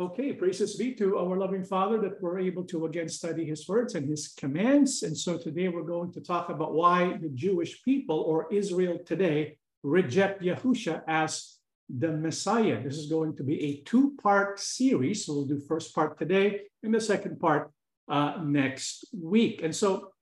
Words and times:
Okay, 0.00 0.32
praises 0.32 0.76
be 0.76 0.94
to 0.94 1.18
our 1.18 1.36
loving 1.36 1.62
Father 1.62 2.00
that 2.00 2.22
we're 2.22 2.38
able 2.38 2.64
to 2.64 2.86
again 2.86 3.06
study 3.06 3.44
his 3.44 3.68
words 3.68 3.94
and 3.94 4.08
his 4.08 4.28
commands. 4.28 5.02
And 5.02 5.14
so 5.14 5.36
today 5.36 5.68
we're 5.68 5.82
going 5.82 6.10
to 6.12 6.22
talk 6.22 6.48
about 6.48 6.72
why 6.72 7.18
the 7.20 7.28
Jewish 7.28 7.84
people 7.84 8.20
or 8.20 8.50
Israel 8.50 8.98
today 9.04 9.58
reject 9.82 10.40
Yahusha 10.40 11.02
as 11.06 11.58
the 11.90 12.12
Messiah. 12.12 12.82
This 12.82 12.96
is 12.96 13.10
going 13.10 13.36
to 13.36 13.42
be 13.42 13.62
a 13.62 13.82
two-part 13.82 14.58
series. 14.58 15.26
So 15.26 15.34
we'll 15.34 15.44
do 15.44 15.60
first 15.68 15.94
part 15.94 16.18
today 16.18 16.62
and 16.82 16.94
the 16.94 17.00
second 17.02 17.38
part 17.38 17.70
uh, 18.08 18.38
next 18.42 19.04
week. 19.12 19.60
And 19.62 19.76
so 19.76 20.12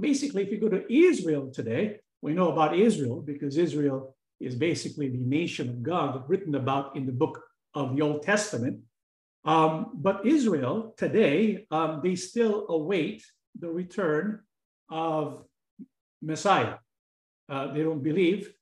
basically, 0.00 0.42
if 0.42 0.50
you 0.50 0.58
go 0.58 0.70
to 0.70 0.92
Israel 0.92 1.52
today, 1.52 2.00
we 2.20 2.34
know 2.34 2.50
about 2.50 2.76
Israel 2.76 3.22
because 3.22 3.56
Israel 3.56 4.16
is 4.40 4.56
basically 4.56 5.08
the 5.08 5.18
nation 5.18 5.68
of 5.68 5.84
God 5.84 6.24
written 6.26 6.56
about 6.56 6.96
in 6.96 7.06
the 7.06 7.12
book 7.12 7.40
of 7.74 7.94
the 7.94 8.02
Old 8.02 8.24
Testament. 8.24 8.80
Um, 9.44 9.92
but 9.94 10.26
Israel 10.26 10.94
today, 10.96 11.66
um, 11.70 12.00
they 12.02 12.14
still 12.14 12.66
await 12.68 13.24
the 13.58 13.70
return 13.70 14.40
of 14.90 15.44
Messiah. 16.22 16.74
Uh, 17.48 17.72
they 17.72 17.82
don't 17.82 18.02
believe 18.02 18.52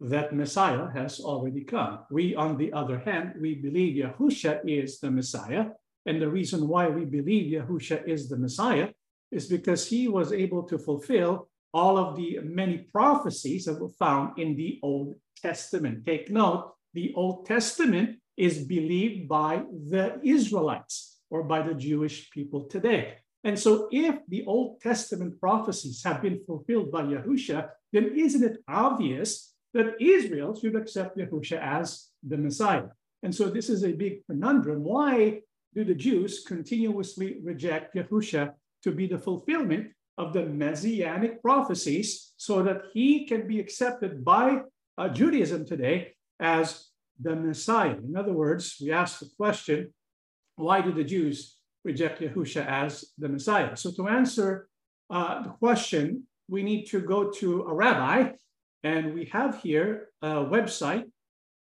that 0.00 0.34
Messiah 0.34 0.88
has 0.94 1.20
already 1.20 1.64
come. 1.64 2.00
We, 2.10 2.34
on 2.34 2.56
the 2.56 2.72
other 2.72 2.98
hand, 3.00 3.34
we 3.40 3.56
believe 3.56 3.96
Yahusha 3.96 4.60
is 4.64 5.00
the 5.00 5.10
Messiah. 5.10 5.66
And 6.06 6.22
the 6.22 6.28
reason 6.28 6.68
why 6.68 6.88
we 6.88 7.04
believe 7.04 7.52
Yahusha 7.52 8.06
is 8.06 8.28
the 8.28 8.36
Messiah 8.38 8.88
is 9.32 9.46
because 9.46 9.86
he 9.86 10.08
was 10.08 10.32
able 10.32 10.62
to 10.64 10.78
fulfill 10.78 11.48
all 11.74 11.98
of 11.98 12.16
the 12.16 12.38
many 12.42 12.78
prophecies 12.78 13.66
that 13.66 13.80
were 13.80 13.90
found 13.98 14.38
in 14.38 14.56
the 14.56 14.78
Old 14.82 15.16
Testament. 15.42 16.06
Take 16.06 16.30
note, 16.30 16.72
the 16.94 17.12
Old 17.14 17.44
Testament 17.44 18.18
is 18.38 18.58
believed 18.58 19.28
by 19.28 19.62
the 19.88 20.20
Israelites 20.22 21.18
or 21.28 21.42
by 21.42 21.60
the 21.60 21.74
Jewish 21.74 22.30
people 22.30 22.64
today. 22.64 23.16
And 23.44 23.58
so, 23.58 23.88
if 23.92 24.16
the 24.28 24.44
Old 24.46 24.80
Testament 24.80 25.38
prophecies 25.40 26.02
have 26.04 26.22
been 26.22 26.40
fulfilled 26.46 26.90
by 26.90 27.02
Yahusha, 27.02 27.68
then 27.92 28.12
isn't 28.16 28.44
it 28.44 28.58
obvious 28.68 29.54
that 29.74 30.00
Israel 30.00 30.58
should 30.58 30.76
accept 30.76 31.18
Yahusha 31.18 31.60
as 31.60 32.08
the 32.26 32.36
Messiah? 32.36 32.88
And 33.22 33.34
so, 33.34 33.48
this 33.48 33.68
is 33.68 33.84
a 33.84 33.92
big 33.92 34.26
conundrum. 34.26 34.82
Why 34.82 35.42
do 35.74 35.84
the 35.84 35.94
Jews 35.94 36.44
continuously 36.46 37.38
reject 37.42 37.94
Yahusha 37.94 38.52
to 38.82 38.90
be 38.92 39.06
the 39.06 39.18
fulfillment 39.18 39.92
of 40.16 40.32
the 40.32 40.44
messianic 40.44 41.40
prophecies 41.42 42.32
so 42.36 42.62
that 42.62 42.82
he 42.92 43.26
can 43.26 43.46
be 43.46 43.60
accepted 43.60 44.24
by 44.24 44.62
uh, 44.96 45.08
Judaism 45.08 45.64
today 45.64 46.14
as 46.40 46.87
the 47.20 47.34
Messiah. 47.34 47.96
In 47.96 48.16
other 48.16 48.32
words, 48.32 48.76
we 48.80 48.92
ask 48.92 49.20
the 49.20 49.30
question 49.36 49.92
why 50.56 50.80
do 50.80 50.92
the 50.92 51.04
Jews 51.04 51.56
reject 51.84 52.20
Yahusha 52.20 52.66
as 52.66 53.12
the 53.16 53.28
Messiah? 53.28 53.76
So, 53.76 53.92
to 53.92 54.08
answer 54.08 54.68
uh, 55.10 55.42
the 55.42 55.50
question, 55.50 56.24
we 56.48 56.62
need 56.62 56.86
to 56.86 57.00
go 57.00 57.30
to 57.30 57.62
a 57.62 57.74
rabbi, 57.74 58.32
and 58.82 59.14
we 59.14 59.26
have 59.26 59.60
here 59.62 60.08
a 60.22 60.44
website. 60.44 61.04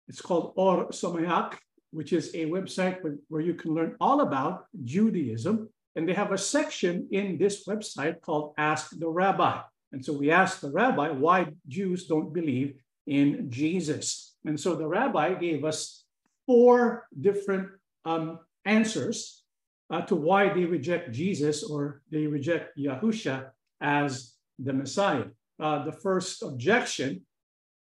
It's 0.09 0.21
called 0.21 0.55
Ohr 0.57 0.89
Somayach, 0.89 1.55
which 1.93 2.13
is 2.13 2.35
a 2.35 2.47
website 2.47 2.99
where 3.29 3.41
you 3.41 3.55
can 3.55 3.75
learn 3.75 3.97
all 4.01 4.23
about 4.23 4.67
Judaism. 4.85 5.69
And 5.97 6.09
they 6.09 6.15
have 6.15 6.33
a 6.33 6.39
section 6.39 7.09
in 7.11 7.37
this 7.39 7.67
website 7.67 8.21
called 8.21 8.55
Ask 8.59 8.99
the 8.99 9.09
Rabbi. 9.09 9.61
And 9.93 10.05
so 10.05 10.13
we 10.13 10.31
ask 10.31 10.61
the 10.61 10.71
rabbi 10.71 11.11
why 11.11 11.49
Jews 11.67 12.07
don't 12.07 12.33
believe 12.33 12.75
in 13.07 13.51
Jesus. 13.51 14.30
And 14.45 14.59
so 14.59 14.75
the 14.75 14.87
rabbi 14.87 15.35
gave 15.35 15.65
us 15.65 16.05
four 16.47 17.07
different 17.21 17.69
um, 18.05 18.39
answers 18.65 19.45
uh, 19.91 20.03
to 20.03 20.17
why 20.17 20.53
they 20.53 20.65
reject 20.65 21.13
Jesus 21.13 21.63
or 21.63 22.03
they 22.11 22.27
reject 22.27 22.79
Yahusha 22.79 23.51
as 23.81 24.35
the 24.59 24.73
Messiah. 24.73 25.25
Uh, 25.61 25.85
the 25.85 25.93
first 25.93 26.43
objection 26.43 27.23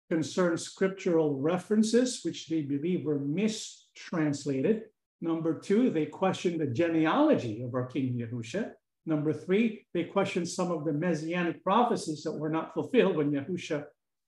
concerns 0.09 0.63
scriptural 0.63 1.35
references, 1.39 2.21
which 2.23 2.47
they 2.47 2.61
believe 2.61 3.05
were 3.05 3.19
mistranslated. 3.19 4.83
Number 5.21 5.59
two, 5.59 5.89
they 5.89 6.05
question 6.05 6.57
the 6.57 6.67
genealogy 6.67 7.63
of 7.63 7.73
our 7.73 7.87
King 7.87 8.13
Yahusha. 8.13 8.71
Number 9.07 9.33
three, 9.33 9.85
they 9.93 10.03
question 10.03 10.45
some 10.45 10.71
of 10.71 10.85
the 10.85 10.93
messianic 10.93 11.63
prophecies 11.63 12.23
that 12.23 12.31
were 12.31 12.49
not 12.49 12.73
fulfilled 12.73 13.17
when 13.17 13.31
Yahusha 13.31 13.85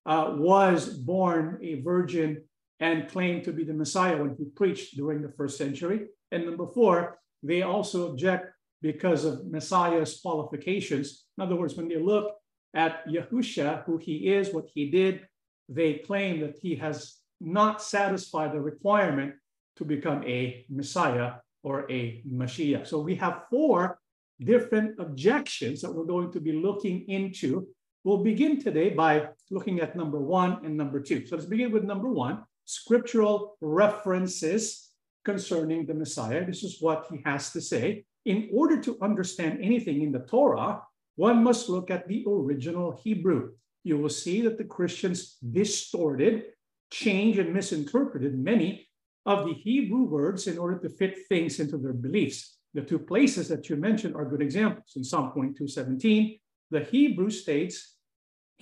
uh, 0.08 0.34
was 0.38 0.88
born 0.88 1.60
a 1.62 1.82
virgin 1.82 2.42
and 2.80 3.10
claimed 3.10 3.44
to 3.44 3.52
be 3.52 3.64
the 3.64 3.74
Messiah 3.74 4.18
when 4.18 4.36
he 4.38 4.46
preached 4.46 4.96
during 4.96 5.22
the 5.22 5.34
first 5.38 5.58
century. 5.58 6.08
And 6.32 6.46
number 6.46 6.68
four, 6.68 7.20
they 7.44 7.62
also 7.64 8.10
object 8.10 8.48
because 8.82 9.26
of 9.26 9.46
Messiah's 9.48 10.20
qualifications. 10.22 11.26
In 11.38 11.44
other 11.44 11.56
words, 11.56 11.76
when 11.76 11.88
they 11.88 12.02
look 12.02 12.34
at 12.74 13.06
Yahusha, 13.08 13.84
who 13.86 13.98
he 13.98 14.34
is, 14.34 14.54
what 14.54 14.68
he 14.74 14.90
did, 14.90 15.28
they 15.68 15.96
claim 15.96 16.40
that 16.42 16.58
he 16.62 16.76
has 16.76 17.18
not 17.42 17.82
satisfied 17.82 18.54
the 18.54 18.62
requirement 18.62 19.34
to 19.76 19.84
become 19.84 20.24
a 20.24 20.66
Messiah 20.70 21.34
or 21.64 21.92
a 21.92 22.24
Mashiach. 22.32 22.88
So 22.88 23.00
we 23.00 23.16
have 23.16 23.44
four 23.50 24.00
different 24.40 25.00
objections 25.00 25.82
that 25.82 25.92
we're 25.92 26.06
going 26.06 26.32
to 26.32 26.40
be 26.40 26.54
looking 26.54 27.06
into 27.10 27.68
We'll 28.04 28.24
begin 28.24 28.62
today 28.62 28.90
by 28.90 29.30
looking 29.52 29.80
at 29.80 29.96
number 29.96 30.20
one 30.20 30.66
and 30.66 30.78
number 30.78 31.02
two. 31.02 31.26
So 31.26 31.36
let's 31.36 31.48
begin 31.48 31.72
with 31.72 31.84
number 31.84 32.10
one 32.10 32.44
scriptural 32.66 33.58
references 33.62 34.92
concerning 35.26 35.86
the 35.86 35.94
Messiah. 35.94 36.46
This 36.46 36.64
is 36.64 36.82
what 36.82 37.08
he 37.12 37.22
has 37.26 37.52
to 37.52 37.62
say. 37.62 38.06
In 38.26 38.50
order 38.54 38.80
to 38.82 38.98
understand 39.02 39.60
anything 39.62 40.02
in 40.02 40.12
the 40.12 40.20
Torah, 40.20 40.82
one 41.16 41.44
must 41.44 41.70
look 41.70 41.90
at 41.90 42.08
the 42.08 42.24
original 42.28 43.00
Hebrew. 43.04 43.52
You 43.84 43.98
will 43.98 44.10
see 44.10 44.42
that 44.42 44.58
the 44.58 44.64
Christians 44.64 45.38
distorted, 45.52 46.44
changed, 46.92 47.40
and 47.40 47.54
misinterpreted 47.54 48.38
many 48.38 48.88
of 49.26 49.46
the 49.46 49.54
Hebrew 49.54 50.04
words 50.04 50.48
in 50.48 50.58
order 50.58 50.78
to 50.80 50.90
fit 50.90 51.28
things 51.28 51.60
into 51.60 51.78
their 51.78 51.94
beliefs. 51.94 52.58
The 52.74 52.82
two 52.82 53.00
places 53.00 53.48
that 53.50 53.70
you 53.70 53.76
mentioned 53.76 54.16
are 54.16 54.26
good 54.26 54.42
examples. 54.42 54.94
In 54.96 55.04
Psalm 55.04 55.32
22, 55.32 55.68
17, 55.68 56.40
the 56.72 56.82
Hebrew 56.82 57.30
states, 57.30 57.96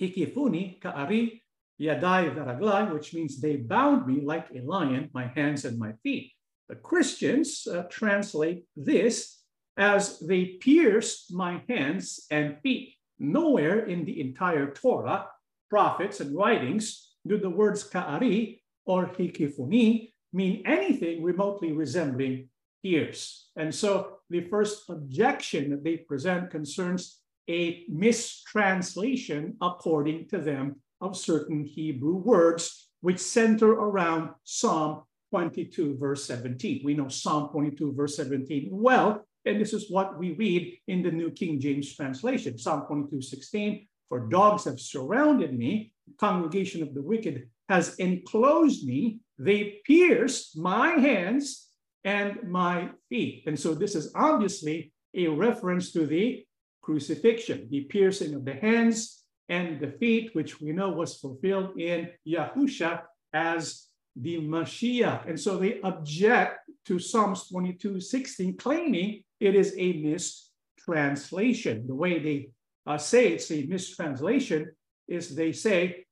Hikifuni 0.00 0.80
ka'ari 0.80 1.42
yadai 1.80 2.34
veraglai, 2.34 2.92
which 2.92 3.14
means 3.14 3.40
they 3.40 3.56
bound 3.56 4.06
me 4.06 4.20
like 4.20 4.48
a 4.54 4.60
lion, 4.60 5.10
my 5.12 5.26
hands 5.26 5.64
and 5.64 5.78
my 5.78 5.92
feet. 6.02 6.32
The 6.68 6.76
Christians 6.76 7.66
uh, 7.66 7.84
translate 7.90 8.64
this 8.76 9.42
as 9.76 10.18
they 10.20 10.58
pierced 10.60 11.32
my 11.32 11.62
hands 11.68 12.26
and 12.30 12.58
feet. 12.62 12.94
Nowhere 13.18 13.86
in 13.86 14.04
the 14.04 14.20
entire 14.20 14.72
Torah, 14.72 15.28
prophets, 15.70 16.20
and 16.20 16.36
writings 16.36 17.14
do 17.26 17.38
the 17.38 17.50
words 17.50 17.84
ka'ari 17.84 18.62
or 18.84 19.06
hikifuni 19.06 20.12
mean 20.32 20.62
anything 20.66 21.22
remotely 21.22 21.72
resembling 21.72 22.48
pierce. 22.82 23.50
And 23.56 23.74
so 23.74 24.18
the 24.30 24.42
first 24.48 24.88
objection 24.88 25.70
that 25.70 25.82
they 25.82 25.96
present 25.96 26.50
concerns 26.50 27.20
a 27.48 27.84
mistranslation, 27.88 29.56
according 29.60 30.28
to 30.28 30.38
them, 30.38 30.76
of 31.00 31.16
certain 31.16 31.64
Hebrew 31.64 32.16
words, 32.16 32.90
which 33.00 33.18
center 33.18 33.70
around 33.70 34.30
Psalm 34.44 35.02
22, 35.30 35.98
verse 35.98 36.24
17. 36.24 36.82
We 36.84 36.94
know 36.94 37.08
Psalm 37.08 37.50
22, 37.50 37.92
verse 37.92 38.16
17 38.16 38.68
well, 38.70 39.26
and 39.44 39.60
this 39.60 39.72
is 39.72 39.90
what 39.90 40.18
we 40.18 40.32
read 40.32 40.78
in 40.88 41.02
the 41.02 41.10
New 41.10 41.30
King 41.30 41.60
James 41.60 41.94
translation 41.94 42.58
Psalm 42.58 42.86
22, 42.86 43.22
16. 43.22 43.86
For 44.08 44.28
dogs 44.28 44.64
have 44.64 44.80
surrounded 44.80 45.56
me, 45.56 45.92
the 46.06 46.14
congregation 46.14 46.82
of 46.82 46.94
the 46.94 47.02
wicked 47.02 47.48
has 47.68 47.96
enclosed 47.96 48.86
me, 48.86 49.18
they 49.38 49.80
pierced 49.84 50.56
my 50.56 50.90
hands 50.90 51.68
and 52.04 52.38
my 52.48 52.90
feet. 53.08 53.44
And 53.46 53.58
so 53.58 53.74
this 53.74 53.94
is 53.94 54.12
obviously 54.14 54.92
a 55.14 55.26
reference 55.26 55.92
to 55.92 56.06
the 56.06 56.45
crucifixion, 56.86 57.66
the 57.68 57.82
piercing 57.82 58.32
of 58.34 58.44
the 58.44 58.54
hands 58.54 59.24
and 59.48 59.80
the 59.80 59.90
feet, 59.90 60.30
which 60.34 60.60
we 60.60 60.70
know 60.70 60.90
was 60.90 61.18
fulfilled 61.18 61.76
in 61.78 62.08
Yahusha 62.26 63.02
as 63.32 63.88
the 64.14 64.40
Mashiach. 64.40 65.28
And 65.28 65.38
so 65.38 65.58
they 65.58 65.80
object 65.80 66.60
to 66.86 67.00
Psalms 67.00 67.48
22, 67.48 68.00
16, 68.00 68.56
claiming 68.56 69.24
it 69.40 69.56
is 69.56 69.74
a 69.76 69.94
mistranslation. 69.94 71.88
The 71.88 71.94
way 71.94 72.20
they 72.20 72.50
uh, 72.86 72.98
say 72.98 73.32
it's 73.32 73.50
a 73.50 73.66
mistranslation 73.66 74.70
is 75.08 75.34
they 75.34 75.50
say 75.50 76.06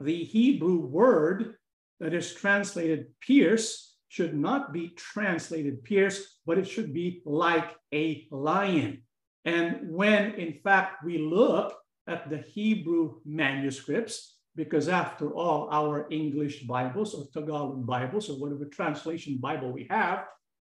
the 0.00 0.24
Hebrew 0.24 0.80
word 0.80 1.54
that 2.00 2.12
is 2.12 2.34
translated 2.34 3.06
pierce 3.20 3.96
should 4.08 4.34
not 4.34 4.72
be 4.72 4.88
translated 4.96 5.84
pierce, 5.84 6.40
but 6.44 6.58
it 6.58 6.66
should 6.66 6.92
be 6.92 7.22
like 7.24 7.70
a 7.94 8.26
lion. 8.32 9.02
And 9.44 9.90
when, 9.90 10.34
in 10.34 10.54
fact, 10.64 11.04
we 11.04 11.18
look 11.18 11.74
at 12.06 12.28
the 12.30 12.38
Hebrew 12.38 13.20
manuscripts, 13.24 14.36
because 14.56 14.88
after 14.88 15.34
all, 15.34 15.68
our 15.70 16.06
English 16.10 16.64
Bibles 16.64 17.14
or 17.14 17.26
Tagalog 17.32 17.86
Bibles 17.86 18.28
or 18.28 18.40
whatever 18.40 18.64
translation 18.64 19.38
Bible 19.38 19.72
we 19.72 19.86
have 19.90 20.24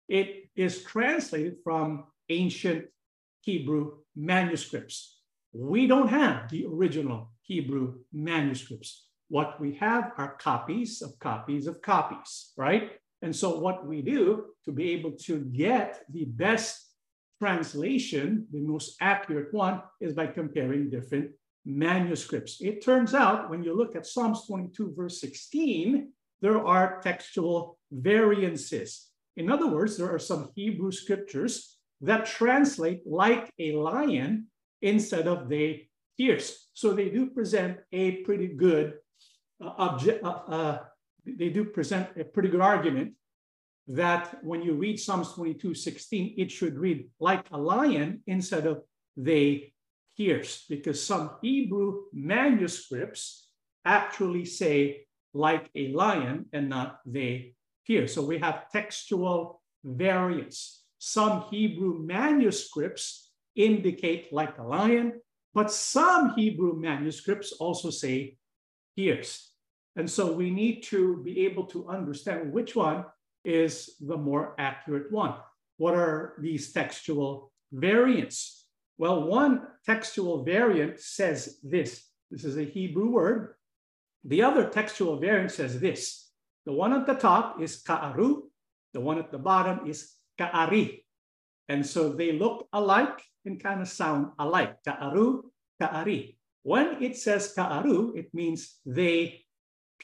it 0.09 0.49
is 0.55 0.83
translated 0.83 1.57
from 1.63 2.05
ancient 2.29 2.85
Hebrew 3.41 3.97
manuscripts. 4.15 5.21
We 5.53 5.87
don't 5.87 6.07
have 6.07 6.49
the 6.49 6.65
original 6.65 7.31
Hebrew 7.43 7.99
manuscripts. 8.11 9.05
What 9.29 9.61
we 9.61 9.75
have 9.75 10.11
are 10.17 10.35
copies 10.35 11.03
of 11.03 11.17
copies 11.19 11.67
of 11.67 11.81
copies, 11.83 12.51
right? 12.57 12.93
And 13.21 13.35
so, 13.35 13.59
what 13.59 13.85
we 13.85 14.01
do 14.01 14.45
to 14.65 14.71
be 14.71 14.91
able 14.91 15.11
to 15.25 15.39
get 15.39 16.01
the 16.09 16.25
best 16.25 16.88
translation, 17.39 18.45
the 18.51 18.59
most 18.59 18.95
accurate 19.01 19.53
one, 19.53 19.81
is 20.01 20.13
by 20.13 20.27
comparing 20.27 20.89
different 20.89 21.31
manuscripts. 21.65 22.57
It 22.61 22.83
turns 22.83 23.13
out 23.13 23.49
when 23.49 23.63
you 23.63 23.75
look 23.75 23.95
at 23.95 24.05
Psalms 24.05 24.45
22, 24.47 24.93
verse 24.95 25.21
16, 25.21 26.11
there 26.41 26.65
are 26.65 27.01
textual 27.01 27.77
variances. 27.91 29.07
In 29.37 29.51
other 29.51 29.67
words, 29.67 29.97
there 29.97 30.13
are 30.13 30.19
some 30.19 30.49
Hebrew 30.55 30.91
scriptures 30.91 31.77
that 32.01 32.25
translate 32.25 33.01
like 33.05 33.51
a 33.59 33.73
lion 33.73 34.47
instead 34.81 35.27
of 35.27 35.49
they 35.49 35.89
fierce. 36.17 36.69
So 36.73 36.93
they 36.93 37.09
do 37.09 37.29
present 37.29 37.77
a 37.91 38.23
pretty 38.23 38.47
good 38.47 38.93
uh, 39.63 39.71
object. 39.77 40.23
Uh, 40.23 40.41
uh, 40.47 40.77
they 41.25 41.49
do 41.49 41.65
present 41.65 42.07
a 42.17 42.23
pretty 42.23 42.49
good 42.49 42.61
argument 42.61 43.13
that 43.89 44.37
when 44.43 44.61
you 44.61 44.73
read 44.73 44.99
Psalms 44.99 45.33
22, 45.33 45.73
16, 45.73 46.35
it 46.37 46.51
should 46.51 46.77
read 46.77 47.09
like 47.19 47.45
a 47.51 47.57
lion 47.57 48.21
instead 48.27 48.67
of 48.67 48.83
they 49.17 49.73
pierce, 50.15 50.65
because 50.69 51.03
some 51.03 51.31
Hebrew 51.41 52.03
manuscripts 52.13 53.49
actually 53.85 54.45
say 54.45 55.07
like 55.33 55.69
a 55.75 55.91
lion 55.93 56.45
and 56.53 56.69
not 56.69 56.99
they 57.05 57.55
pierce. 57.85 58.13
So 58.13 58.21
we 58.21 58.37
have 58.37 58.69
textual 58.71 59.61
variance. 59.83 60.83
Some 60.99 61.45
Hebrew 61.49 61.97
manuscripts 61.99 63.31
indicate 63.55 64.31
like 64.31 64.57
a 64.59 64.63
lion, 64.63 65.21
but 65.53 65.71
some 65.71 66.35
Hebrew 66.35 66.79
manuscripts 66.79 67.53
also 67.53 67.89
say 67.89 68.37
pierced. 68.95 69.53
And 69.95 70.09
so 70.09 70.31
we 70.31 70.51
need 70.51 70.83
to 70.83 71.17
be 71.23 71.45
able 71.45 71.65
to 71.67 71.87
understand 71.89 72.53
which 72.53 72.75
one 72.75 73.05
is 73.49 73.95
the 73.99 74.17
more 74.17 74.55
accurate 74.57 75.11
one. 75.11 75.33
What 75.77 75.95
are 75.95 76.35
these 76.39 76.71
textual 76.71 77.51
variants? 77.71 78.67
Well, 78.97 79.23
one 79.23 79.67
textual 79.85 80.43
variant 80.43 80.99
says 80.99 81.59
this. 81.63 82.05
This 82.29 82.43
is 82.43 82.57
a 82.57 82.63
Hebrew 82.63 83.09
word. 83.09 83.55
The 84.23 84.43
other 84.43 84.69
textual 84.69 85.19
variant 85.19 85.51
says 85.51 85.79
this. 85.79 86.29
The 86.65 86.73
one 86.73 86.93
at 86.93 87.07
the 87.07 87.15
top 87.15 87.61
is 87.61 87.81
ka'aru. 87.81 88.43
The 88.93 88.99
one 88.99 89.17
at 89.17 89.31
the 89.31 89.39
bottom 89.39 89.87
is 89.87 90.13
ka'ari. 90.37 91.05
And 91.69 91.85
so 91.85 92.09
they 92.09 92.33
look 92.33 92.67
alike 92.73 93.23
and 93.45 93.61
kind 93.61 93.81
of 93.81 93.87
sound 93.87 94.33
alike. 94.37 94.83
Ka'aru, 94.83 95.43
ka'ari. 95.81 96.37
When 96.63 97.01
it 97.01 97.15
says 97.17 97.53
ka'aru, 97.55 98.13
it 98.15 98.33
means 98.33 98.79
they 98.85 99.45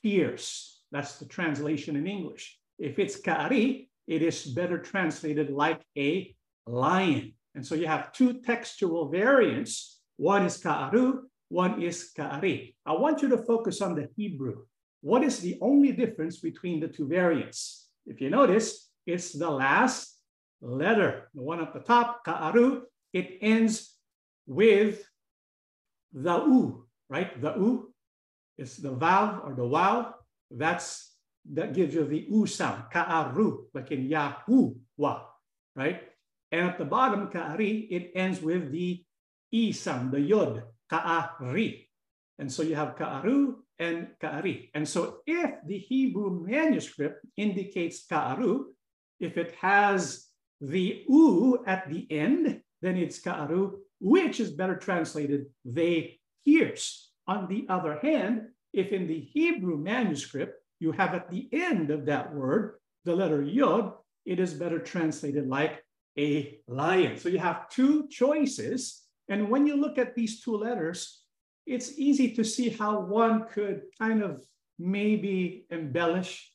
pierce. 0.01 0.83
That's 0.91 1.19
the 1.19 1.25
translation 1.25 1.95
in 1.95 2.07
English. 2.07 2.57
If 2.77 2.99
it's 2.99 3.19
ka'ari, 3.19 3.89
it 4.07 4.21
is 4.21 4.45
better 4.45 4.77
translated 4.77 5.49
like 5.49 5.81
a 5.97 6.35
lion. 6.67 7.33
And 7.55 7.65
so 7.65 7.75
you 7.75 7.87
have 7.87 8.11
two 8.11 8.41
textual 8.41 9.09
variants. 9.09 10.01
One 10.17 10.45
is 10.45 10.57
ka'aru, 10.57 11.21
one 11.49 11.81
is 11.81 12.11
ka'ari. 12.15 12.75
I 12.85 12.93
want 12.93 13.21
you 13.21 13.29
to 13.29 13.37
focus 13.37 13.81
on 13.81 13.95
the 13.95 14.09
Hebrew. 14.15 14.65
What 15.01 15.23
is 15.23 15.39
the 15.39 15.57
only 15.61 15.91
difference 15.91 16.39
between 16.39 16.79
the 16.79 16.87
two 16.87 17.07
variants? 17.07 17.87
If 18.05 18.21
you 18.21 18.29
notice, 18.29 18.89
it's 19.05 19.31
the 19.33 19.49
last 19.49 20.19
letter. 20.61 21.29
The 21.33 21.41
one 21.41 21.61
at 21.61 21.73
the 21.73 21.79
top, 21.79 22.25
ka'aru, 22.25 22.81
it 23.13 23.37
ends 23.41 23.95
with 24.47 25.07
the 26.13 26.37
u, 26.37 26.85
right? 27.09 27.41
The 27.41 27.53
u 27.55 27.93
is 28.57 28.77
the 28.77 28.91
vowel 28.91 29.41
or 29.43 29.55
the 29.55 29.65
waw. 29.65 30.13
That's 30.51 31.14
that 31.53 31.73
gives 31.73 31.93
you 31.93 32.05
the 32.05 32.25
u 32.29 32.45
sound, 32.45 32.83
ka'aru, 32.91 33.65
like 33.73 33.91
in 33.91 34.09
Yahuwah, 34.09 35.21
right? 35.75 36.01
And 36.51 36.69
at 36.69 36.77
the 36.77 36.85
bottom, 36.85 37.29
ka'ari, 37.29 37.87
it 37.91 38.11
ends 38.15 38.41
with 38.41 38.71
the 38.71 39.03
e 39.51 39.71
sound, 39.71 40.11
the 40.11 40.21
yod, 40.21 40.63
ka'ari. 40.89 41.89
And 42.39 42.51
so 42.51 42.63
you 42.63 42.75
have 42.75 42.95
ka'aru 42.95 43.55
and 43.79 44.07
ka'ari. 44.21 44.71
And 44.73 44.87
so 44.87 45.17
if 45.25 45.51
the 45.67 45.77
Hebrew 45.77 46.45
manuscript 46.45 47.25
indicates 47.37 48.05
ka'aru, 48.05 48.65
if 49.19 49.37
it 49.37 49.53
has 49.61 50.27
the 50.61 51.03
u 51.07 51.63
at 51.67 51.89
the 51.89 52.07
end, 52.11 52.61
then 52.81 52.97
it's 52.97 53.19
ka'aru, 53.19 53.77
which 53.99 54.39
is 54.39 54.51
better 54.51 54.75
translated, 54.75 55.45
they 55.63 56.19
pierce. 56.45 57.11
On 57.27 57.47
the 57.47 57.65
other 57.69 57.99
hand, 58.01 58.49
if 58.73 58.91
in 58.91 59.07
the 59.07 59.19
Hebrew 59.19 59.77
manuscript, 59.77 60.53
you 60.79 60.91
have 60.91 61.13
at 61.13 61.29
the 61.29 61.47
end 61.51 61.89
of 61.91 62.05
that 62.05 62.33
word 62.33 62.75
the 63.05 63.15
letter 63.15 63.41
yod, 63.41 63.93
it 64.25 64.39
is 64.39 64.53
better 64.53 64.79
translated 64.79 65.47
like 65.47 65.83
a 66.17 66.59
lion. 66.67 67.17
So 67.17 67.29
you 67.29 67.39
have 67.39 67.69
two 67.69 68.07
choices. 68.07 69.03
And 69.29 69.49
when 69.49 69.67
you 69.67 69.75
look 69.75 69.97
at 69.97 70.15
these 70.15 70.41
two 70.41 70.57
letters, 70.57 71.21
it's 71.65 71.97
easy 71.97 72.33
to 72.35 72.43
see 72.43 72.69
how 72.69 72.99
one 72.99 73.47
could 73.51 73.83
kind 73.99 74.23
of 74.23 74.43
maybe 74.77 75.65
embellish 75.69 76.51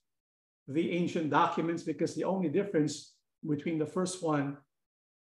the 0.69 0.93
ancient 0.93 1.31
documents 1.31 1.83
because 1.83 2.15
the 2.15 2.25
only 2.25 2.49
difference 2.49 3.15
between 3.49 3.79
the 3.79 3.87
first 3.87 4.23
one 4.23 4.57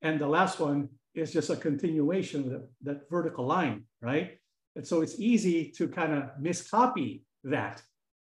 and 0.02 0.20
the 0.20 0.28
last 0.28 0.60
one 0.60 0.90
is 1.14 1.34
just 1.34 1.50
a 1.50 1.56
continuation 1.56 2.42
of 2.42 2.50
the, 2.50 2.68
that 2.84 3.10
vertical 3.10 3.46
line, 3.46 3.84
right? 4.02 4.38
And 4.76 4.88
so 4.88 5.02
it's 5.02 5.20
easy 5.20 5.72
to 5.78 5.88
kind 5.88 6.14
of 6.14 6.30
miscopy 6.40 7.26
that. 7.44 7.82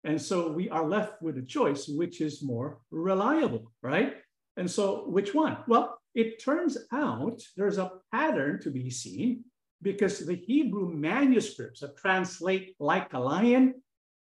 And 0.03 0.19
so 0.19 0.51
we 0.51 0.69
are 0.69 0.88
left 0.88 1.21
with 1.21 1.38
a 1.38 1.44
choice, 1.44 1.88
which 1.88 2.21
is 2.21 2.44
more 2.44 2.80
reliable, 2.89 3.71
right? 3.83 4.15
And 4.57 4.69
so 4.69 5.07
which 5.07 5.33
one? 5.33 5.57
Well, 5.68 6.00
it 6.15 6.44
turns 6.44 6.77
out 6.92 7.42
there's 7.56 7.77
a 7.77 7.92
pattern 8.12 8.59
to 8.62 8.71
be 8.71 8.89
seen 8.89 9.45
because 9.81 10.19
the 10.19 10.36
Hebrew 10.36 10.92
manuscripts 10.92 11.81
that 11.81 11.98
translate 11.98 12.75
like 12.80 13.13
a 13.13 13.19
lion, 13.19 13.75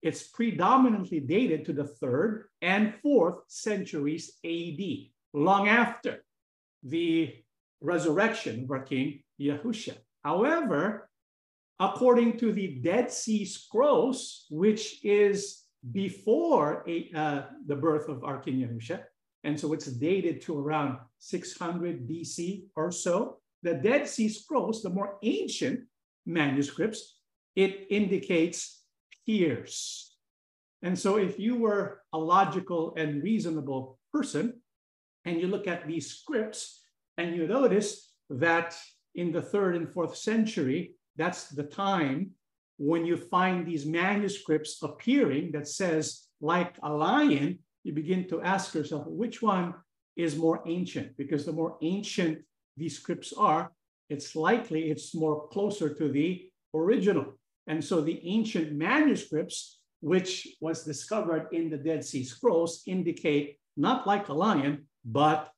it's 0.02 0.28
predominantly 0.28 1.20
dated 1.20 1.64
to 1.66 1.72
the 1.72 1.86
third 1.86 2.48
and 2.62 2.94
fourth 3.02 3.40
centuries 3.48 4.38
AD, 4.44 4.80
long 5.32 5.68
after 5.68 6.24
the 6.82 7.34
resurrection 7.80 8.64
of 8.64 8.70
our 8.70 8.82
King 8.82 9.22
Yahusha. 9.40 9.96
However, 10.22 11.08
according 11.80 12.38
to 12.38 12.52
the 12.52 12.80
Dead 12.82 13.10
Sea 13.10 13.44
Scrolls, 13.44 14.46
which 14.50 15.04
is 15.04 15.62
before 15.92 16.84
a, 16.88 17.10
uh, 17.14 17.42
the 17.66 17.76
birth 17.76 18.08
of 18.08 18.24
our 18.24 18.38
and 19.44 19.60
so 19.60 19.74
it's 19.74 19.86
dated 19.86 20.40
to 20.42 20.58
around 20.58 20.98
600 21.18 22.08
BC 22.08 22.64
or 22.74 22.90
so. 22.90 23.38
The 23.62 23.74
Dead 23.74 24.08
Sea 24.08 24.28
Scrolls, 24.28 24.82
the 24.82 24.88
more 24.88 25.18
ancient 25.22 25.80
manuscripts, 26.24 27.18
it 27.54 27.86
indicates 27.90 28.82
pierce. 29.26 30.16
And 30.82 30.98
so 30.98 31.18
if 31.18 31.38
you 31.38 31.56
were 31.56 32.02
a 32.12 32.18
logical 32.18 32.94
and 32.96 33.22
reasonable 33.22 33.98
person, 34.12 34.60
and 35.26 35.40
you 35.40 35.46
look 35.46 35.66
at 35.66 35.86
these 35.86 36.10
scripts, 36.10 36.82
and 37.16 37.36
you 37.36 37.46
notice 37.46 38.12
that 38.28 38.76
in 39.14 39.30
the 39.30 39.40
third 39.40 39.76
and 39.76 39.90
fourth 39.92 40.16
century, 40.16 40.96
that's 41.16 41.48
the 41.48 41.62
time 41.64 42.30
when 42.76 43.06
you 43.06 43.16
find 43.16 43.66
these 43.66 43.86
manuscripts 43.86 44.82
appearing 44.82 45.52
that 45.52 45.68
says, 45.68 46.26
like 46.40 46.74
a 46.82 46.92
lion, 46.92 47.58
you 47.84 47.92
begin 47.92 48.26
to 48.28 48.42
ask 48.42 48.74
yourself, 48.74 49.06
which 49.06 49.40
one 49.42 49.74
is 50.16 50.36
more 50.36 50.62
ancient? 50.66 51.16
Because 51.16 51.44
the 51.44 51.52
more 51.52 51.76
ancient 51.82 52.38
these 52.76 52.98
scripts 52.98 53.32
are, 53.32 53.72
it's 54.10 54.34
likely 54.34 54.90
it's 54.90 55.14
more 55.14 55.48
closer 55.48 55.94
to 55.94 56.08
the 56.08 56.50
original. 56.74 57.38
And 57.66 57.82
so 57.82 58.00
the 58.00 58.20
ancient 58.26 58.72
manuscripts, 58.72 59.80
which 60.00 60.48
was 60.60 60.84
discovered 60.84 61.48
in 61.52 61.70
the 61.70 61.78
Dead 61.78 62.04
Sea 62.04 62.24
Scrolls, 62.24 62.82
indicate 62.86 63.58
not 63.76 64.06
like 64.06 64.28
a 64.28 64.34
lion, 64.34 64.86
but 65.04 65.50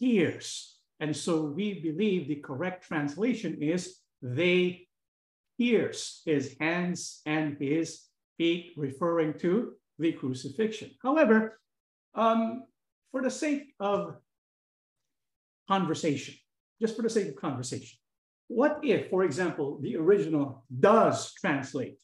pierce. 0.00 0.78
And 1.00 1.14
so 1.14 1.44
we 1.44 1.80
believe 1.80 2.28
the 2.28 2.36
correct 2.36 2.86
translation 2.86 3.62
is 3.62 3.98
they 4.22 4.86
pierce 5.58 6.22
his 6.24 6.56
hands 6.60 7.20
and 7.26 7.56
his 7.60 8.04
feet, 8.36 8.72
referring 8.76 9.38
to 9.40 9.72
the 9.98 10.12
crucifixion. 10.12 10.90
However, 11.02 11.60
um, 12.14 12.64
for 13.10 13.22
the 13.22 13.30
sake 13.30 13.74
of 13.80 14.16
conversation, 15.68 16.34
just 16.80 16.96
for 16.96 17.02
the 17.02 17.10
sake 17.10 17.28
of 17.28 17.36
conversation, 17.36 17.98
what 18.46 18.80
if, 18.82 19.10
for 19.10 19.24
example, 19.24 19.78
the 19.82 19.96
original 19.96 20.64
does 20.80 21.32
translate 21.34 21.98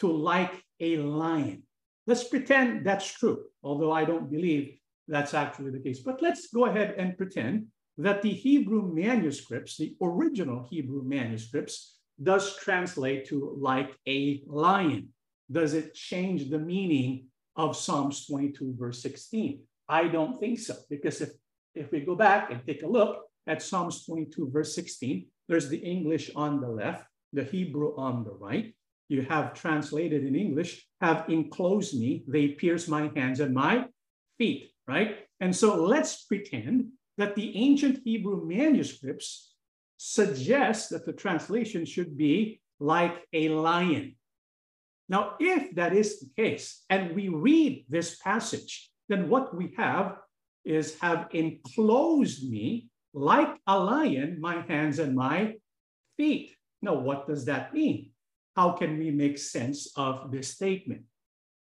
to 0.00 0.10
like 0.10 0.62
a 0.80 0.96
lion? 0.96 1.62
Let's 2.06 2.24
pretend 2.24 2.84
that's 2.84 3.06
true, 3.06 3.44
although 3.62 3.92
I 3.92 4.04
don't 4.04 4.30
believe 4.30 4.76
that's 5.06 5.34
actually 5.34 5.70
the 5.70 5.80
case. 5.80 6.00
But 6.00 6.22
let's 6.22 6.48
go 6.48 6.66
ahead 6.66 6.94
and 6.98 7.16
pretend 7.16 7.66
that 7.98 8.22
the 8.22 8.32
Hebrew 8.32 8.92
manuscripts, 8.92 9.76
the 9.76 9.94
original 10.02 10.66
Hebrew 10.68 11.02
manuscripts, 11.04 11.98
does 12.22 12.56
translate 12.56 13.26
to 13.28 13.56
like 13.60 13.90
a 14.06 14.42
lion. 14.46 15.08
Does 15.50 15.74
it 15.74 15.94
change 15.94 16.50
the 16.50 16.58
meaning 16.58 17.26
of 17.56 17.76
Psalms 17.76 18.26
22, 18.26 18.74
verse 18.78 19.02
16? 19.02 19.60
I 19.88 20.08
don't 20.08 20.40
think 20.40 20.58
so, 20.58 20.74
because 20.88 21.20
if, 21.20 21.30
if 21.74 21.90
we 21.92 22.00
go 22.00 22.14
back 22.14 22.50
and 22.50 22.60
take 22.66 22.82
a 22.82 22.88
look 22.88 23.24
at 23.46 23.62
Psalms 23.62 24.04
22, 24.06 24.50
verse 24.50 24.74
16, 24.74 25.26
there's 25.48 25.68
the 25.68 25.78
English 25.78 26.30
on 26.34 26.60
the 26.60 26.68
left, 26.68 27.06
the 27.32 27.44
Hebrew 27.44 27.94
on 27.96 28.24
the 28.24 28.32
right. 28.32 28.74
You 29.08 29.22
have 29.22 29.52
translated 29.54 30.24
in 30.24 30.34
English, 30.34 30.86
have 31.00 31.28
enclosed 31.28 31.98
me, 31.98 32.24
they 32.26 32.48
pierce 32.48 32.88
my 32.88 33.10
hands 33.14 33.40
and 33.40 33.54
my 33.54 33.84
feet, 34.38 34.70
right? 34.88 35.18
And 35.40 35.54
so 35.54 35.76
let's 35.76 36.24
pretend 36.24 36.86
that 37.18 37.34
the 37.34 37.56
ancient 37.56 38.00
Hebrew 38.04 38.46
manuscripts 38.46 39.54
suggest 39.96 40.90
that 40.90 41.06
the 41.06 41.12
translation 41.12 41.84
should 41.84 42.16
be 42.16 42.60
like 42.80 43.16
a 43.32 43.48
lion. 43.48 44.16
Now, 45.08 45.34
if 45.38 45.74
that 45.74 45.92
is 45.92 46.20
the 46.20 46.30
case, 46.36 46.84
and 46.88 47.14
we 47.14 47.28
read 47.28 47.84
this 47.88 48.16
passage, 48.18 48.90
then 49.08 49.28
what 49.28 49.54
we 49.54 49.74
have 49.76 50.16
is 50.64 50.98
have 51.00 51.28
enclosed 51.32 52.50
me 52.50 52.88
like 53.12 53.54
a 53.66 53.78
lion, 53.78 54.40
my 54.40 54.62
hands 54.62 54.98
and 54.98 55.14
my 55.14 55.54
feet. 56.16 56.56
Now, 56.82 56.94
what 56.94 57.28
does 57.28 57.44
that 57.44 57.74
mean? 57.74 58.10
How 58.56 58.72
can 58.72 58.98
we 58.98 59.10
make 59.10 59.38
sense 59.38 59.92
of 59.96 60.30
this 60.30 60.48
statement? 60.48 61.02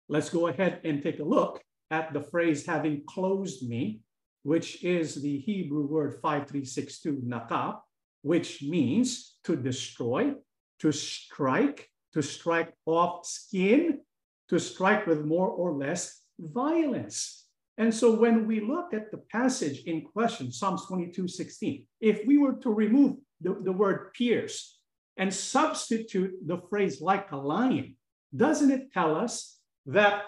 Let's 0.08 0.30
go 0.30 0.48
ahead 0.48 0.80
and 0.84 1.02
take 1.02 1.18
a 1.18 1.24
look 1.24 1.62
at 1.90 2.12
the 2.12 2.20
phrase 2.20 2.66
having 2.66 3.02
closed 3.06 3.68
me, 3.68 4.00
which 4.44 4.84
is 4.84 5.20
the 5.20 5.38
Hebrew 5.40 5.86
word 5.86 6.20
5362 6.22 7.22
nakah, 7.26 7.80
which 8.22 8.62
means 8.62 9.38
to 9.44 9.56
destroy, 9.56 10.34
to 10.80 10.92
strike, 10.92 11.88
to 12.12 12.22
strike 12.22 12.72
off 12.86 13.26
skin, 13.26 14.00
to 14.48 14.60
strike 14.60 15.06
with 15.06 15.24
more 15.24 15.48
or 15.48 15.72
less 15.72 16.22
violence. 16.38 17.46
And 17.78 17.92
so 17.92 18.14
when 18.14 18.46
we 18.46 18.60
look 18.60 18.94
at 18.94 19.10
the 19.10 19.18
passage 19.32 19.80
in 19.86 20.02
question, 20.02 20.52
Psalms 20.52 20.86
22, 20.86 21.26
16, 21.26 21.86
if 22.00 22.24
we 22.26 22.38
were 22.38 22.54
to 22.62 22.70
remove 22.70 23.16
the, 23.40 23.58
the 23.64 23.72
word 23.72 24.12
pierce 24.12 24.78
and 25.16 25.32
substitute 25.32 26.32
the 26.46 26.60
phrase 26.68 27.00
like 27.00 27.32
a 27.32 27.36
lion, 27.36 27.96
doesn't 28.36 28.70
it 28.70 28.92
tell 28.92 29.16
us 29.16 29.58
that 29.86 30.22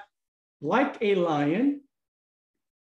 like 0.61 0.97
a 1.01 1.15
lion, 1.17 1.83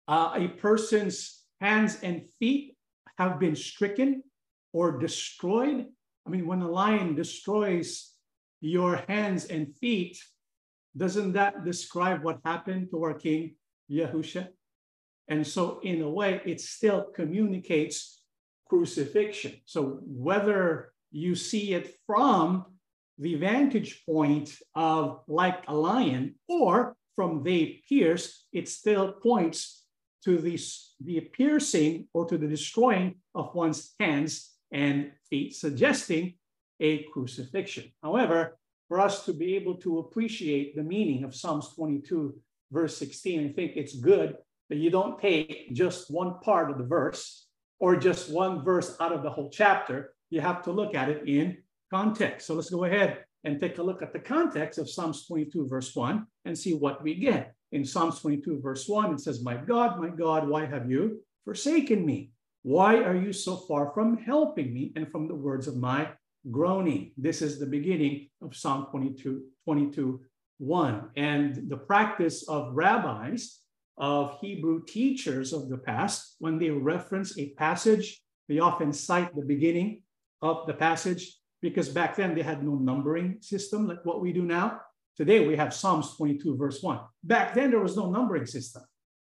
uh, 0.08 0.32
a 0.36 0.48
person's 0.48 1.44
hands 1.60 2.00
and 2.04 2.24
feet 2.40 2.76
have 3.18 3.40
been 3.40 3.56
stricken 3.56 4.24
or 4.74 5.00
destroyed? 5.00 5.86
I 6.26 6.30
mean, 6.30 6.48
when 6.48 6.62
a 6.62 6.70
lion 6.70 7.16
destroys 7.16 8.12
your 8.62 8.98
hands 9.08 9.46
and 9.46 9.76
feet, 9.78 10.18
doesn't 10.98 11.34
that 11.34 11.66
describe 11.66 12.24
what 12.24 12.40
happened 12.46 12.90
to 12.92 13.04
our 13.04 13.14
king 13.14 13.56
Yahusha? 13.92 14.48
And 15.28 15.46
so, 15.46 15.80
in 15.84 16.02
a 16.02 16.10
way, 16.10 16.42
it 16.46 16.62
still 16.62 17.06
communicates 17.16 18.22
crucifixion. 18.70 19.54
So, 19.66 20.00
whether 20.02 20.94
you 21.12 21.36
see 21.36 21.74
it 21.74 21.96
from 22.06 22.66
the 23.18 23.36
vantage 23.36 24.04
point 24.06 24.56
of 24.76 25.22
like 25.28 25.64
a 25.68 25.76
lion 25.76 26.36
or 26.48 26.96
from 27.16 27.44
they 27.44 27.82
pierce, 27.88 28.46
it 28.52 28.68
still 28.68 29.14
points 29.14 29.85
to 30.26 30.40
the, 30.40 30.60
the 31.02 31.22
piercing 31.22 32.08
or 32.14 32.26
to 32.26 32.38
the 32.38 32.48
destroying 32.48 33.16
of 33.34 33.54
one's 33.54 33.94
hands 34.00 34.56
and 34.72 35.12
feet, 35.30 35.56
suggesting 35.56 36.34
a 36.80 37.04
crucifixion. 37.14 37.92
However, 38.04 38.58
for 38.88 39.00
us 39.00 39.26
to 39.26 39.34
be 39.34 39.56
able 39.56 39.76
to 39.76 40.00
appreciate 40.00 40.76
the 40.76 40.84
meaning 40.84 41.24
of 41.24 41.36
Psalms 41.36 41.70
22, 41.76 42.36
verse 42.72 42.98
16, 42.98 43.50
I 43.50 43.54
think 43.54 43.74
it's 43.76 43.96
good 43.96 44.36
that 44.70 44.78
you 44.78 44.90
don't 44.90 45.20
take 45.20 45.74
just 45.74 46.12
one 46.12 46.40
part 46.40 46.72
of 46.72 46.78
the 46.80 46.84
verse 46.84 47.48
or 47.80 47.96
just 47.96 48.32
one 48.32 48.64
verse 48.64 48.96
out 49.00 49.14
of 49.14 49.22
the 49.22 49.30
whole 49.30 49.50
chapter. 49.52 50.14
You 50.32 50.42
have 50.42 50.64
to 50.64 50.72
look 50.72 50.96
at 50.96 51.10
it 51.10 51.28
in 51.28 51.58
context. 51.92 52.48
So 52.48 52.56
let's 52.56 52.70
go 52.70 52.84
ahead 52.84 53.25
and 53.46 53.62
take 53.62 53.78
a 53.78 53.84
look 53.84 54.02
at 54.02 54.12
the 54.12 54.20
context 54.20 54.78
of 54.80 54.90
Psalms 54.90 55.26
22, 55.28 55.68
verse 55.68 55.96
1, 55.96 56.26
and 56.46 56.58
see 56.58 56.74
what 56.74 57.04
we 57.04 57.16
get. 57.16 57.54
In 57.72 57.86
Psalms 57.86 58.20
22, 58.20 58.60
verse 58.62 58.88
1, 58.88 59.14
it 59.14 59.20
says, 59.22 59.44
My 59.44 59.56
God, 59.56 60.00
my 60.00 60.10
God, 60.10 60.48
why 60.48 60.66
have 60.66 60.90
you 60.90 61.22
forsaken 61.46 62.06
me? 62.06 62.32
Why 62.64 62.98
are 62.98 63.16
you 63.16 63.32
so 63.32 63.58
far 63.58 63.92
from 63.94 64.18
helping 64.18 64.74
me 64.74 64.92
and 64.96 65.10
from 65.12 65.28
the 65.28 65.36
words 65.36 65.68
of 65.68 65.78
my 65.78 66.10
groaning. 66.52 67.12
This 67.18 67.42
is 67.42 67.60
the 67.60 67.66
beginning 67.66 68.30
of 68.42 68.56
Psalm 68.56 68.88
22, 68.92 69.44
22 69.64 70.22
1. 70.58 71.10
And 71.18 71.70
the 71.70 71.78
practice 71.78 72.48
of 72.48 72.74
rabbis, 72.74 73.60
of 73.98 74.38
Hebrew 74.42 74.84
teachers 74.86 75.54
of 75.54 75.70
the 75.70 75.78
past, 75.78 76.36
when 76.40 76.60
they 76.60 76.70
reference 76.70 77.38
a 77.38 77.50
passage, 77.52 78.22
they 78.48 78.60
often 78.60 78.94
cite 78.94 79.36
the 79.36 79.46
beginning 79.46 80.02
of 80.42 80.68
the 80.68 80.74
passage 80.74 81.38
because 81.66 81.90
back 81.90 82.16
then 82.16 82.36
they 82.36 82.44
had 82.44 82.64
no 82.64 82.76
numbering 82.76 83.38
system 83.42 83.88
like 83.88 84.06
what 84.06 84.22
we 84.22 84.32
do 84.32 84.44
now. 84.44 84.82
Today 85.18 85.48
we 85.48 85.56
have 85.56 85.74
Psalms 85.74 86.16
22, 86.16 86.56
verse 86.56 86.84
1. 86.84 87.00
Back 87.24 87.56
then 87.56 87.72
there 87.72 87.80
was 87.80 87.98
no 87.98 88.12
numbering 88.12 88.46
system. 88.46 88.84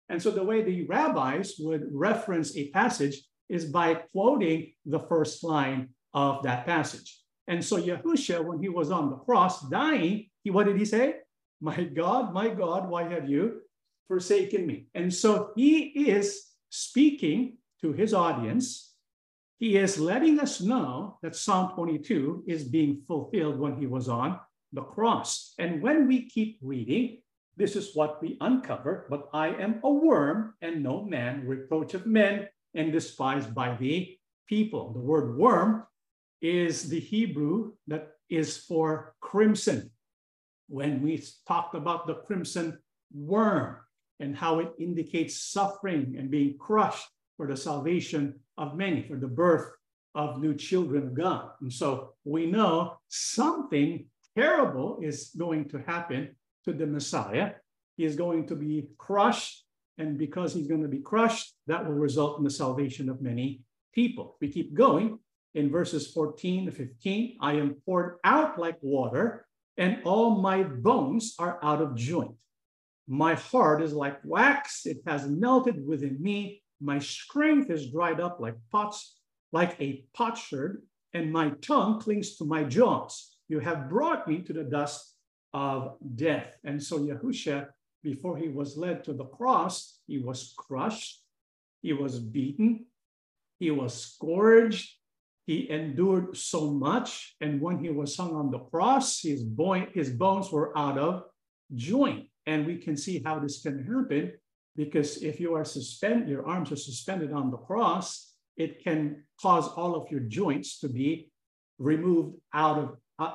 And 0.09 0.23
so 0.23 0.31
the 0.31 0.45
way 0.45 0.63
the 0.63 0.87
rabbis 0.87 1.57
would 1.59 1.89
reference 1.91 2.57
a 2.57 2.71
passage 2.71 3.17
is 3.49 3.65
by 3.65 3.95
quoting 4.13 4.73
the 4.87 5.01
first 5.01 5.43
line 5.43 5.89
of 6.15 6.45
that 6.45 6.65
passage. 6.65 7.21
And 7.49 7.65
so 7.65 7.77
Yahusha, 7.77 8.45
when 8.45 8.63
he 8.63 8.69
was 8.69 8.93
on 8.93 9.11
the 9.11 9.17
cross 9.17 9.69
dying, 9.69 10.29
he 10.45 10.51
what 10.51 10.67
did 10.67 10.79
he 10.79 10.85
say? 10.85 11.17
My 11.61 11.83
God, 11.83 12.33
my 12.33 12.51
God, 12.51 12.89
why 12.89 13.09
have 13.09 13.29
you 13.29 13.63
forsaken 14.07 14.65
me? 14.65 14.87
And 14.95 15.13
so 15.13 15.51
he 15.57 16.09
is 16.09 16.41
speaking 16.71 17.57
to 17.81 17.93
his 17.93 18.15
audience. 18.15 18.88
He 19.59 19.77
is 19.77 19.99
letting 19.99 20.39
us 20.39 20.61
know 20.61 21.19
that 21.21 21.35
Psalm 21.35 21.73
22 21.75 22.45
is 22.47 22.63
being 22.63 23.03
fulfilled 23.09 23.59
when 23.59 23.77
he 23.77 23.87
was 23.87 24.09
on 24.09 24.39
the 24.73 24.83
cross. 24.83 25.55
And 25.59 25.83
when 25.83 26.07
we 26.07 26.29
keep 26.29 26.59
reading, 26.63 27.23
this 27.57 27.75
is 27.75 27.97
what 27.97 28.23
we 28.23 28.39
uncover. 28.41 29.07
But 29.11 29.29
I 29.35 29.49
am 29.49 29.81
a 29.83 29.91
worm 29.91 30.55
and 30.63 30.83
no 30.83 31.03
man, 31.03 31.45
reproach 31.45 31.95
of 31.95 32.07
men, 32.07 32.47
and 32.75 32.93
despised 32.93 33.53
by 33.53 33.75
the 33.75 34.17
people. 34.47 34.93
The 34.93 35.01
word 35.01 35.37
worm 35.37 35.85
is 36.41 36.89
the 36.89 37.01
Hebrew 37.01 37.73
that 37.89 38.11
is 38.31 38.59
for 38.59 39.17
crimson. 39.21 39.91
When 40.69 41.03
we 41.03 41.25
talked 41.49 41.75
about 41.75 42.07
the 42.07 42.15
crimson 42.15 42.79
worm 43.13 43.79
and 44.21 44.37
how 44.37 44.61
it 44.61 44.73
indicates 44.79 45.43
suffering 45.43 46.15
and 46.17 46.31
being 46.31 46.57
crushed 46.59 47.09
for 47.37 47.49
the 47.49 47.57
salvation 47.57 48.39
of 48.59 48.77
many, 48.77 49.03
for 49.03 49.17
the 49.17 49.29
birth 49.29 49.71
of 50.15 50.41
new 50.41 50.55
children 50.55 51.05
of 51.05 51.15
God. 51.15 51.51
And 51.61 51.73
so 51.73 52.15
we 52.25 52.47
know 52.47 52.99
something 53.09 54.07
terrible 54.37 54.99
is 55.03 55.31
going 55.39 55.69
to 55.71 55.79
happen 55.79 56.37
to 56.65 56.73
the 56.73 56.87
Messiah. 56.87 57.53
He 57.97 58.05
is 58.05 58.17
going 58.17 58.47
to 58.49 58.57
be 58.57 58.89
crushed. 58.99 59.65
And 59.97 60.19
because 60.19 60.53
he's 60.55 60.69
going 60.69 60.83
to 60.83 60.89
be 60.89 61.01
crushed, 61.01 61.55
that 61.67 61.87
will 61.87 61.95
result 61.95 62.39
in 62.39 62.45
the 62.45 62.51
salvation 62.51 63.09
of 63.09 63.23
many 63.23 63.63
people. 63.95 64.37
We 64.41 64.49
keep 64.49 64.75
going 64.75 65.19
in 65.55 65.71
verses 65.71 66.07
14 66.13 66.67
to 66.67 66.73
15, 66.73 67.39
I 67.41 67.55
am 67.55 67.77
poured 67.85 68.19
out 68.23 68.59
like 68.59 68.77
water, 68.81 69.47
and 69.77 70.03
all 70.05 70.41
my 70.41 70.63
bones 70.63 71.35
are 71.39 71.59
out 71.63 71.81
of 71.81 71.97
joint. 71.97 72.35
My 73.09 73.35
heart 73.35 73.83
is 73.83 73.93
like 73.93 74.19
wax, 74.25 74.87
it 74.87 74.99
has 75.07 75.27
melted 75.27 75.85
within 75.87 76.23
me. 76.23 76.63
My 76.81 76.99
strength 76.99 77.71
is 77.71 77.91
dried 77.91 78.21
up 78.21 78.39
like 78.41 78.55
pots, 78.71 79.19
like 79.53 79.81
a 79.81 80.05
potsherd, 80.15 80.83
and 81.15 81.33
my 81.33 81.51
tongue 81.63 82.01
clings 82.01 82.37
to 82.37 82.45
my 82.45 82.65
jaws. 82.65 83.37
You 83.49 83.61
have 83.61 83.89
brought 83.89 84.29
me 84.29 84.43
to 84.43 84.53
the 84.53 84.65
dust 84.65 85.17
of 85.53 85.97
death. 86.15 86.55
And 86.65 86.83
so 86.83 86.99
Yahusha, 86.99 87.69
before 88.03 88.37
he 88.37 88.49
was 88.49 88.77
led 88.77 89.05
to 89.05 89.13
the 89.13 89.25
cross, 89.25 90.01
he 90.07 90.19
was 90.19 90.55
crushed, 90.57 91.23
he 91.83 91.93
was 91.93 92.19
beaten, 92.19 92.87
he 93.59 93.71
was 93.71 93.95
scourged, 93.95 94.95
he 95.47 95.69
endured 95.71 96.37
so 96.37 96.71
much. 96.71 97.35
And 97.41 97.61
when 97.61 97.79
he 97.79 97.91
was 97.91 98.17
hung 98.17 98.35
on 98.35 98.51
the 98.51 98.59
cross, 98.59 99.23
his, 99.23 99.43
boy, 99.43 99.89
his 99.95 100.11
bones 100.11 100.53
were 100.53 100.77
out 100.77 100.99
of 100.99 101.25
joint. 101.75 102.27
And 102.47 102.67
we 102.67 102.77
can 102.77 102.97
see 102.97 103.23
how 103.25 103.39
this 103.39 103.63
can 103.63 103.79
happen 103.79 104.33
because 104.79 105.17
if 105.25 105.41
you 105.41 105.55
are 105.55 105.65
suspended, 105.65 106.29
your 106.29 106.47
arms 106.47 106.71
are 106.71 106.77
suspended 106.77 107.33
on 107.33 107.51
the 107.51 107.57
cross, 107.57 108.33
it 108.57 108.83
can 108.83 109.25
cause 109.43 109.67
all 109.67 109.97
of 109.97 110.09
your 110.09 110.21
joints 110.21 110.79
to 110.79 110.89
be 110.89 111.33
removed 111.81 112.37
out 112.55 112.79
of, 112.79 112.97
uh, 113.19 113.35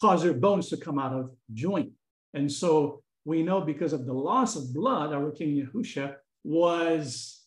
cause 0.00 0.24
your 0.24 0.34
bones 0.34 0.68
to 0.68 0.76
come 0.76 1.00
out 1.00 1.12
of 1.12 1.32
joint. 1.52 1.90
And 2.34 2.50
so 2.50 3.02
we 3.24 3.42
know 3.42 3.60
because 3.60 3.92
of 3.92 4.06
the 4.06 4.12
loss 4.12 4.54
of 4.54 4.72
blood, 4.72 5.12
our 5.12 5.32
King 5.32 5.56
Yahusha 5.56 6.14
was 6.44 7.42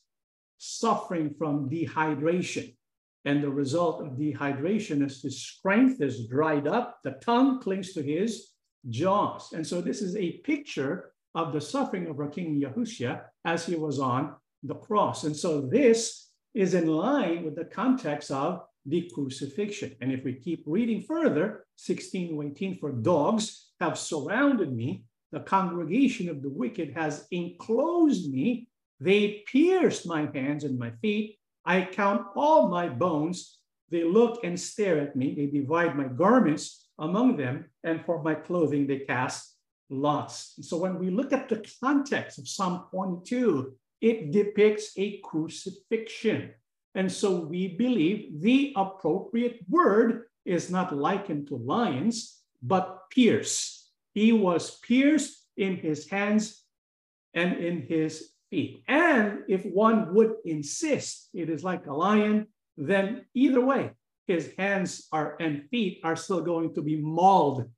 suffering 0.57 1.33
from 1.37 1.69
dehydration. 1.69 2.75
And 3.23 3.41
the 3.41 3.49
result 3.49 4.01
of 4.01 4.17
dehydration 4.17 5.05
is 5.05 5.21
his 5.21 5.41
strength 5.41 6.01
is 6.01 6.27
dried 6.27 6.67
up, 6.67 6.99
the 7.05 7.11
tongue 7.21 7.61
clings 7.61 7.93
to 7.93 8.03
his 8.03 8.49
jaws. 8.89 9.53
And 9.53 9.65
so 9.65 9.79
this 9.79 10.01
is 10.01 10.17
a 10.17 10.39
picture 10.39 11.13
of 11.35 11.53
the 11.53 11.61
suffering 11.61 12.07
of 12.07 12.19
our 12.19 12.27
King 12.27 12.61
Yahushua 12.61 13.21
as 13.45 13.65
he 13.65 13.75
was 13.75 13.99
on 13.99 14.35
the 14.63 14.75
cross. 14.75 15.23
And 15.23 15.35
so 15.35 15.61
this 15.61 16.29
is 16.53 16.73
in 16.73 16.87
line 16.87 17.43
with 17.43 17.55
the 17.55 17.65
context 17.65 18.31
of 18.31 18.61
the 18.85 19.09
crucifixion. 19.13 19.95
And 20.01 20.11
if 20.11 20.23
we 20.23 20.33
keep 20.33 20.63
reading 20.65 21.01
further, 21.01 21.65
16 21.75 22.29
to 22.29 22.41
18, 22.41 22.79
for 22.79 22.91
dogs 22.91 23.67
have 23.79 23.97
surrounded 23.97 24.73
me, 24.75 25.03
the 25.31 25.41
congregation 25.41 26.27
of 26.27 26.41
the 26.41 26.49
wicked 26.49 26.93
has 26.95 27.27
enclosed 27.31 28.31
me, 28.31 28.67
they 28.99 29.43
pierced 29.47 30.07
my 30.07 30.29
hands 30.33 30.63
and 30.63 30.77
my 30.77 30.91
feet. 31.01 31.37
I 31.65 31.83
count 31.83 32.25
all 32.35 32.67
my 32.67 32.89
bones. 32.89 33.59
They 33.89 34.03
look 34.03 34.43
and 34.43 34.59
stare 34.59 34.99
at 34.99 35.15
me. 35.15 35.35
They 35.35 35.45
divide 35.45 35.95
my 35.95 36.05
garments 36.05 36.89
among 36.97 37.37
them, 37.37 37.65
and 37.83 38.03
for 38.05 38.21
my 38.21 38.35
clothing 38.35 38.87
they 38.87 38.99
cast 38.99 39.55
lots. 39.89 40.55
So 40.61 40.77
when 40.77 40.99
we 40.99 41.09
look 41.09 41.33
at 41.33 41.49
the 41.49 41.65
context 41.81 42.37
of 42.39 42.47
Psalm 42.47 42.85
22, 42.91 43.73
it 44.01 44.31
depicts 44.31 44.93
a 44.97 45.19
crucifixion. 45.19 46.53
And 46.95 47.11
so 47.11 47.41
we 47.41 47.67
believe 47.67 48.41
the 48.41 48.73
appropriate 48.75 49.59
word 49.69 50.25
is 50.45 50.69
not 50.69 50.95
likened 50.95 51.47
to 51.47 51.55
lions, 51.55 52.39
but 52.61 53.09
pierce. 53.09 53.89
He 54.13 54.31
was 54.31 54.79
pierced 54.79 55.45
in 55.57 55.77
his 55.77 56.09
hands 56.09 56.63
and 57.33 57.57
in 57.57 57.85
his 57.87 58.31
feet. 58.49 58.83
And 58.87 59.43
if 59.47 59.65
one 59.65 60.13
would 60.15 60.35
insist 60.45 61.29
it 61.33 61.49
is 61.49 61.63
like 61.63 61.85
a 61.85 61.93
lion, 61.93 62.47
then 62.77 63.25
either 63.33 63.63
way, 63.63 63.91
his 64.27 64.51
hands 64.57 65.07
are 65.11 65.35
and 65.39 65.67
feet 65.69 66.01
are 66.03 66.15
still 66.15 66.41
going 66.41 66.73
to 66.75 66.81
be 66.81 66.97
mauled, 66.97 67.69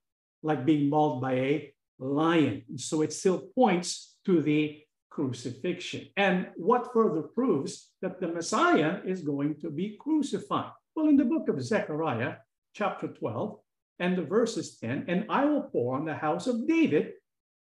like 0.43 0.65
being 0.65 0.89
mauled 0.89 1.21
by 1.21 1.33
a 1.33 1.73
lion. 2.01 2.63
So 2.77 3.01
it 3.01 3.13
still 3.13 3.47
points 3.55 4.17
to 4.25 4.41
the 4.41 4.81
crucifixion. 5.09 6.07
And 6.17 6.47
what 6.55 6.91
further 6.93 7.21
proves 7.21 7.91
that 8.01 8.19
the 8.19 8.27
Messiah 8.27 8.99
is 9.05 9.21
going 9.21 9.59
to 9.61 9.69
be 9.69 9.97
crucified? 9.99 10.71
Well, 10.95 11.07
in 11.07 11.17
the 11.17 11.25
book 11.25 11.47
of 11.47 11.61
Zechariah, 11.61 12.35
chapter 12.73 13.07
12, 13.07 13.59
and 13.99 14.17
the 14.17 14.23
verses 14.23 14.77
10, 14.79 15.05
and 15.07 15.25
I 15.29 15.45
will 15.45 15.63
pour 15.63 15.95
on 15.95 16.05
the 16.05 16.15
house 16.15 16.47
of 16.47 16.67
David 16.67 17.11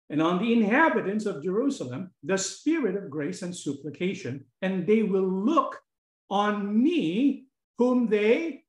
and 0.09 0.21
on 0.21 0.39
the 0.39 0.53
inhabitants 0.53 1.25
of 1.25 1.43
Jerusalem 1.43 2.11
the 2.23 2.37
spirit 2.37 2.95
of 2.95 3.09
grace 3.09 3.41
and 3.41 3.55
supplication, 3.55 4.45
and 4.61 4.87
they 4.87 5.03
will 5.03 5.27
look 5.27 5.77
on 6.29 6.81
me 6.81 7.45
whom 7.77 8.07
they 8.07 8.63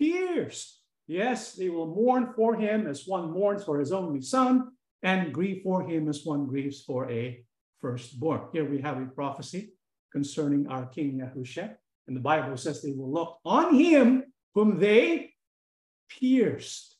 pierced. 0.00 0.80
Yes, 1.06 1.52
they 1.52 1.68
will 1.68 1.94
mourn 1.94 2.32
for 2.34 2.56
him 2.56 2.86
as 2.86 3.06
one 3.06 3.30
mourns 3.30 3.62
for 3.62 3.78
his 3.78 3.92
only 3.92 4.20
son, 4.20 4.72
and 5.02 5.32
grieve 5.32 5.62
for 5.62 5.86
him 5.88 6.08
as 6.08 6.24
one 6.24 6.46
grieves 6.46 6.82
for 6.82 7.10
a 7.10 7.44
firstborn. 7.80 8.48
Here 8.52 8.68
we 8.68 8.80
have 8.80 9.00
a 9.00 9.06
prophecy 9.06 9.72
concerning 10.12 10.66
our 10.68 10.86
King 10.86 11.20
Yahushua, 11.20 11.74
and 12.06 12.16
the 12.16 12.20
Bible 12.20 12.56
says 12.56 12.82
they 12.82 12.92
will 12.92 13.12
look 13.12 13.38
on 13.44 13.74
him 13.74 14.24
whom 14.54 14.78
they 14.78 15.32
pierced. 16.08 16.96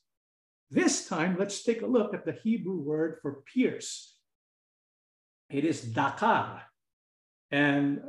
This 0.70 1.08
time, 1.08 1.36
let's 1.38 1.62
take 1.62 1.82
a 1.82 1.86
look 1.86 2.12
at 2.12 2.26
the 2.26 2.36
Hebrew 2.42 2.76
word 2.76 3.18
for 3.22 3.42
pierce. 3.54 4.16
It 5.48 5.64
is 5.64 5.80
dakar, 5.80 6.62
and 7.50 8.00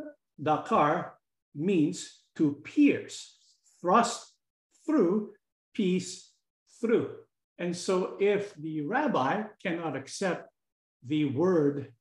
dakar 0.41 1.13
means 1.55 2.23
to 2.35 2.53
pierce, 2.63 3.37
thrust 3.79 4.33
through, 4.85 5.33
piece 5.73 6.31
through. 6.81 7.15
And 7.59 7.75
so 7.75 8.17
if 8.19 8.53
the 8.55 8.81
rabbi 8.81 9.43
cannot 9.63 9.95
accept 9.95 10.49
the 11.05 11.25
word 11.25 11.91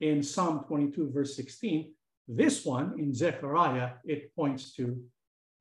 in 0.00 0.22
Psalm 0.22 0.64
22, 0.66 1.10
verse 1.10 1.36
16, 1.36 1.92
this 2.28 2.64
one 2.64 2.98
in 2.98 3.12
Zechariah, 3.12 3.92
it 4.04 4.34
points 4.36 4.72
to 4.74 5.02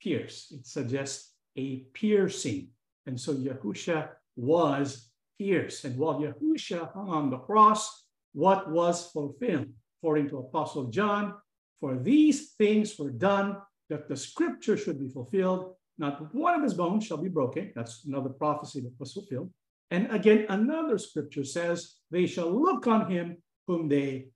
pierce. 0.01 0.51
It 0.51 0.67
suggests 0.67 1.33
a 1.57 1.77
piercing. 1.93 2.69
And 3.05 3.19
so 3.19 3.33
Yahusha 3.33 4.09
was 4.35 5.09
pierced. 5.39 5.85
And 5.85 5.97
while 5.97 6.19
Yahusha 6.19 6.93
hung 6.93 7.09
on 7.09 7.29
the 7.29 7.37
cross, 7.37 8.05
what 8.33 8.69
was 8.71 9.11
fulfilled? 9.11 9.67
According 9.99 10.29
to 10.29 10.37
Apostle 10.37 10.85
John, 10.85 11.33
for 11.79 11.97
these 11.97 12.51
things 12.51 12.97
were 12.97 13.09
done 13.09 13.57
that 13.89 14.07
the 14.07 14.15
scripture 14.15 14.77
should 14.77 14.99
be 14.99 15.09
fulfilled. 15.09 15.75
Not 15.99 16.33
one 16.33 16.55
of 16.55 16.63
his 16.63 16.73
bones 16.73 17.05
shall 17.05 17.17
be 17.17 17.29
broken. 17.29 17.73
That's 17.75 18.05
another 18.05 18.29
prophecy 18.29 18.79
that 18.81 18.93
was 18.97 19.13
fulfilled. 19.13 19.51
And 19.91 20.09
again, 20.11 20.45
another 20.49 20.97
scripture 20.97 21.43
says, 21.43 21.95
they 22.09 22.25
shall 22.25 22.49
look 22.49 22.87
on 22.87 23.11
him 23.11 23.37
whom 23.67 23.89
they 23.89 24.29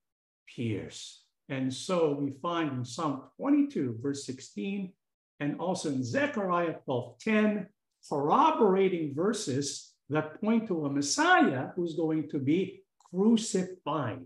pierce. 0.45 1.23
And 1.49 1.73
so 1.73 2.17
we 2.19 2.31
find 2.41 2.73
in 2.73 2.85
Psalm 2.85 3.23
22, 3.37 3.99
verse 4.01 4.25
16, 4.25 4.91
and 5.39 5.59
also 5.59 5.89
in 5.89 6.03
Zechariah 6.03 6.75
12, 6.85 7.19
10, 7.19 7.67
corroborating 8.09 9.15
verses 9.15 9.93
that 10.09 10.39
point 10.41 10.67
to 10.67 10.85
a 10.85 10.89
Messiah 10.89 11.67
who's 11.75 11.95
going 11.95 12.29
to 12.29 12.39
be 12.39 12.81
crucified. 13.09 14.25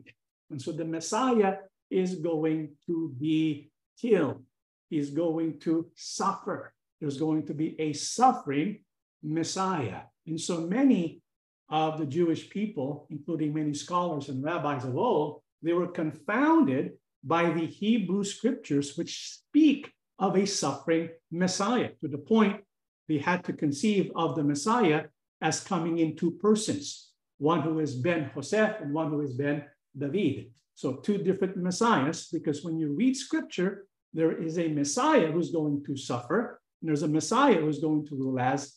And 0.49 0.61
so 0.61 0.71
the 0.71 0.85
Messiah 0.85 1.57
is 1.91 2.15
going 2.15 2.69
to 2.87 3.13
be 3.19 3.69
killed. 4.01 4.43
He's 4.89 5.11
going 5.11 5.59
to 5.61 5.87
suffer. 5.95 6.73
There's 6.99 7.17
going 7.17 7.45
to 7.47 7.53
be 7.53 7.79
a 7.79 7.93
suffering 7.93 8.79
Messiah. 9.23 10.01
And 10.25 10.39
so 10.39 10.61
many 10.61 11.21
of 11.69 11.99
the 11.99 12.05
Jewish 12.05 12.49
people, 12.49 13.07
including 13.09 13.53
many 13.53 13.73
scholars 13.73 14.29
and 14.29 14.43
rabbis 14.43 14.85
of 14.85 14.97
old, 14.97 15.41
they 15.61 15.73
were 15.73 15.87
confounded 15.87 16.93
by 17.23 17.49
the 17.49 17.65
Hebrew 17.65 18.23
scriptures, 18.23 18.95
which 18.95 19.31
speak 19.33 19.91
of 20.19 20.35
a 20.35 20.45
suffering 20.45 21.09
Messiah, 21.31 21.89
to 22.01 22.07
the 22.07 22.17
point 22.17 22.61
they 23.07 23.17
had 23.17 23.43
to 23.45 23.53
conceive 23.53 24.11
of 24.15 24.35
the 24.35 24.43
Messiah 24.43 25.05
as 25.41 25.59
coming 25.59 25.99
in 25.99 26.15
two 26.15 26.31
persons, 26.31 27.11
one 27.37 27.61
who 27.61 27.79
is 27.79 27.95
Ben 27.95 28.31
Joseph 28.33 28.77
and 28.81 28.93
one 28.93 29.09
who 29.09 29.21
is 29.21 29.33
Ben 29.33 29.63
David. 29.97 30.51
So 30.73 30.93
two 30.93 31.17
different 31.17 31.57
messiahs, 31.57 32.27
because 32.31 32.63
when 32.63 32.77
you 32.77 32.93
read 32.93 33.15
scripture, 33.17 33.87
there 34.13 34.31
is 34.31 34.59
a 34.59 34.67
messiah 34.67 35.31
who's 35.31 35.51
going 35.51 35.83
to 35.85 35.97
suffer, 35.97 36.61
and 36.81 36.89
there's 36.89 37.03
a 37.03 37.07
messiah 37.07 37.59
who's 37.59 37.79
going 37.79 38.05
to 38.07 38.15
rule 38.15 38.39
as 38.39 38.75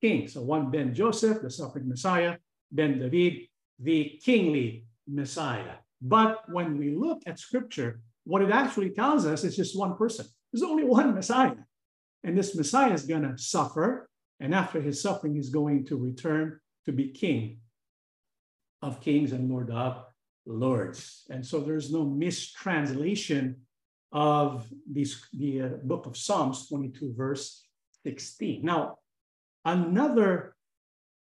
king. 0.00 0.28
So 0.28 0.42
one 0.42 0.70
Ben 0.70 0.94
Joseph, 0.94 1.42
the 1.42 1.50
suffering 1.50 1.88
messiah, 1.88 2.36
Ben 2.70 2.98
David, 2.98 3.48
the 3.78 4.20
kingly 4.24 4.84
messiah. 5.08 5.74
But 6.00 6.42
when 6.48 6.78
we 6.78 6.94
look 6.94 7.22
at 7.26 7.38
scripture, 7.38 8.00
what 8.24 8.42
it 8.42 8.50
actually 8.50 8.90
tells 8.90 9.26
us 9.26 9.44
is 9.44 9.56
just 9.56 9.78
one 9.78 9.96
person. 9.96 10.26
There's 10.52 10.62
only 10.62 10.84
one 10.84 11.14
messiah. 11.14 11.56
And 12.22 12.36
this 12.36 12.54
messiah 12.54 12.92
is 12.92 13.04
going 13.04 13.22
to 13.22 13.36
suffer 13.36 14.10
and 14.40 14.54
after 14.54 14.80
his 14.80 15.00
suffering, 15.00 15.34
he's 15.34 15.50
going 15.50 15.84
to 15.86 15.96
return 15.96 16.58
to 16.86 16.92
be 16.92 17.10
king 17.10 17.58
of 18.82 19.02
kings 19.02 19.32
and 19.32 19.50
lord 19.50 19.70
of 19.70 20.02
lords. 20.46 21.24
And 21.28 21.44
so 21.46 21.60
there's 21.60 21.92
no 21.92 22.04
mistranslation 22.06 23.56
of 24.12 24.66
these, 24.90 25.26
the 25.32 25.62
uh, 25.62 25.68
book 25.84 26.06
of 26.06 26.16
Psalms 26.16 26.68
22, 26.68 27.14
verse 27.16 27.64
16. 28.04 28.64
Now, 28.64 28.98
another 29.64 30.56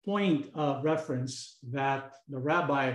point 0.04 0.50
of 0.54 0.84
reference 0.84 1.58
that 1.70 2.12
the 2.28 2.38
rabbi 2.38 2.94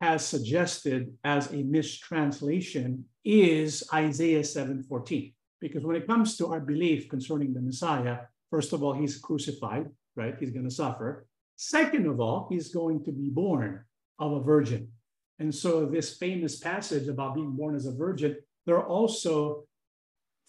has 0.00 0.24
suggested 0.24 1.12
as 1.24 1.52
a 1.52 1.62
mistranslation 1.62 3.04
is 3.24 3.82
Isaiah 3.92 4.44
7:14. 4.44 5.32
Because 5.60 5.84
when 5.84 5.96
it 5.96 6.06
comes 6.06 6.36
to 6.36 6.48
our 6.48 6.60
belief 6.60 7.08
concerning 7.08 7.54
the 7.54 7.62
Messiah, 7.62 8.18
First 8.50 8.72
of 8.72 8.82
all, 8.82 8.92
he's 8.92 9.18
crucified, 9.18 9.90
right? 10.14 10.34
He's 10.38 10.50
going 10.50 10.68
to 10.68 10.74
suffer. 10.74 11.26
Second 11.56 12.06
of 12.06 12.20
all, 12.20 12.46
he's 12.50 12.72
going 12.72 13.04
to 13.04 13.12
be 13.12 13.28
born 13.28 13.84
of 14.18 14.32
a 14.32 14.40
virgin. 14.40 14.88
And 15.38 15.54
so, 15.54 15.84
this 15.84 16.16
famous 16.16 16.58
passage 16.58 17.08
about 17.08 17.34
being 17.34 17.52
born 17.52 17.74
as 17.74 17.86
a 17.86 17.92
virgin, 17.92 18.36
they're 18.66 18.84
also 18.84 19.64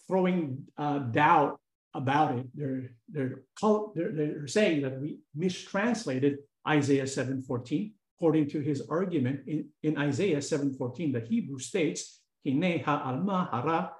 throwing 0.06 0.64
uh, 0.76 0.98
doubt 0.98 1.60
about 1.94 2.38
it. 2.38 2.46
They're, 2.54 2.92
they're, 3.08 3.42
they're, 3.94 4.12
they're 4.12 4.46
saying 4.46 4.82
that 4.82 5.00
we 5.00 5.18
mistranslated 5.34 6.38
Isaiah 6.66 7.04
7:14. 7.04 7.92
According 8.18 8.48
to 8.50 8.60
his 8.60 8.82
argument 8.90 9.46
in, 9.46 9.68
in 9.82 9.96
Isaiah 9.96 10.38
7:14, 10.38 11.12
the 11.12 11.20
Hebrew 11.20 11.58
states, 11.58 12.20
Hine 12.44 12.82
ha'alma 12.84 13.48
hara 13.52 13.92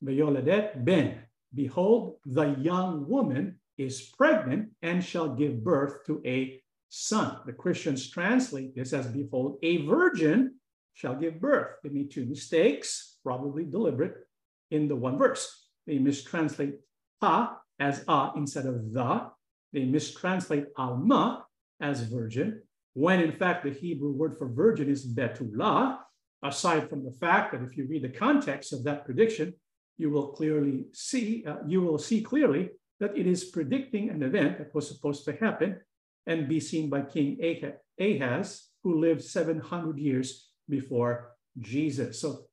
ben 0.00 1.22
Behold, 1.54 2.16
the 2.26 2.50
young 2.60 3.08
woman 3.08 3.58
is 3.78 4.12
pregnant 4.16 4.70
and 4.82 5.02
shall 5.02 5.34
give 5.34 5.64
birth 5.64 6.04
to 6.06 6.20
a 6.24 6.60
son. 6.88 7.38
The 7.46 7.52
Christians 7.52 8.10
translate 8.10 8.74
this 8.74 8.92
as 8.92 9.06
Behold, 9.06 9.58
a 9.62 9.86
virgin 9.86 10.54
shall 10.94 11.14
give 11.14 11.40
birth. 11.40 11.76
They 11.82 11.90
made 11.90 12.10
two 12.10 12.26
mistakes, 12.26 13.17
probably 13.28 13.64
deliberate, 13.64 14.14
in 14.70 14.88
the 14.88 14.96
one 14.96 15.18
verse. 15.18 15.44
They 15.86 15.98
mistranslate 15.98 16.76
ha 17.20 17.58
as 17.78 18.02
a 18.08 18.32
instead 18.36 18.64
of 18.64 18.76
the. 18.94 19.28
They 19.74 19.84
mistranslate 19.96 20.68
alma 20.78 21.44
as 21.78 22.00
virgin, 22.04 22.62
when 22.94 23.20
in 23.20 23.32
fact 23.32 23.64
the 23.64 23.70
Hebrew 23.70 24.12
word 24.12 24.38
for 24.38 24.48
virgin 24.48 24.88
is 24.88 25.06
betula, 25.14 25.98
aside 26.42 26.88
from 26.88 27.04
the 27.04 27.16
fact 27.20 27.52
that 27.52 27.62
if 27.62 27.76
you 27.76 27.86
read 27.86 28.04
the 28.04 28.18
context 28.26 28.72
of 28.72 28.82
that 28.84 29.04
prediction, 29.04 29.52
you 29.98 30.08
will 30.08 30.28
clearly 30.28 30.86
see, 30.94 31.44
uh, 31.46 31.56
you 31.66 31.82
will 31.82 31.98
see 31.98 32.22
clearly 32.22 32.70
that 33.00 33.14
it 33.14 33.26
is 33.26 33.52
predicting 33.56 34.08
an 34.08 34.22
event 34.22 34.56
that 34.56 34.74
was 34.74 34.88
supposed 34.88 35.26
to 35.26 35.32
happen 35.36 35.76
and 36.26 36.48
be 36.48 36.60
seen 36.60 36.88
by 36.88 37.02
King 37.02 37.28
Ahaz, 38.00 38.68
who 38.82 38.98
lived 38.98 39.22
700 39.22 39.98
years 39.98 40.48
before 40.66 41.36
Jesus. 41.60 42.20
So 42.20 42.47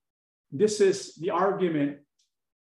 this 0.59 0.81
is 0.81 1.15
the 1.15 1.31
argument 1.31 1.97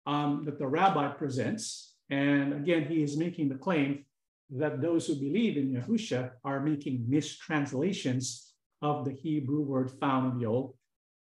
um, 0.06 0.44
that 0.46 0.60
the 0.60 0.68
rabbi 0.68 1.08
presents. 1.10 1.96
And 2.10 2.54
again, 2.54 2.86
he 2.86 3.02
is 3.04 3.18
making 3.18 3.50
the 3.50 3.56
claim 3.56 4.06
that 4.52 4.82
those 4.82 5.08
who 5.08 5.16
believe 5.16 5.58
in 5.58 5.74
Yahusha 5.74 6.32
are 6.44 6.60
making 6.60 7.06
mistranslations 7.08 8.54
of 8.82 9.06
the 9.06 9.12
Hebrew 9.12 9.62
word 9.62 9.92
found 10.00 10.34
in 10.34 10.40
the 10.40 10.46
Old 10.46 10.76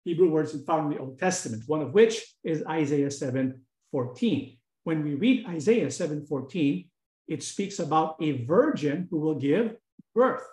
Hebrew 0.04 0.30
words 0.30 0.56
found 0.64 0.90
in 0.90 0.96
the 0.96 1.04
Old 1.04 1.18
Testament, 1.18 1.64
one 1.66 1.82
of 1.82 1.92
which 1.92 2.24
is 2.42 2.64
Isaiah 2.64 3.10
7 3.10 3.60
14. 3.92 4.56
When 4.84 5.04
we 5.04 5.14
read 5.14 5.46
Isaiah 5.46 5.90
7 5.90 6.24
14, 6.24 6.88
it 7.28 7.42
speaks 7.42 7.78
about 7.78 8.16
a 8.22 8.44
virgin 8.44 9.06
who 9.10 9.18
will 9.18 9.34
give 9.34 9.76
birth. 10.14 10.44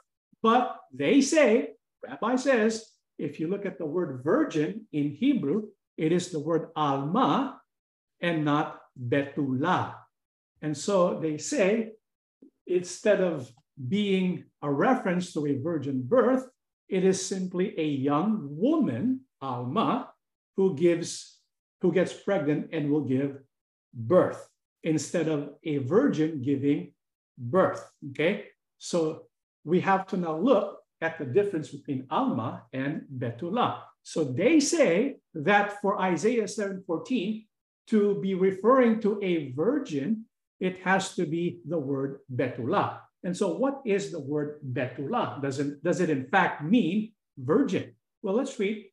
But 0.44 0.78
they 0.94 1.22
say, 1.22 1.70
Rabbi 2.04 2.36
says, 2.36 2.86
if 3.18 3.40
you 3.40 3.48
look 3.48 3.66
at 3.66 3.78
the 3.78 3.86
word 3.86 4.22
virgin 4.24 4.88
in 4.92 5.12
Hebrew, 5.12 5.70
it 5.98 6.12
is 6.12 6.32
the 6.32 6.40
word 6.40 6.70
alma 6.76 7.60
and 8.22 8.46
not 8.46 8.82
betula. 8.96 9.96
And 10.62 10.76
so 10.76 11.20
they 11.20 11.38
say, 11.38 11.92
instead 12.68 13.22
of 13.22 13.52
being 13.88 14.46
a 14.62 14.72
reference 14.72 15.34
to 15.34 15.46
a 15.48 15.60
virgin 15.62 16.02
birth, 16.04 16.48
it 16.88 17.04
is 17.04 17.26
simply 17.26 17.78
a 17.78 17.86
young 17.86 18.48
woman, 18.50 19.22
alma, 19.42 20.10
who 20.56 20.76
gives, 20.76 21.40
who 21.82 21.92
gets 21.92 22.14
pregnant 22.14 22.70
and 22.72 22.90
will 22.90 23.04
give 23.04 23.40
birth 23.94 24.48
instead 24.84 25.28
of 25.28 25.50
a 25.64 25.78
virgin 25.80 26.42
giving 26.42 26.94
birth. 27.38 27.90
Okay, 28.12 28.46
so 28.78 29.24
we 29.64 29.82
have 29.82 30.08
to 30.08 30.18
now 30.18 30.38
look 30.38 30.80
at 31.02 31.18
the 31.20 31.26
difference 31.26 31.70
between 31.70 32.08
alma 32.10 32.64
and 32.72 33.02
betula. 33.18 33.82
So 34.06 34.24
they 34.24 34.62
say 34.62 35.18
that 35.34 35.82
for 35.82 35.98
Isaiah 35.98 36.46
7:14 36.46 37.50
to 37.90 38.22
be 38.22 38.38
referring 38.38 39.02
to 39.02 39.18
a 39.26 39.50
virgin, 39.58 40.30
it 40.62 40.78
has 40.86 41.18
to 41.18 41.26
be 41.26 41.66
the 41.66 41.82
word 41.82 42.22
betula. 42.30 43.02
And 43.26 43.36
so 43.36 43.58
what 43.58 43.82
is 43.82 44.14
the 44.14 44.22
word 44.22 44.62
betula? 44.62 45.42
Does 45.42 45.58
it, 45.58 45.82
does 45.82 46.00
it 46.02 46.14
in 46.14 46.30
fact 46.30 46.64
mean 46.64 47.18
virgin? 47.34 47.98
Well, 48.22 48.36
let's 48.36 48.54
read 48.62 48.86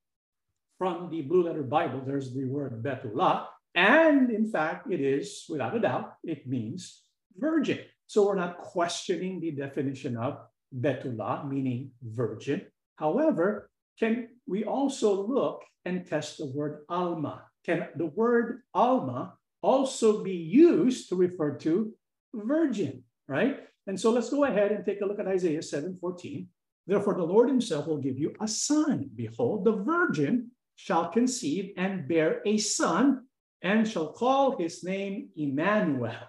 from 0.80 1.12
the 1.12 1.20
Blue 1.20 1.44
Letter 1.44 1.62
Bible. 1.62 2.00
There's 2.00 2.32
the 2.32 2.48
word 2.48 2.82
betula. 2.82 3.52
And 3.74 4.32
in 4.32 4.48
fact, 4.48 4.90
it 4.90 5.00
is, 5.00 5.44
without 5.48 5.76
a 5.76 5.80
doubt, 5.80 6.16
it 6.24 6.48
means 6.48 7.04
virgin. 7.36 7.84
So 8.08 8.24
we're 8.24 8.40
not 8.40 8.56
questioning 8.56 9.40
the 9.40 9.52
definition 9.52 10.16
of 10.16 10.40
betula, 10.72 11.44
meaning 11.46 11.92
virgin. 12.00 12.64
However, 12.96 13.68
can 14.00 14.28
we 14.46 14.64
also 14.64 15.26
look 15.26 15.62
and 15.84 16.06
test 16.06 16.38
the 16.38 16.46
word 16.46 16.84
alma? 16.88 17.44
Can 17.64 17.88
the 17.96 18.06
word 18.06 18.62
alma 18.74 19.34
also 19.62 20.22
be 20.22 20.34
used 20.34 21.08
to 21.08 21.16
refer 21.16 21.56
to 21.58 21.92
virgin, 22.34 23.04
right? 23.28 23.60
And 23.86 23.98
so 23.98 24.10
let's 24.10 24.30
go 24.30 24.44
ahead 24.44 24.72
and 24.72 24.84
take 24.84 25.00
a 25.00 25.06
look 25.06 25.18
at 25.18 25.26
Isaiah 25.26 25.62
7:14. 25.62 26.48
Therefore, 26.86 27.14
the 27.14 27.24
Lord 27.24 27.48
himself 27.48 27.86
will 27.86 27.98
give 27.98 28.18
you 28.18 28.34
a 28.40 28.48
son. 28.48 29.10
Behold, 29.14 29.64
the 29.64 29.76
virgin 29.76 30.50
shall 30.74 31.10
conceive 31.10 31.72
and 31.76 32.08
bear 32.08 32.42
a 32.44 32.58
son, 32.58 33.26
and 33.62 33.86
shall 33.86 34.12
call 34.12 34.56
his 34.58 34.82
name 34.82 35.30
Emmanuel. 35.36 36.26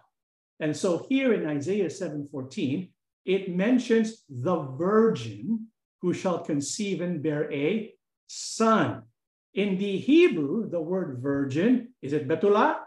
And 0.60 0.78
so 0.78 1.06
here 1.10 1.34
in 1.34 1.48
Isaiah 1.48 1.90
7:14, 1.90 2.94
it 3.26 3.50
mentions 3.50 4.24
the 4.30 4.62
virgin 4.78 5.68
who 6.02 6.14
shall 6.14 6.44
conceive 6.44 7.02
and 7.02 7.24
bear 7.24 7.52
a 7.52 7.96
son. 8.34 9.04
In 9.54 9.78
the 9.78 9.98
Hebrew, 10.00 10.70
the 10.70 10.82
word 10.82 11.20
virgin, 11.22 11.94
is 12.02 12.14
it 12.14 12.28
betula? 12.28 12.80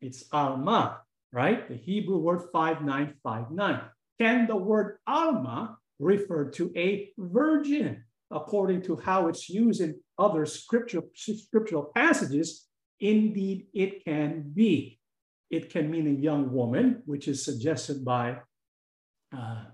It's 0.00 0.24
alma 0.30 1.00
right? 1.36 1.68
The 1.68 1.76
Hebrew 1.76 2.18
word 2.18 2.48
5959. 2.50 3.80
Can 4.18 4.46
the 4.46 4.56
word 4.56 4.98
Alma 5.06 5.76
refer 5.98 6.50
to 6.52 6.72
a 6.74 7.10
virgin 7.18 8.04
according 8.30 8.82
to 8.82 8.96
how 8.96 9.28
it's 9.28 9.48
used 9.48 9.82
in 9.82 10.00
other 10.18 10.46
scriptural, 10.46 11.04
scriptural 11.14 11.92
passages? 11.94 12.66
Indeed, 13.00 13.66
it 13.74 14.04
can 14.04 14.50
be. 14.54 14.98
It 15.50 15.68
can 15.68 15.90
mean 15.90 16.06
a 16.06 16.20
young 16.20 16.50
woman, 16.50 17.02
which 17.04 17.28
is 17.28 17.44
suggested 17.44 18.02
by 18.04 18.38
uh, 19.36 19.64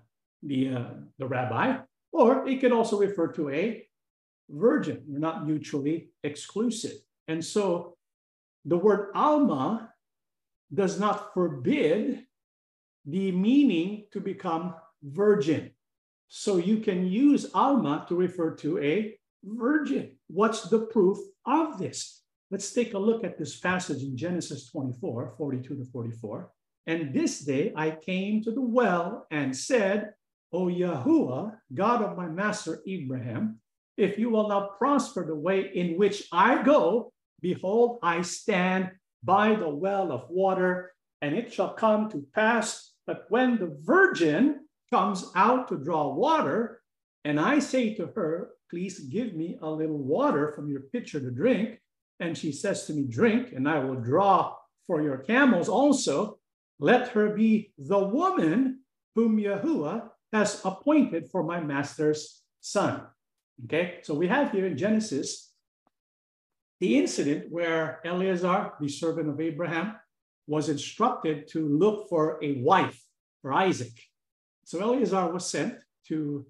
the, 0.42 0.74
uh, 0.74 0.84
the 1.18 1.26
rabbi, 1.26 1.78
or 2.12 2.48
it 2.48 2.58
can 2.58 2.72
also 2.72 2.98
refer 2.98 3.28
to 3.32 3.50
a 3.50 3.86
virgin. 4.52 5.02
They're 5.08 5.18
not 5.18 5.46
mutually 5.46 6.10
exclusive. 6.22 6.96
And 7.28 7.44
so 7.44 7.96
the 8.64 8.76
word 8.76 9.10
Alma 9.14 9.90
does 10.72 11.00
not 11.00 11.34
forbid 11.34 12.24
the 13.04 13.32
meaning 13.32 14.06
to 14.12 14.20
become 14.20 14.74
virgin. 15.02 15.70
So 16.28 16.56
you 16.56 16.78
can 16.78 17.06
use 17.06 17.50
Alma 17.54 18.06
to 18.08 18.14
refer 18.14 18.54
to 18.56 18.78
a 18.78 19.18
virgin. 19.44 20.16
What's 20.28 20.62
the 20.68 20.86
proof 20.86 21.18
of 21.44 21.78
this? 21.78 22.22
Let's 22.50 22.72
take 22.72 22.94
a 22.94 22.98
look 22.98 23.24
at 23.24 23.38
this 23.38 23.58
passage 23.58 24.02
in 24.02 24.16
Genesis 24.16 24.70
24, 24.70 25.34
42 25.36 25.76
to 25.76 25.84
44. 25.86 26.50
And 26.86 27.14
this 27.14 27.40
day 27.40 27.72
I 27.76 27.90
came 27.90 28.42
to 28.42 28.50
the 28.50 28.62
well 28.62 29.26
and 29.30 29.56
said, 29.56 30.12
O 30.52 30.66
Yahuwah, 30.66 31.56
God 31.72 32.02
of 32.02 32.16
my 32.16 32.28
master 32.28 32.82
Abraham, 32.86 33.58
if 33.96 34.18
you 34.18 34.31
will 34.31 34.48
not 34.48 34.78
prosper 34.78 35.26
the 35.26 35.35
way 35.35 35.70
in 35.74 35.98
which 35.98 36.24
I 36.33 36.62
go, 36.62 37.12
behold, 37.40 37.98
I 38.02 38.22
stand 38.22 38.90
by 39.22 39.55
the 39.55 39.68
well 39.68 40.12
of 40.12 40.28
water, 40.31 40.92
and 41.20 41.35
it 41.35 41.52
shall 41.52 41.74
come 41.74 42.11
to 42.11 42.26
pass 42.35 42.92
that 43.07 43.24
when 43.28 43.59
the 43.59 43.76
virgin 43.83 44.66
comes 44.90 45.31
out 45.35 45.68
to 45.68 45.76
draw 45.76 46.14
water, 46.14 46.81
and 47.24 47.38
I 47.38 47.59
say 47.59 47.94
to 47.94 48.07
her, 48.07 48.50
Please 48.72 49.00
give 49.00 49.35
me 49.35 49.59
a 49.61 49.68
little 49.68 49.98
water 49.98 50.50
from 50.57 50.70
your 50.70 50.81
pitcher 50.81 51.20
to 51.20 51.31
drink. 51.31 51.78
And 52.20 52.37
she 52.37 52.52
says 52.52 52.87
to 52.87 52.94
me, 52.94 53.05
Drink, 53.05 53.52
and 53.52 53.68
I 53.68 53.78
will 53.81 54.00
draw 54.00 54.57
for 54.87 55.02
your 55.02 55.18
camels 55.18 55.68
also. 55.68 56.38
Let 56.81 57.09
her 57.09 57.37
be 57.37 57.74
the 57.76 57.98
woman 57.98 58.81
whom 59.14 59.37
Yahuwah 59.37 60.09
has 60.33 60.62
appointed 60.64 61.28
for 61.31 61.42
my 61.42 61.61
master's 61.61 62.40
son. 62.62 63.02
Okay, 63.64 63.98
so 64.03 64.14
we 64.14 64.27
have 64.27 64.51
here 64.51 64.66
in 64.66 64.77
Genesis 64.77 65.53
the 66.81 66.98
incident 66.98 67.46
where 67.48 68.01
Eleazar, 68.05 68.72
the 68.81 68.88
servant 68.88 69.29
of 69.29 69.40
Abraham, 69.40 69.94
was 70.48 70.68
instructed 70.68 71.46
to 71.46 71.68
look 71.68 72.09
for 72.09 72.42
a 72.42 72.55
wife 72.55 73.01
for 73.40 73.53
Isaac. 73.53 73.92
So 74.64 74.81
Eleazar 74.81 75.33
was 75.33 75.48
sent 75.48 75.79
to 76.09 76.44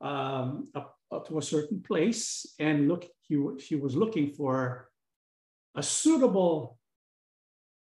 um, 0.00 0.68
a, 0.74 0.84
to 1.26 1.38
a 1.38 1.42
certain 1.42 1.82
place, 1.82 2.54
and 2.58 2.88
look, 2.88 3.04
he, 3.20 3.38
he 3.58 3.76
was 3.76 3.94
looking 3.94 4.30
for 4.30 4.88
a 5.74 5.82
suitable 5.82 6.78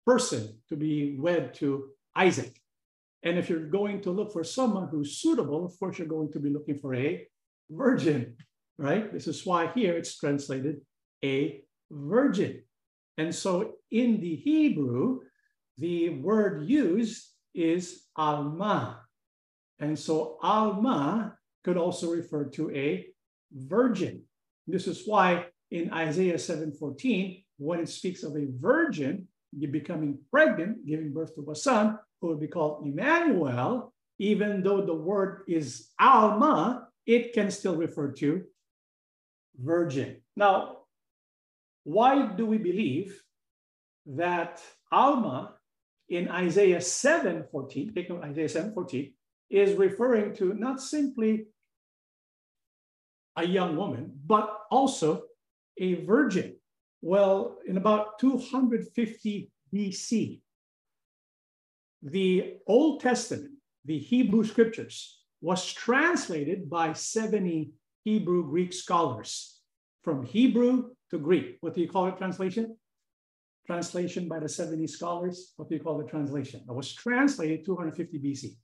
person 0.05 0.57
to 0.69 0.77
be 0.77 1.17
wed 1.19 1.53
to 1.55 1.89
Isaac. 2.15 2.57
And 3.23 3.37
if 3.37 3.49
you're 3.49 3.67
going 3.67 4.01
to 4.03 4.11
look 4.11 4.31
for 4.31 4.45
someone 4.45 4.87
who's 4.87 5.17
suitable, 5.17 5.65
of 5.65 5.77
course, 5.77 5.99
you're 5.99 6.07
going 6.07 6.31
to 6.31 6.39
be 6.39 6.49
looking 6.49 6.79
for 6.79 6.95
a 6.95 7.27
virgin, 7.71 8.35
right? 8.77 9.11
This 9.11 9.27
is 9.27 9.45
why 9.45 9.71
here 9.73 9.97
it's 9.97 10.17
translated 10.17 10.81
a 11.23 11.63
virgin. 11.89 12.63
And 13.17 13.33
so 13.33 13.73
in 13.89 14.19
the 14.19 14.35
Hebrew, 14.35 15.21
the 15.77 16.09
word 16.09 16.67
used 16.67 17.27
is 17.53 18.03
alma. 18.15 19.01
And 19.79 19.97
so 19.97 20.37
alma 20.41 21.37
could 21.63 21.77
also 21.77 22.11
refer 22.11 22.45
to 22.45 22.71
a 22.71 23.07
virgin. 23.51 24.23
This 24.67 24.87
is 24.87 25.03
why 25.05 25.47
in 25.71 25.91
Isaiah 25.91 26.37
7:14, 26.37 27.43
when 27.57 27.79
it 27.79 27.89
speaks 27.89 28.23
of 28.23 28.35
a 28.35 28.47
virgin 28.59 29.27
becoming 29.59 30.17
pregnant, 30.29 30.85
giving 30.85 31.11
birth 31.11 31.35
to 31.35 31.51
a 31.51 31.55
son 31.55 31.99
who 32.19 32.27
will 32.27 32.37
be 32.37 32.47
called 32.47 32.85
Emmanuel, 32.85 33.93
even 34.19 34.63
though 34.63 34.85
the 34.85 34.93
word 34.93 35.43
is 35.47 35.91
alma, 35.99 36.87
it 37.11 37.33
can 37.33 37.51
still 37.51 37.75
refer 37.75 38.09
to 38.09 38.43
virgin. 39.59 40.21
Now, 40.37 40.77
why 41.83 42.27
do 42.37 42.45
we 42.45 42.57
believe 42.57 43.21
that 44.05 44.61
Alma 44.91 45.55
in 46.07 46.29
Isaiah 46.29 46.79
7 46.79 47.45
14, 47.51 47.93
take 47.93 48.09
note, 48.09 48.23
Isaiah 48.23 48.49
7 48.49 48.73
14, 48.73 49.13
is 49.49 49.77
referring 49.77 50.33
to 50.35 50.53
not 50.53 50.81
simply 50.81 51.47
a 53.35 53.45
young 53.45 53.75
woman, 53.75 54.11
but 54.25 54.47
also 54.69 55.23
a 55.77 56.05
virgin. 56.05 56.55
Well, 57.01 57.57
in 57.67 57.75
about 57.77 58.19
250 58.19 59.51
BC, 59.73 60.41
the 62.03 62.57
Old 62.67 63.01
Testament, 63.01 63.51
the 63.85 63.97
Hebrew 63.97 64.43
scriptures, 64.43 65.20
was 65.41 65.73
translated 65.73 66.69
by 66.69 66.93
70 66.93 67.71
Hebrew 68.03 68.47
Greek 68.49 68.73
scholars 68.73 69.59
from 70.03 70.23
Hebrew 70.23 70.91
to 71.09 71.17
Greek. 71.17 71.57
What 71.61 71.73
do 71.73 71.81
you 71.81 71.89
call 71.89 72.07
it 72.07 72.17
translation? 72.17 72.77
Translation 73.65 74.27
by 74.27 74.39
the 74.39 74.49
70 74.49 74.87
scholars. 74.87 75.53
What 75.57 75.69
do 75.69 75.75
you 75.75 75.81
call 75.81 75.97
the 75.97 76.05
translation? 76.05 76.61
It 76.67 76.73
was 76.73 76.93
translated 76.93 77.65
250 77.65 78.19
BC. 78.19 78.55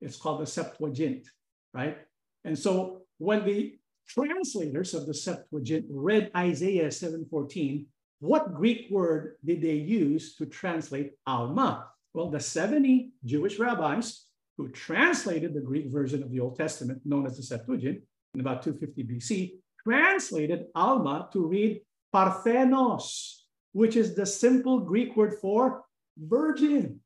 It's 0.00 0.16
called 0.16 0.40
the 0.40 0.46
Septuagint, 0.46 1.26
right? 1.74 1.98
And 2.44 2.56
so 2.58 3.02
when 3.18 3.44
the 3.44 3.78
translators 4.06 4.94
of 4.94 5.06
the 5.06 5.14
Septuagint 5.14 5.86
read 5.90 6.30
Isaiah 6.36 6.90
7:14, 6.90 7.86
what 8.20 8.54
Greek 8.54 8.90
word 8.90 9.36
did 9.44 9.60
they 9.60 9.74
use 9.74 10.34
to 10.36 10.46
translate 10.46 11.12
Alma? 11.26 11.90
Well, 12.14 12.30
the 12.30 12.40
70 12.40 13.12
Jewish 13.24 13.58
rabbis 13.58 14.27
who 14.58 14.68
translated 14.70 15.54
the 15.54 15.60
Greek 15.60 15.86
version 15.86 16.22
of 16.22 16.30
the 16.30 16.40
Old 16.40 16.56
Testament, 16.56 17.00
known 17.04 17.24
as 17.24 17.36
the 17.36 17.42
Septuagint, 17.44 18.02
in 18.34 18.40
about 18.40 18.62
250 18.62 19.04
BC, 19.04 19.52
translated 19.82 20.66
Alma 20.74 21.30
to 21.32 21.46
read 21.46 21.80
Parthenos, 22.12 23.46
which 23.72 23.96
is 23.96 24.14
the 24.14 24.26
simple 24.26 24.80
Greek 24.80 25.16
word 25.16 25.34
for 25.40 25.84
virgin. 26.18 27.00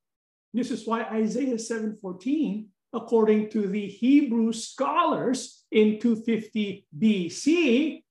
This 0.54 0.70
is 0.70 0.86
why 0.86 1.04
Isaiah 1.04 1.58
7:14, 1.58 2.68
according 2.92 3.50
to 3.50 3.68
the 3.68 3.86
Hebrew 3.86 4.52
scholars 4.52 5.64
in 5.70 6.00
250 6.00 6.86
BC, 6.98 8.02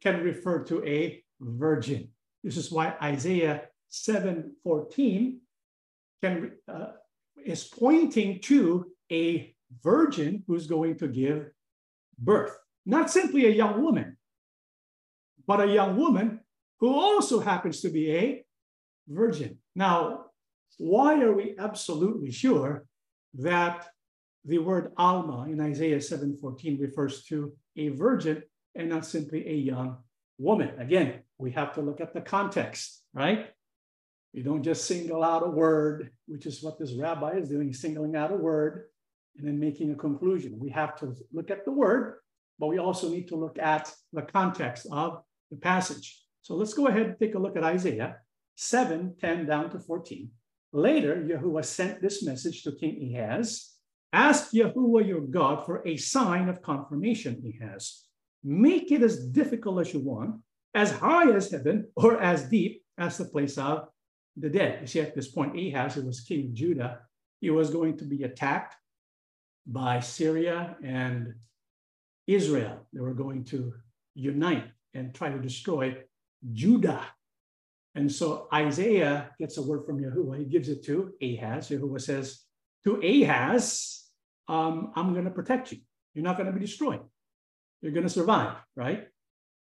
can 0.00 0.22
refer 0.22 0.64
to 0.64 0.84
a 0.84 1.22
virgin. 1.40 2.08
This 2.42 2.56
is 2.56 2.72
why 2.72 2.96
Isaiah 3.02 3.68
7:14 3.90 5.40
can 6.22 6.52
uh, 6.68 6.92
is 7.44 7.64
pointing 7.64 8.40
to 8.42 8.90
a 9.10 9.54
virgin 9.82 10.42
who's 10.46 10.66
going 10.66 10.98
to 10.98 11.08
give 11.08 11.50
birth. 12.18 12.56
Not 12.86 13.10
simply 13.10 13.46
a 13.46 13.50
young 13.50 13.82
woman, 13.82 14.16
but 15.46 15.60
a 15.60 15.72
young 15.72 15.96
woman 15.96 16.40
who 16.80 16.94
also 16.94 17.40
happens 17.40 17.80
to 17.80 17.88
be 17.88 18.12
a 18.12 18.44
virgin. 19.08 19.58
Now, 19.74 20.26
why 20.78 21.20
are 21.22 21.32
we 21.32 21.54
absolutely 21.58 22.30
sure 22.30 22.86
that 23.34 23.88
the 24.44 24.58
word 24.58 24.92
Alma 24.96 25.46
in 25.48 25.60
Isaiah 25.60 26.00
7:14 26.00 26.78
refers 26.80 27.24
to 27.24 27.56
a 27.76 27.88
virgin 27.88 28.42
and 28.74 28.88
not 28.88 29.06
simply 29.06 29.46
a 29.48 29.54
young 29.54 29.98
woman? 30.38 30.78
Again, 30.78 31.22
we 31.38 31.52
have 31.52 31.72
to 31.74 31.80
look 31.80 32.00
at 32.00 32.12
the 32.12 32.20
context, 32.20 33.02
right? 33.12 33.50
You 34.34 34.42
don't 34.42 34.64
just 34.64 34.86
single 34.86 35.22
out 35.22 35.46
a 35.46 35.48
word, 35.48 36.10
which 36.26 36.44
is 36.44 36.60
what 36.60 36.78
this 36.78 36.92
rabbi 36.92 37.36
is 37.36 37.48
doing, 37.48 37.72
singling 37.72 38.16
out 38.16 38.32
a 38.32 38.36
word 38.36 38.86
and 39.36 39.46
then 39.46 39.60
making 39.60 39.92
a 39.92 39.94
conclusion. 39.94 40.58
We 40.58 40.70
have 40.70 40.96
to 40.96 41.14
look 41.32 41.52
at 41.52 41.64
the 41.64 41.70
word, 41.70 42.18
but 42.58 42.66
we 42.66 42.78
also 42.78 43.08
need 43.08 43.28
to 43.28 43.36
look 43.36 43.58
at 43.60 43.94
the 44.12 44.22
context 44.22 44.88
of 44.90 45.22
the 45.52 45.56
passage. 45.56 46.20
So 46.42 46.56
let's 46.56 46.74
go 46.74 46.88
ahead 46.88 47.02
and 47.02 47.18
take 47.18 47.36
a 47.36 47.38
look 47.38 47.56
at 47.56 47.62
Isaiah 47.62 48.16
7 48.56 49.14
10 49.20 49.46
down 49.46 49.70
to 49.70 49.78
14. 49.78 50.28
Later, 50.72 51.14
Yahuwah 51.16 51.64
sent 51.64 52.02
this 52.02 52.24
message 52.24 52.64
to 52.64 52.72
King 52.72 53.14
Ahaz 53.16 53.74
Ask 54.14 54.52
Yahuwah 54.52 55.04
your 55.04 55.22
God 55.22 55.66
for 55.66 55.82
a 55.84 55.96
sign 55.96 56.48
of 56.48 56.62
confirmation, 56.62 57.42
Ahaz. 57.50 58.04
Make 58.44 58.92
it 58.92 59.02
as 59.02 59.26
difficult 59.26 59.80
as 59.80 59.92
you 59.92 59.98
want, 59.98 60.36
as 60.72 60.92
high 60.92 61.32
as 61.32 61.50
heaven, 61.50 61.88
or 61.96 62.20
as 62.20 62.48
deep 62.48 62.84
as 62.96 63.18
the 63.18 63.24
place 63.24 63.58
of 63.58 63.88
the 64.36 64.48
dead. 64.48 64.78
You 64.80 64.86
see, 64.86 65.00
at 65.00 65.14
this 65.14 65.28
point, 65.28 65.58
Ahaz, 65.58 65.94
who 65.94 66.06
was 66.06 66.20
king 66.20 66.46
of 66.46 66.54
Judah, 66.54 67.00
he 67.40 67.50
was 67.50 67.70
going 67.70 67.96
to 67.98 68.04
be 68.04 68.24
attacked 68.24 68.74
by 69.66 70.00
Syria 70.00 70.76
and 70.82 71.34
Israel. 72.26 72.86
They 72.92 73.00
were 73.00 73.14
going 73.14 73.44
to 73.46 73.74
unite 74.14 74.64
and 74.94 75.14
try 75.14 75.30
to 75.30 75.38
destroy 75.38 75.96
Judah. 76.52 77.04
And 77.94 78.10
so 78.10 78.48
Isaiah 78.52 79.30
gets 79.38 79.56
a 79.56 79.62
word 79.62 79.86
from 79.86 80.00
Yahuwah. 80.00 80.38
He 80.38 80.44
gives 80.44 80.68
it 80.68 80.84
to 80.84 81.12
Ahaz. 81.22 81.68
Yahuwah 81.68 82.00
says 82.00 82.40
to 82.84 83.00
Ahaz, 83.00 84.04
um, 84.48 84.92
I'm 84.96 85.12
going 85.12 85.24
to 85.24 85.30
protect 85.30 85.72
you. 85.72 85.78
You're 86.12 86.24
not 86.24 86.36
going 86.36 86.46
to 86.46 86.52
be 86.52 86.60
destroyed. 86.60 87.00
You're 87.80 87.92
going 87.92 88.06
to 88.06 88.12
survive, 88.12 88.56
right? 88.76 89.08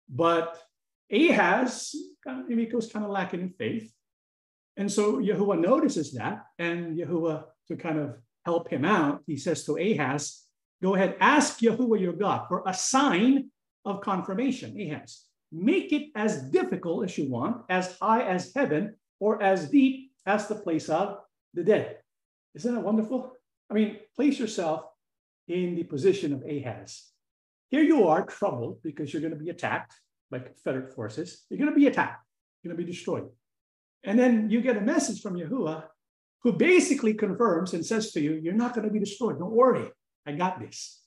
But 0.10 0.60
Ahaz, 1.12 1.95
maybe 2.47 2.65
goes 2.65 2.91
kind 2.91 3.06
of 3.06 3.12
lacking 3.12 3.41
in 3.41 3.49
faith. 3.49 3.93
And 4.78 4.92
so 4.92 5.18
Yahuwah 5.18 5.60
notices 5.60 6.13
that, 6.13 6.46
and 6.60 6.98
Yahuwah, 6.98 7.46
to 7.68 7.76
kind 7.76 8.00
of 8.00 8.16
help 8.46 8.70
him 8.70 8.86
out, 8.86 9.24
he 9.26 9.36
says 9.36 9.66
to 9.66 9.78
Ahaz, 9.78 10.44
Go 10.82 10.94
ahead, 10.94 11.18
ask 11.20 11.60
Yahuwah 11.60 12.00
your 12.00 12.13
God 12.13 12.46
for 12.48 12.62
a 12.68 12.74
sign 12.74 13.50
of 13.84 14.02
confirmation. 14.02 14.80
Ahaz, 14.80 15.26
make 15.52 15.92
it 15.92 16.10
as 16.16 16.44
difficult 16.52 17.06
as 17.06 17.18
you 17.18 17.30
want, 17.30 17.63
as 17.68 17.98
high 18.00 18.22
as 18.22 18.54
heaven, 18.56 18.94
or 19.20 19.42
as 19.42 19.70
deep 19.72 20.12
as 20.28 20.48
the 20.48 20.56
place 20.56 20.88
of 20.88 21.18
the 21.56 21.63
dead. 21.63 21.98
Isn't 22.54 22.76
that 22.76 22.84
wonderful? 22.84 23.34
I 23.72 23.74
mean, 23.74 23.98
place 24.16 24.38
yourself 24.38 24.84
in 25.48 25.76
the 25.76 25.84
position 25.84 26.34
of 26.34 26.44
Ahaz. 26.44 27.10
Here 27.70 27.82
you 27.82 28.08
are, 28.08 28.26
troubled 28.26 28.84
because 28.84 29.12
you're 29.12 29.22
going 29.22 29.34
to 29.34 29.44
be 29.44 29.50
attacked 29.50 29.94
by 30.30 30.40
Confederate 30.40 30.94
forces. 30.94 31.46
You're 31.50 31.60
going 31.60 31.72
to 31.72 31.76
be 31.76 31.88
attacked, 31.88 32.24
you're 32.62 32.72
going 32.72 32.80
to 32.80 32.86
be 32.86 32.92
destroyed. 32.92 33.28
And 34.08 34.17
then 34.17 34.50
you 34.50 34.62
get 34.62 34.78
a 34.78 34.82
message 34.82 35.22
from 35.22 35.36
Yahuwah 35.36 35.84
who 36.41 36.54
basically 36.54 37.13
confirms 37.13 37.74
and 37.74 37.86
says 37.86 38.13
to 38.13 38.22
you, 38.22 38.39
You're 38.41 38.54
not 38.54 38.74
going 38.74 38.88
to 38.88 38.93
be 38.93 39.00
destroyed. 39.00 39.38
Don't 39.38 39.52
worry. 39.52 39.86
I 40.26 40.32
got 40.32 40.62
this. 40.62 41.02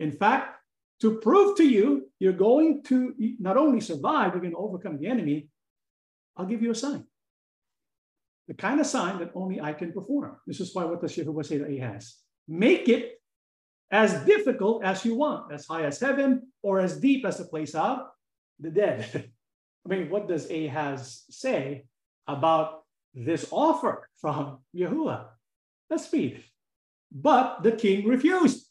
In 0.00 0.10
fact, 0.10 0.58
to 1.00 1.18
prove 1.18 1.56
to 1.56 1.64
you 1.64 2.10
you're 2.18 2.32
going 2.32 2.82
to 2.84 3.14
not 3.38 3.56
only 3.56 3.80
survive, 3.80 4.32
you're 4.32 4.40
going 4.40 4.54
to 4.54 4.58
overcome 4.58 4.98
the 4.98 5.06
enemy, 5.06 5.48
I'll 6.36 6.46
give 6.46 6.62
you 6.62 6.72
a 6.72 6.74
sign. 6.74 7.04
The 8.48 8.54
kind 8.54 8.80
of 8.80 8.86
sign 8.86 9.20
that 9.20 9.30
only 9.36 9.60
I 9.60 9.72
can 9.72 9.92
perform. 9.92 10.36
This 10.46 10.58
is 10.58 10.74
why 10.74 10.84
what 10.84 11.00
does 11.00 11.16
Yahuwah 11.16 11.46
say 11.46 11.58
to 11.58 11.64
Ahaz? 11.64 12.16
Make 12.48 12.88
it 12.88 13.20
as 13.92 14.14
difficult 14.24 14.82
as 14.82 15.04
you 15.04 15.14
want, 15.14 15.52
as 15.52 15.66
high 15.66 15.84
as 15.84 16.00
heaven 16.00 16.48
or 16.60 16.80
as 16.80 16.98
deep 16.98 17.24
as 17.24 17.38
the 17.38 17.44
place 17.44 17.76
of 17.76 18.00
the 18.58 18.70
dead. 18.70 19.30
I 19.86 19.88
mean, 19.88 20.10
what 20.10 20.26
does 20.26 20.50
Ahaz 20.50 21.24
say? 21.30 21.84
About 22.26 22.82
this 23.14 23.46
offer 23.50 24.08
from 24.20 24.58
Yahuwah. 24.74 25.26
Let's 25.90 26.12
read. 26.12 26.42
But 27.10 27.62
the 27.62 27.72
king 27.72 28.06
refused. 28.06 28.66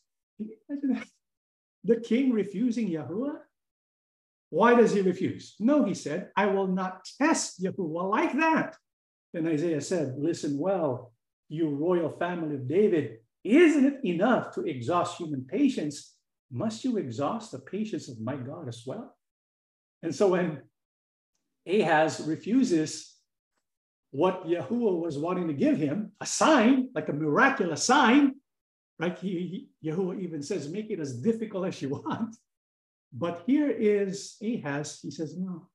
The 1.83 1.99
king 1.99 2.31
refusing 2.31 2.89
Yahuwah? 2.89 3.37
Why 4.49 4.75
does 4.75 4.93
he 4.93 5.01
refuse? 5.01 5.55
No, 5.59 5.85
he 5.85 5.93
said, 5.93 6.29
I 6.35 6.47
will 6.47 6.67
not 6.67 7.05
test 7.17 7.63
Yahuwah 7.63 8.09
like 8.09 8.33
that. 8.33 8.75
Then 9.33 9.47
Isaiah 9.47 9.81
said, 9.81 10.15
Listen 10.17 10.57
well, 10.57 11.13
you 11.47 11.69
royal 11.69 12.09
family 12.09 12.55
of 12.55 12.67
David. 12.67 13.17
Isn't 13.43 13.85
it 13.85 14.05
enough 14.05 14.53
to 14.55 14.61
exhaust 14.61 15.17
human 15.17 15.45
patience? 15.45 16.15
Must 16.51 16.83
you 16.83 16.97
exhaust 16.97 17.51
the 17.51 17.59
patience 17.59 18.09
of 18.09 18.19
my 18.19 18.35
God 18.35 18.67
as 18.67 18.83
well? 18.85 19.15
And 20.03 20.13
so 20.13 20.29
when 20.29 20.61
Ahaz 21.67 22.21
refuses 22.27 23.15
what 24.11 24.45
Yahuwah 24.45 25.01
was 25.01 25.17
wanting 25.17 25.47
to 25.47 25.53
give 25.53 25.77
him, 25.77 26.11
a 26.19 26.25
sign, 26.25 26.89
like 26.93 27.09
a 27.09 27.13
miraculous 27.13 27.83
sign, 27.83 28.35
right? 28.99 29.17
He, 29.17 29.67
he, 29.81 29.89
Yahuwah 29.89 30.21
even 30.21 30.43
says, 30.43 30.69
make 30.69 30.91
it 30.91 30.99
as 30.99 31.13
difficult 31.17 31.67
as 31.67 31.81
you 31.81 31.89
want. 31.89 32.35
But 33.13 33.43
here 33.45 33.69
is 33.69 34.37
Ahaz, 34.41 34.99
he 35.01 35.11
says, 35.11 35.37
no. 35.37 35.67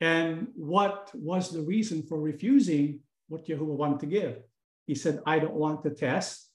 And 0.00 0.48
what 0.54 1.10
was 1.14 1.50
the 1.50 1.62
reason 1.62 2.02
for 2.02 2.20
refusing 2.20 3.00
what 3.28 3.46
Yahuwah 3.46 3.76
wanted 3.76 4.00
to 4.00 4.06
give? 4.06 4.38
He 4.86 4.94
said, 4.94 5.20
I 5.26 5.38
don't 5.38 5.54
want 5.54 5.82
to 5.82 5.90
test 5.90 6.48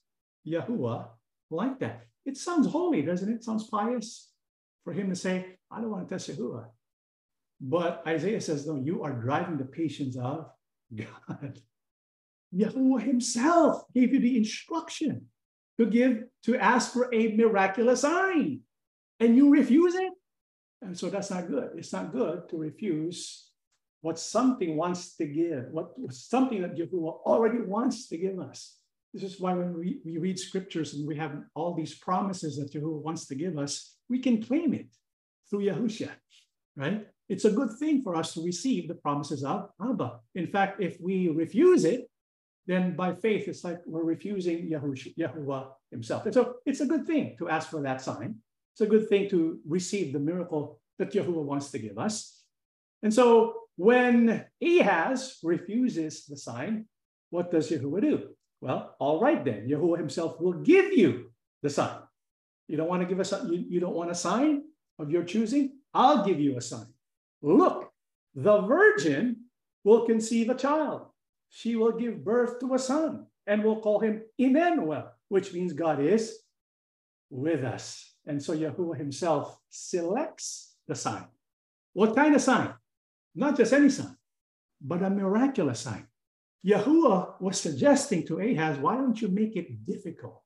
Yahuwah 0.47 1.07
like 1.49 1.79
that. 1.79 2.05
It 2.25 2.37
sounds 2.37 2.67
holy, 2.67 3.01
doesn't 3.01 3.29
it? 3.29 3.35
it 3.35 3.43
sounds 3.43 3.67
pious 3.67 4.29
for 4.83 4.93
him 4.93 5.09
to 5.09 5.15
say, 5.15 5.57
I 5.69 5.81
don't 5.81 5.89
want 5.89 6.07
to 6.07 6.15
test 6.15 6.29
Yahuwah. 6.29 6.65
But 7.59 8.03
Isaiah 8.07 8.41
says, 8.41 8.65
no, 8.65 8.75
you 8.75 9.03
are 9.03 9.11
driving 9.11 9.57
the 9.57 9.65
patience 9.65 10.17
of 10.17 10.49
God. 10.93 11.59
Yahuwah 12.53 13.01
himself 13.01 13.83
gave 13.93 14.13
you 14.13 14.19
the 14.19 14.37
instruction 14.37 15.27
to 15.79 15.85
give, 15.85 16.23
to 16.43 16.57
ask 16.57 16.93
for 16.93 17.13
a 17.13 17.35
miraculous 17.35 18.01
sign. 18.01 18.61
and 19.19 19.37
you 19.37 19.51
refuse 19.51 19.95
it. 19.95 20.13
And 20.81 20.97
so 20.97 21.09
that's 21.09 21.29
not 21.29 21.47
good. 21.47 21.69
It's 21.77 21.93
not 21.93 22.11
good 22.11 22.49
to 22.49 22.57
refuse 22.57 23.51
what 24.01 24.17
something 24.17 24.75
wants 24.75 25.15
to 25.17 25.25
give, 25.25 25.65
what 25.71 25.91
something 26.09 26.63
that 26.63 26.75
Yahuwah 26.75 27.21
already 27.23 27.61
wants 27.61 28.09
to 28.09 28.17
give 28.17 28.39
us. 28.39 28.77
This 29.13 29.23
is 29.23 29.39
why 29.39 29.53
when 29.53 29.77
we, 29.77 29.99
we 30.03 30.17
read 30.17 30.39
scriptures 30.39 30.95
and 30.95 31.07
we 31.07 31.15
have 31.17 31.35
all 31.53 31.75
these 31.75 31.99
promises 31.99 32.57
that 32.57 32.73
Yahuwah 32.73 33.03
wants 33.03 33.27
to 33.27 33.35
give 33.35 33.59
us, 33.59 33.95
we 34.09 34.19
can 34.19 34.41
claim 34.41 34.73
it 34.73 34.87
through 35.49 35.65
Yahusha, 35.65 36.09
right? 36.75 37.05
It's 37.31 37.45
a 37.45 37.49
good 37.59 37.71
thing 37.79 38.03
for 38.03 38.13
us 38.17 38.33
to 38.33 38.43
receive 38.43 38.89
the 38.89 38.95
promises 38.95 39.45
of 39.45 39.69
Abba. 39.81 40.19
In 40.35 40.47
fact, 40.47 40.81
if 40.83 40.99
we 40.99 41.29
refuse 41.29 41.85
it, 41.85 42.09
then 42.67 42.93
by 42.93 43.13
faith, 43.15 43.47
it's 43.47 43.63
like 43.63 43.79
we're 43.85 44.03
refusing 44.03 44.69
Yahusha, 44.69 45.15
Yahuwah 45.15 45.67
himself. 45.91 46.25
And 46.25 46.33
so 46.33 46.55
it's 46.65 46.81
a 46.81 46.85
good 46.85 47.07
thing 47.07 47.37
to 47.39 47.47
ask 47.47 47.69
for 47.69 47.81
that 47.83 48.01
sign. 48.01 48.35
It's 48.73 48.81
a 48.81 48.85
good 48.85 49.07
thing 49.07 49.29
to 49.29 49.59
receive 49.65 50.11
the 50.11 50.19
miracle 50.19 50.81
that 50.99 51.13
Yahuwah 51.13 51.45
wants 51.51 51.71
to 51.71 51.79
give 51.79 51.97
us. 51.97 52.43
And 53.01 53.13
so 53.13 53.53
when 53.77 54.43
Ahaz 54.61 55.39
refuses 55.41 56.25
the 56.25 56.35
sign, 56.35 56.85
what 57.29 57.49
does 57.49 57.71
Yahuwah 57.71 58.01
do? 58.01 58.35
Well, 58.59 58.93
all 58.99 59.21
right 59.21 59.43
then, 59.43 59.69
Yahuwah 59.69 59.99
himself 59.99 60.35
will 60.41 60.59
give 60.59 60.91
you 60.91 61.31
the 61.63 61.69
sign. 61.69 61.95
You 62.67 62.75
don't 62.75 62.89
want 62.89 63.03
to 63.03 63.07
give 63.07 63.21
a, 63.21 63.47
you, 63.47 63.65
you 63.69 63.79
don't 63.79 63.95
want 63.95 64.11
a 64.11 64.15
sign 64.15 64.63
of 64.99 65.09
your 65.09 65.23
choosing? 65.23 65.79
I'll 65.93 66.25
give 66.25 66.41
you 66.41 66.57
a 66.57 66.61
sign. 66.61 66.87
Look, 67.41 67.91
the 68.35 68.61
virgin 68.61 69.45
will 69.83 70.05
conceive 70.05 70.49
a 70.49 70.55
child. 70.55 71.07
She 71.49 71.75
will 71.75 71.91
give 71.91 72.23
birth 72.23 72.59
to 72.59 72.73
a 72.73 72.79
son 72.79 73.25
and 73.47 73.63
we'll 73.63 73.81
call 73.81 73.99
him 73.99 74.23
Emmanuel, 74.37 75.11
which 75.29 75.53
means 75.53 75.73
God 75.73 75.99
is 75.99 76.39
with 77.29 77.63
us. 77.63 78.15
And 78.25 78.41
so 78.41 78.55
Yahuwah 78.55 78.97
himself 78.97 79.57
selects 79.69 80.75
the 80.87 80.95
sign. 80.95 81.25
What 81.93 82.15
kind 82.15 82.35
of 82.35 82.41
sign? 82.41 82.73
Not 83.35 83.57
just 83.57 83.73
any 83.73 83.89
sign, 83.89 84.15
but 84.81 85.01
a 85.01 85.09
miraculous 85.09 85.79
sign. 85.79 86.07
Yahuwah 86.65 87.41
was 87.41 87.59
suggesting 87.59 88.25
to 88.27 88.39
Ahaz, 88.39 88.77
why 88.77 88.95
don't 88.95 89.19
you 89.19 89.29
make 89.29 89.55
it 89.55 89.85
difficult? 89.85 90.43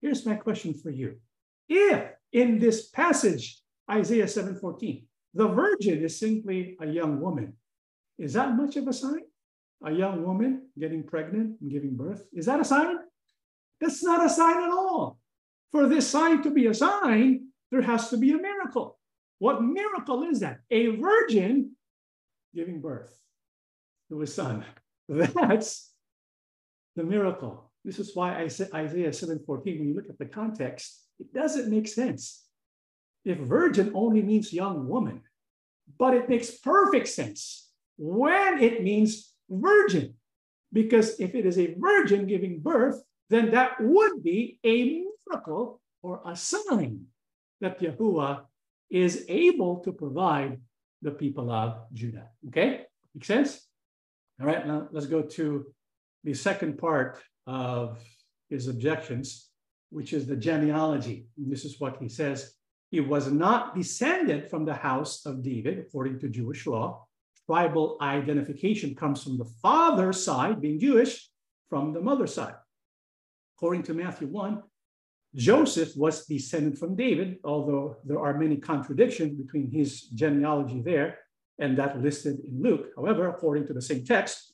Here's 0.00 0.24
my 0.24 0.36
question 0.36 0.74
for 0.74 0.90
you. 0.90 1.16
If 1.68 2.10
in 2.32 2.58
this 2.58 2.88
passage, 2.90 3.60
Isaiah 3.90 4.26
7:14, 4.26 5.04
the 5.34 5.48
virgin 5.48 6.02
is 6.02 6.18
simply 6.18 6.76
a 6.80 6.86
young 6.86 7.20
woman, 7.20 7.54
is 8.18 8.34
that 8.34 8.56
much 8.56 8.76
of 8.76 8.86
a 8.88 8.92
sign? 8.92 9.22
A 9.84 9.90
young 9.90 10.24
woman 10.24 10.68
getting 10.78 11.02
pregnant 11.02 11.60
and 11.60 11.70
giving 11.70 11.96
birth, 11.96 12.24
is 12.32 12.46
that 12.46 12.60
a 12.60 12.64
sign? 12.64 12.98
That's 13.80 14.02
not 14.04 14.24
a 14.24 14.28
sign 14.28 14.62
at 14.62 14.70
all. 14.70 15.18
For 15.72 15.88
this 15.88 16.08
sign 16.08 16.42
to 16.42 16.50
be 16.50 16.66
a 16.66 16.74
sign, 16.74 17.48
there 17.70 17.82
has 17.82 18.10
to 18.10 18.16
be 18.16 18.30
a 18.32 18.38
miracle. 18.38 18.98
What 19.38 19.64
miracle 19.64 20.22
is 20.24 20.40
that? 20.40 20.60
A 20.70 20.94
virgin 20.96 21.72
giving 22.54 22.80
birth 22.80 23.18
to 24.10 24.22
a 24.22 24.26
son. 24.26 24.64
That's 25.08 25.90
the 26.94 27.02
miracle. 27.02 27.72
This 27.84 27.98
is 27.98 28.14
why 28.14 28.36
I 28.36 28.42
Isaiah 28.44 29.10
7:14, 29.10 29.48
when 29.48 29.88
you 29.88 29.94
look 29.94 30.08
at 30.08 30.18
the 30.18 30.26
context, 30.26 31.08
it 31.18 31.32
doesn't 31.32 31.70
make 31.70 31.88
sense. 31.88 32.41
If 33.24 33.38
virgin 33.38 33.92
only 33.94 34.22
means 34.22 34.52
young 34.52 34.88
woman, 34.88 35.22
but 35.98 36.14
it 36.14 36.28
makes 36.28 36.58
perfect 36.58 37.08
sense 37.08 37.70
when 37.96 38.58
it 38.60 38.82
means 38.82 39.34
virgin. 39.48 40.14
Because 40.72 41.20
if 41.20 41.34
it 41.34 41.46
is 41.46 41.58
a 41.58 41.74
virgin 41.78 42.26
giving 42.26 42.58
birth, 42.60 43.02
then 43.28 43.50
that 43.50 43.80
would 43.80 44.22
be 44.22 44.58
a 44.64 45.04
miracle 45.28 45.80
or 46.02 46.20
a 46.26 46.34
sign 46.34 47.06
that 47.60 47.80
Yahuwah 47.80 48.42
is 48.90 49.24
able 49.28 49.78
to 49.80 49.92
provide 49.92 50.58
the 51.02 51.10
people 51.10 51.50
of 51.50 51.78
Judah. 51.92 52.28
Okay, 52.48 52.86
make 53.14 53.24
sense? 53.24 53.66
All 54.40 54.46
right, 54.46 54.66
now 54.66 54.88
let's 54.90 55.06
go 55.06 55.22
to 55.22 55.66
the 56.24 56.34
second 56.34 56.78
part 56.78 57.22
of 57.46 57.98
his 58.48 58.68
objections, 58.68 59.48
which 59.90 60.12
is 60.12 60.26
the 60.26 60.36
genealogy. 60.36 61.26
And 61.36 61.50
this 61.50 61.64
is 61.64 61.78
what 61.78 61.98
he 62.00 62.08
says. 62.08 62.54
He 62.92 63.00
was 63.00 63.32
not 63.32 63.74
descended 63.74 64.50
from 64.50 64.66
the 64.66 64.74
house 64.74 65.24
of 65.24 65.42
David, 65.42 65.78
according 65.78 66.20
to 66.20 66.28
Jewish 66.28 66.66
law. 66.66 67.06
Tribal 67.46 67.96
identification 68.02 68.94
comes 68.94 69.22
from 69.22 69.38
the 69.38 69.50
father's 69.62 70.22
side, 70.22 70.60
being 70.60 70.78
Jewish, 70.78 71.30
from 71.70 71.94
the 71.94 72.02
mother's 72.02 72.34
side. 72.34 72.54
According 73.56 73.84
to 73.84 73.94
Matthew 73.94 74.28
1, 74.28 74.62
Joseph 75.34 75.96
was 75.96 76.26
descended 76.26 76.78
from 76.78 76.94
David, 76.94 77.38
although 77.44 77.96
there 78.04 78.20
are 78.20 78.38
many 78.38 78.58
contradictions 78.58 79.40
between 79.40 79.70
his 79.70 80.02
genealogy 80.02 80.82
there 80.82 81.18
and 81.58 81.78
that 81.78 82.02
listed 82.02 82.40
in 82.40 82.60
Luke. 82.62 82.90
However, 82.94 83.26
according 83.30 83.66
to 83.68 83.72
the 83.72 83.80
same 83.80 84.04
text, 84.04 84.52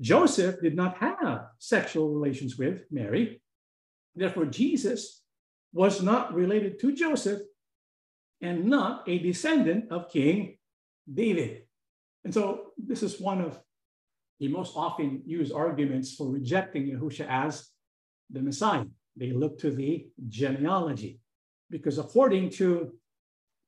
Joseph 0.00 0.60
did 0.62 0.76
not 0.76 0.96
have 0.98 1.46
sexual 1.58 2.14
relations 2.14 2.56
with 2.56 2.84
Mary. 2.92 3.42
Therefore, 4.14 4.46
Jesus 4.46 5.24
was 5.72 6.02
not 6.02 6.34
related 6.34 6.78
to 6.80 6.92
Joseph 6.92 7.42
and 8.40 8.64
not 8.66 9.08
a 9.08 9.18
descendant 9.18 9.90
of 9.90 10.10
King 10.10 10.56
David. 11.12 11.62
And 12.24 12.32
so, 12.32 12.72
this 12.76 13.02
is 13.02 13.20
one 13.20 13.40
of 13.40 13.58
the 14.40 14.48
most 14.48 14.76
often 14.76 15.22
used 15.26 15.52
arguments 15.52 16.14
for 16.14 16.28
rejecting 16.28 16.86
Yahusha 16.86 17.26
as 17.28 17.68
the 18.30 18.40
Messiah. 18.40 18.84
They 19.16 19.32
look 19.32 19.58
to 19.60 19.70
the 19.70 20.06
genealogy 20.28 21.20
because 21.70 21.98
according 21.98 22.50
to 22.50 22.92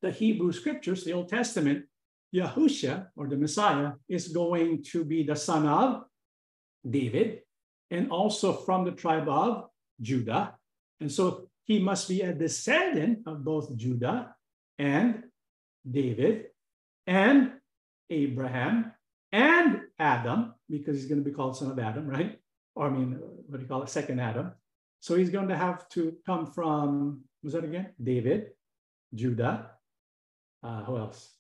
the 0.03 0.11
Hebrew 0.11 0.53
scriptures, 0.53 1.05
the 1.05 1.13
Old 1.13 1.29
Testament, 1.29 1.87
Yahusha 2.35 3.09
or 3.17 3.27
the 3.27 3.37
Messiah 3.37 3.93
is 4.09 4.29
going 4.29 4.85
to 4.85 5.05
be 5.05 5.25
the 5.25 5.35
son 5.35 5.67
of 5.67 6.05
David 6.89 7.41
and 7.91 8.11
also 8.11 8.53
from 8.53 8.85
the 8.85 8.93
tribe 8.93 9.29
of 9.29 9.67
Judah. 10.01 10.55
And 11.01 11.11
so 11.11 11.50
he 11.71 11.79
must 11.79 12.09
be 12.09 12.23
a 12.23 12.33
descendant 12.33 13.21
of 13.27 13.45
both 13.45 13.77
Judah 13.77 14.35
and 14.77 15.23
David 15.89 16.47
and 17.07 17.53
Abraham 18.11 18.91
and 19.31 19.83
Adam, 19.97 20.53
because 20.69 20.97
he's 20.97 21.07
going 21.07 21.23
to 21.23 21.31
be 21.31 21.37
called 21.39 21.57
son 21.57 21.71
of 21.71 21.79
Adam, 21.79 22.09
right? 22.09 22.41
Or 22.75 22.89
I 22.89 22.91
mean, 22.91 23.13
what 23.47 23.59
do 23.59 23.63
you 23.63 23.69
call 23.69 23.85
it? 23.85 23.89
Second 23.89 24.19
Adam. 24.19 24.51
So 24.99 25.15
he's 25.15 25.31
going 25.31 25.47
to 25.47 25.57
have 25.57 25.89
to 25.91 26.17
come 26.27 26.45
from, 26.47 27.21
was 27.45 27.53
that 27.53 27.63
again? 27.63 27.91
David, 28.03 28.49
Judah, 29.15 29.71
uh, 30.65 30.83
who 30.83 30.99
else? 30.99 31.31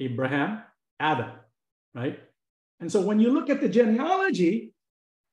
Abraham, 0.00 0.64
Adam, 0.98 1.30
right? 1.94 2.18
And 2.80 2.90
so 2.90 3.00
when 3.02 3.20
you 3.20 3.30
look 3.30 3.50
at 3.50 3.60
the 3.60 3.68
genealogy, 3.68 4.74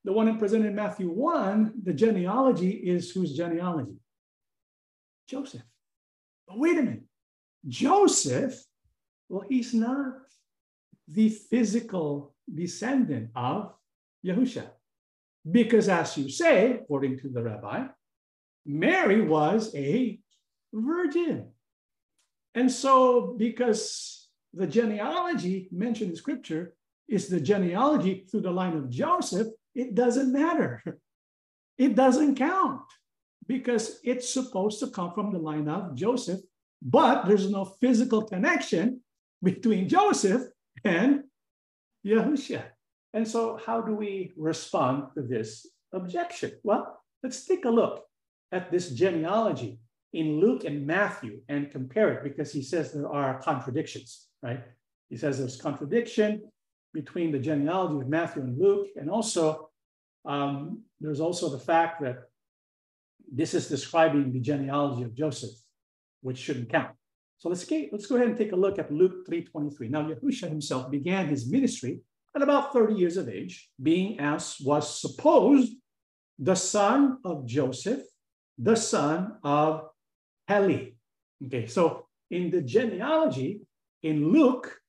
the 0.07 0.13
one 0.13 0.39
presented 0.39 0.67
in 0.67 0.75
Matthew 0.75 1.09
1, 1.09 1.81
the 1.83 1.91
genealogy 1.91 2.69
is 2.69 3.11
whose 3.11 3.35
genealogy? 3.35 3.97
Joseph. 5.27 5.63
But 6.47 6.59
wait 6.59 6.77
a 6.77 6.81
minute. 6.81 7.03
Joseph, 7.67 8.57
well, 9.27 9.43
he's 9.49 9.73
not 9.73 10.13
the 11.09 11.27
physical 11.27 12.33
descendant 12.47 13.31
of 13.35 13.73
Yahusha. 14.25 14.69
Because 15.51 15.89
as 15.89 16.17
you 16.17 16.29
say, 16.29 16.75
according 16.75 17.19
to 17.19 17.27
the 17.27 17.43
rabbi, 17.43 17.87
Mary 18.65 19.19
was 19.19 19.75
a 19.75 20.17
virgin. 20.73 21.49
And 22.55 22.71
so, 22.71 23.35
because 23.37 24.29
the 24.53 24.67
genealogy 24.67 25.67
mentioned 25.69 26.11
in 26.11 26.15
scripture 26.15 26.75
is 27.09 27.27
the 27.27 27.41
genealogy 27.41 28.25
through 28.31 28.41
the 28.43 28.51
line 28.51 28.77
of 28.77 28.89
Joseph, 28.89 29.47
it 29.77 29.93
doesn't 29.93 30.33
matter. 30.33 30.83
It 31.77 31.95
doesn't 31.95 32.35
count 32.35 32.81
because 33.45 33.99
it's 34.03 34.27
supposed 34.27 34.79
to 34.79 34.87
come 34.87 35.13
from 35.13 35.31
the 35.31 35.37
line 35.37 35.69
of 35.69 35.93
Joseph, 35.93 36.41
but 36.81 37.27
there's 37.27 37.51
no 37.51 37.63
physical 37.65 38.23
connection 38.23 39.01
between 39.43 39.87
Joseph 39.87 40.41
and 40.83 41.25
Yahushua. 42.03 42.63
And 43.13 43.27
so, 43.27 43.59
how 43.63 43.81
do 43.81 43.93
we 43.93 44.33
respond 44.35 45.13
to 45.13 45.21
this 45.21 45.67
objection? 45.93 46.53
Well, 46.63 46.99
let's 47.21 47.45
take 47.45 47.65
a 47.65 47.69
look 47.69 48.03
at 48.51 48.71
this 48.71 48.89
genealogy 48.89 49.79
in 50.13 50.39
Luke 50.39 50.63
and 50.63 50.87
Matthew 50.87 51.41
and 51.47 51.69
compare 51.69 52.09
it 52.13 52.23
because 52.23 52.51
he 52.51 52.63
says 52.63 52.91
there 52.91 53.07
are 53.07 53.39
contradictions, 53.41 54.27
right? 54.41 54.63
He 55.09 55.17
says 55.17 55.37
there's 55.37 55.61
contradiction 55.61 56.41
between 56.97 57.31
the 57.31 57.37
genealogy 57.37 57.99
of 58.01 58.09
Matthew 58.09 58.41
and 58.41 58.57
Luke, 58.57 58.87
and 58.95 59.07
also 59.07 59.69
um, 60.25 60.81
there's 60.99 61.19
also 61.19 61.47
the 61.47 61.63
fact 61.71 62.01
that 62.01 62.17
this 63.39 63.53
is 63.53 63.69
describing 63.69 64.31
the 64.31 64.39
genealogy 64.39 65.03
of 65.03 65.13
Joseph, 65.13 65.55
which 66.21 66.39
shouldn't 66.39 66.71
count. 66.71 66.95
So 67.37 67.49
let's, 67.49 67.65
get, 67.65 67.89
let's 67.91 68.07
go 68.07 68.15
ahead 68.15 68.29
and 68.29 68.37
take 68.37 68.51
a 68.51 68.55
look 68.55 68.79
at 68.79 68.91
Luke 68.91 69.27
3.23. 69.29 69.91
Now, 69.91 70.09
Yahusha 70.09 70.49
himself 70.49 70.89
began 70.89 71.27
his 71.27 71.51
ministry 71.51 71.99
at 72.35 72.41
about 72.41 72.73
30 72.73 72.95
years 72.95 73.15
of 73.17 73.29
age, 73.29 73.69
being 73.79 74.19
as 74.19 74.57
was 74.59 74.99
supposed 74.99 75.73
the 76.39 76.55
son 76.55 77.19
of 77.23 77.45
Joseph, 77.45 78.01
the 78.57 78.75
son 78.75 79.37
of 79.43 79.87
Heli. 80.47 80.95
Okay, 81.45 81.67
so 81.67 82.07
in 82.31 82.49
the 82.49 82.61
genealogy, 82.61 83.61
in 84.01 84.31
Luke, 84.31 84.79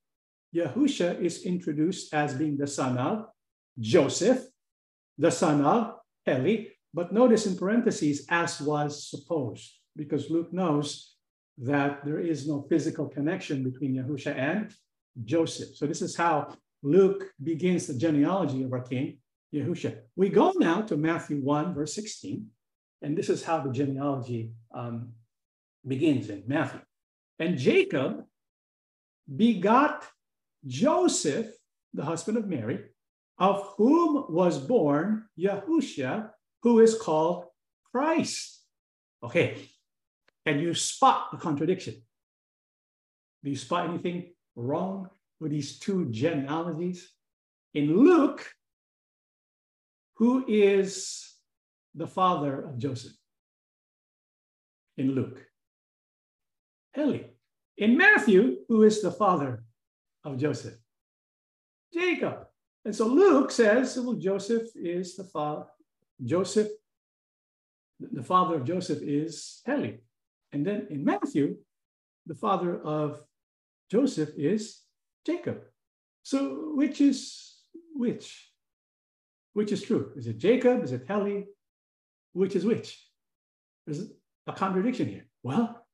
Yahusha 0.54 1.20
is 1.20 1.44
introduced 1.44 2.14
as 2.14 2.34
being 2.34 2.56
the 2.56 2.66
son 2.66 2.96
of 2.98 3.26
Joseph, 3.78 4.44
the 5.18 5.30
son 5.30 5.64
of 5.64 5.94
Eli, 6.26 6.64
but 6.94 7.12
notice 7.12 7.46
in 7.46 7.56
parentheses, 7.56 8.26
as 8.30 8.60
was 8.60 9.08
supposed, 9.10 9.70
because 9.96 10.30
Luke 10.30 10.52
knows 10.52 11.14
that 11.58 12.04
there 12.04 12.20
is 12.20 12.48
no 12.48 12.66
physical 12.68 13.06
connection 13.08 13.62
between 13.62 13.94
Yahusha 13.94 14.34
and 14.34 14.74
Joseph. 15.24 15.76
So 15.76 15.86
this 15.86 16.02
is 16.02 16.16
how 16.16 16.54
Luke 16.82 17.24
begins 17.42 17.86
the 17.86 17.94
genealogy 17.94 18.62
of 18.62 18.72
our 18.72 18.82
king, 18.82 19.18
Yahusha. 19.52 19.98
We 20.16 20.28
go 20.28 20.52
now 20.56 20.82
to 20.82 20.96
Matthew 20.96 21.40
1, 21.40 21.74
verse 21.74 21.94
16, 21.94 22.46
and 23.02 23.16
this 23.16 23.28
is 23.28 23.44
how 23.44 23.60
the 23.60 23.72
genealogy 23.72 24.52
um, 24.74 25.12
begins 25.86 26.30
in 26.30 26.44
Matthew. 26.46 26.80
And 27.38 27.58
Jacob 27.58 28.24
begot 29.34 30.04
Joseph, 30.66 31.46
the 31.94 32.04
husband 32.04 32.38
of 32.38 32.46
Mary, 32.46 32.80
of 33.38 33.74
whom 33.76 34.26
was 34.28 34.58
born 34.58 35.24
Yahusha, 35.38 36.30
who 36.62 36.80
is 36.80 36.98
called 36.98 37.44
Christ. 37.92 38.62
Okay, 39.22 39.56
can 40.46 40.58
you 40.58 40.74
spot 40.74 41.30
the 41.30 41.38
contradiction? 41.38 42.02
Do 43.44 43.50
you 43.50 43.56
spot 43.56 43.88
anything 43.88 44.32
wrong 44.56 45.08
with 45.40 45.52
these 45.52 45.78
two 45.78 46.06
genealogies? 46.10 47.12
In 47.74 47.96
Luke, 47.96 48.44
who 50.16 50.44
is 50.48 51.32
the 51.94 52.06
father 52.06 52.60
of 52.62 52.78
Joseph? 52.78 53.12
In 54.96 55.12
Luke, 55.12 55.44
Heli. 56.92 57.26
In 57.76 57.96
Matthew, 57.96 58.56
who 58.68 58.82
is 58.82 59.00
the 59.00 59.12
father 59.12 59.62
of 60.24 60.36
Joseph? 60.36 60.74
Jacob. 61.92 62.46
And 62.84 62.94
so 62.94 63.06
Luke 63.06 63.50
says, 63.50 63.98
well, 63.98 64.14
Joseph 64.14 64.68
is 64.74 65.16
the 65.16 65.24
father. 65.24 65.66
Joseph, 66.24 66.68
the 68.00 68.22
father 68.22 68.56
of 68.56 68.64
Joseph 68.64 69.02
is 69.02 69.60
Heli. 69.66 70.00
And 70.52 70.66
then 70.66 70.86
in 70.90 71.04
Matthew, 71.04 71.56
the 72.26 72.34
father 72.34 72.80
of 72.82 73.20
Joseph 73.90 74.30
is 74.36 74.82
Jacob. 75.26 75.62
So 76.22 76.72
which 76.74 77.00
is 77.00 77.56
which? 77.94 78.50
Which 79.54 79.72
is 79.72 79.82
true? 79.82 80.12
Is 80.16 80.26
it 80.26 80.38
Jacob? 80.38 80.84
Is 80.84 80.92
it 80.92 81.06
Heli? 81.08 81.46
Which 82.32 82.54
is 82.54 82.64
which? 82.64 83.02
There's 83.86 84.10
a 84.46 84.52
contradiction 84.52 85.08
here. 85.08 85.26
Well, 85.42 85.86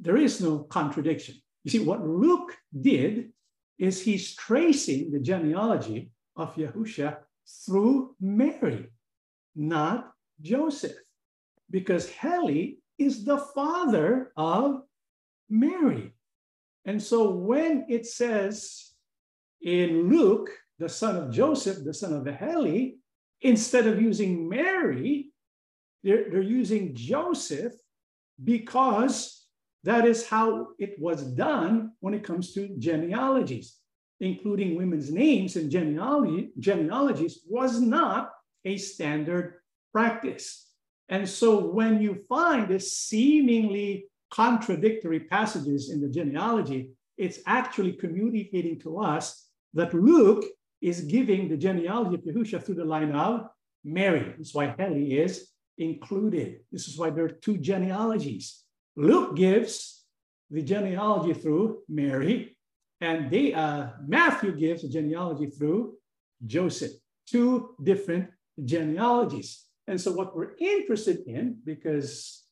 there 0.00 0.16
is 0.16 0.40
no 0.40 0.60
contradiction. 0.60 1.36
You 1.64 1.70
see, 1.70 1.84
what 1.84 2.06
Luke 2.06 2.56
did 2.78 3.32
is 3.78 4.02
he's 4.02 4.34
tracing 4.34 5.10
the 5.10 5.20
genealogy 5.20 6.10
of 6.36 6.54
Yahusha 6.54 7.18
through 7.64 8.14
Mary, 8.20 8.88
not 9.54 10.12
Joseph, 10.40 10.96
because 11.70 12.08
Heli 12.10 12.78
is 12.98 13.24
the 13.24 13.38
father 13.38 14.32
of 14.36 14.82
Mary. 15.48 16.12
And 16.84 17.02
so 17.02 17.30
when 17.30 17.86
it 17.88 18.06
says 18.06 18.92
in 19.62 20.08
Luke, 20.08 20.50
the 20.78 20.88
son 20.88 21.16
of 21.16 21.30
Joseph, 21.30 21.84
the 21.84 21.94
son 21.94 22.12
of 22.12 22.26
Heli, 22.26 22.96
instead 23.40 23.86
of 23.86 24.00
using 24.00 24.48
Mary, 24.48 25.30
they're, 26.02 26.30
they're 26.30 26.42
using 26.42 26.94
Joseph 26.94 27.72
because 28.42 29.43
that 29.84 30.06
is 30.06 30.26
how 30.26 30.68
it 30.78 30.98
was 30.98 31.22
done 31.22 31.92
when 32.00 32.14
it 32.14 32.24
comes 32.24 32.52
to 32.54 32.74
genealogies, 32.78 33.76
including 34.20 34.76
women's 34.76 35.12
names 35.12 35.56
and 35.56 35.70
genealogy, 35.70 36.50
genealogies 36.58 37.40
was 37.46 37.80
not 37.80 38.30
a 38.64 38.78
standard 38.78 39.56
practice. 39.92 40.70
And 41.10 41.28
so 41.28 41.66
when 41.66 42.00
you 42.00 42.24
find 42.28 42.66
this 42.66 42.96
seemingly 42.96 44.06
contradictory 44.30 45.20
passages 45.20 45.90
in 45.90 46.00
the 46.00 46.08
genealogy, 46.08 46.90
it's 47.18 47.40
actually 47.46 47.92
communicating 47.92 48.80
to 48.80 48.98
us 48.98 49.48
that 49.74 49.92
Luke 49.92 50.44
is 50.80 51.02
giving 51.02 51.48
the 51.48 51.58
genealogy 51.58 52.14
of 52.16 52.22
Yahusha 52.22 52.64
through 52.64 52.76
the 52.76 52.84
line 52.84 53.12
of 53.12 53.48
Mary. 53.84 54.34
That's 54.36 54.54
why 54.54 54.74
Heli 54.78 55.18
is 55.18 55.50
included. 55.76 56.60
This 56.72 56.88
is 56.88 56.98
why 56.98 57.10
there 57.10 57.26
are 57.26 57.28
two 57.28 57.58
genealogies. 57.58 58.63
Luke 58.96 59.36
gives 59.36 60.04
the 60.50 60.62
genealogy 60.62 61.34
through 61.34 61.80
Mary, 61.88 62.56
and 63.00 63.30
they, 63.30 63.52
uh, 63.52 63.88
Matthew 64.06 64.52
gives 64.56 64.82
the 64.82 64.88
genealogy 64.88 65.50
through 65.50 65.94
Joseph. 66.46 66.92
Two 67.26 67.74
different 67.82 68.30
genealogies. 68.62 69.64
And 69.86 70.00
so, 70.00 70.12
what 70.12 70.36
we're 70.36 70.54
interested 70.58 71.26
in, 71.26 71.58
because 71.64 72.44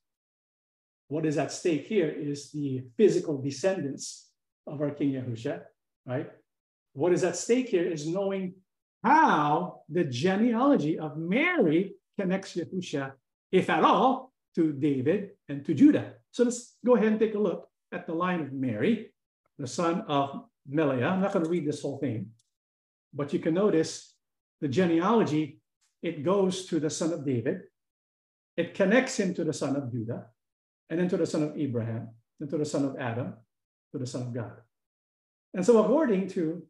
what 1.08 1.26
is 1.26 1.38
at 1.38 1.52
stake 1.52 1.86
here 1.86 2.08
is 2.08 2.50
the 2.52 2.84
physical 2.96 3.40
descendants 3.40 4.30
of 4.66 4.80
our 4.80 4.90
King 4.90 5.12
Yahusha, 5.12 5.62
right? 6.06 6.30
What 6.94 7.12
is 7.12 7.24
at 7.24 7.36
stake 7.36 7.68
here 7.68 7.84
is 7.84 8.06
knowing 8.06 8.54
how 9.04 9.82
the 9.88 10.04
genealogy 10.04 10.98
of 10.98 11.16
Mary 11.16 11.94
connects 12.18 12.56
Yahusha, 12.56 13.12
if 13.50 13.70
at 13.70 13.84
all, 13.84 14.32
to 14.54 14.72
David 14.72 15.30
and 15.48 15.64
to 15.64 15.74
Judah. 15.74 16.14
So 16.32 16.44
let's 16.44 16.76
go 16.84 16.96
ahead 16.96 17.08
and 17.08 17.20
take 17.20 17.34
a 17.34 17.38
look 17.38 17.68
at 17.92 18.06
the 18.06 18.14
line 18.14 18.40
of 18.40 18.52
Mary, 18.52 19.12
the 19.58 19.66
son 19.66 20.04
of 20.08 20.44
Meliah. 20.66 21.08
I'm 21.08 21.20
not 21.20 21.32
going 21.32 21.44
to 21.44 21.50
read 21.50 21.66
this 21.66 21.82
whole 21.82 21.98
thing, 21.98 22.30
but 23.12 23.32
you 23.32 23.38
can 23.38 23.54
notice 23.54 24.14
the 24.60 24.68
genealogy, 24.68 25.60
it 26.02 26.24
goes 26.24 26.66
to 26.66 26.80
the 26.80 26.90
son 26.90 27.12
of 27.12 27.24
David, 27.24 27.60
it 28.56 28.74
connects 28.74 29.18
him 29.18 29.34
to 29.34 29.44
the 29.44 29.52
son 29.52 29.76
of 29.76 29.92
Judah, 29.92 30.26
and 30.88 30.98
then 30.98 31.08
to 31.08 31.16
the 31.16 31.26
son 31.26 31.42
of 31.42 31.56
Abraham, 31.56 32.08
and 32.40 32.48
to 32.48 32.56
the 32.56 32.64
son 32.64 32.84
of 32.84 32.96
Adam, 32.98 33.34
to 33.92 33.98
the 33.98 34.06
son 34.06 34.22
of 34.22 34.34
God. 34.34 34.52
And 35.54 35.64
so, 35.64 35.82
according 35.82 36.28
to 36.28 36.62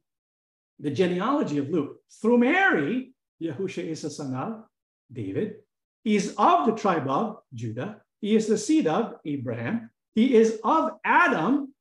the 0.80 0.90
genealogy 0.90 1.58
of 1.58 1.70
Luke, 1.70 1.98
through 2.20 2.38
Mary, 2.38 3.14
Yahusha 3.40 3.84
is 3.84 4.02
the 4.02 4.10
son 4.10 4.34
of 4.34 4.64
David. 5.12 5.56
Is 6.04 6.34
of 6.36 6.66
the 6.66 6.74
tribe 6.74 7.08
of 7.08 7.38
Judah. 7.54 8.02
He 8.22 8.36
is 8.36 8.46
the 8.46 8.56
seed 8.56 8.86
of 8.86 9.16
Abraham. 9.26 9.90
He 10.14 10.36
is 10.36 10.60
of 10.62 10.92
Adam, 11.04 11.74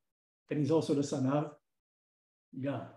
and 0.50 0.60
he's 0.60 0.72
also 0.72 0.96
the 0.96 1.04
son 1.04 1.28
of 1.28 1.52
God. 2.60 2.88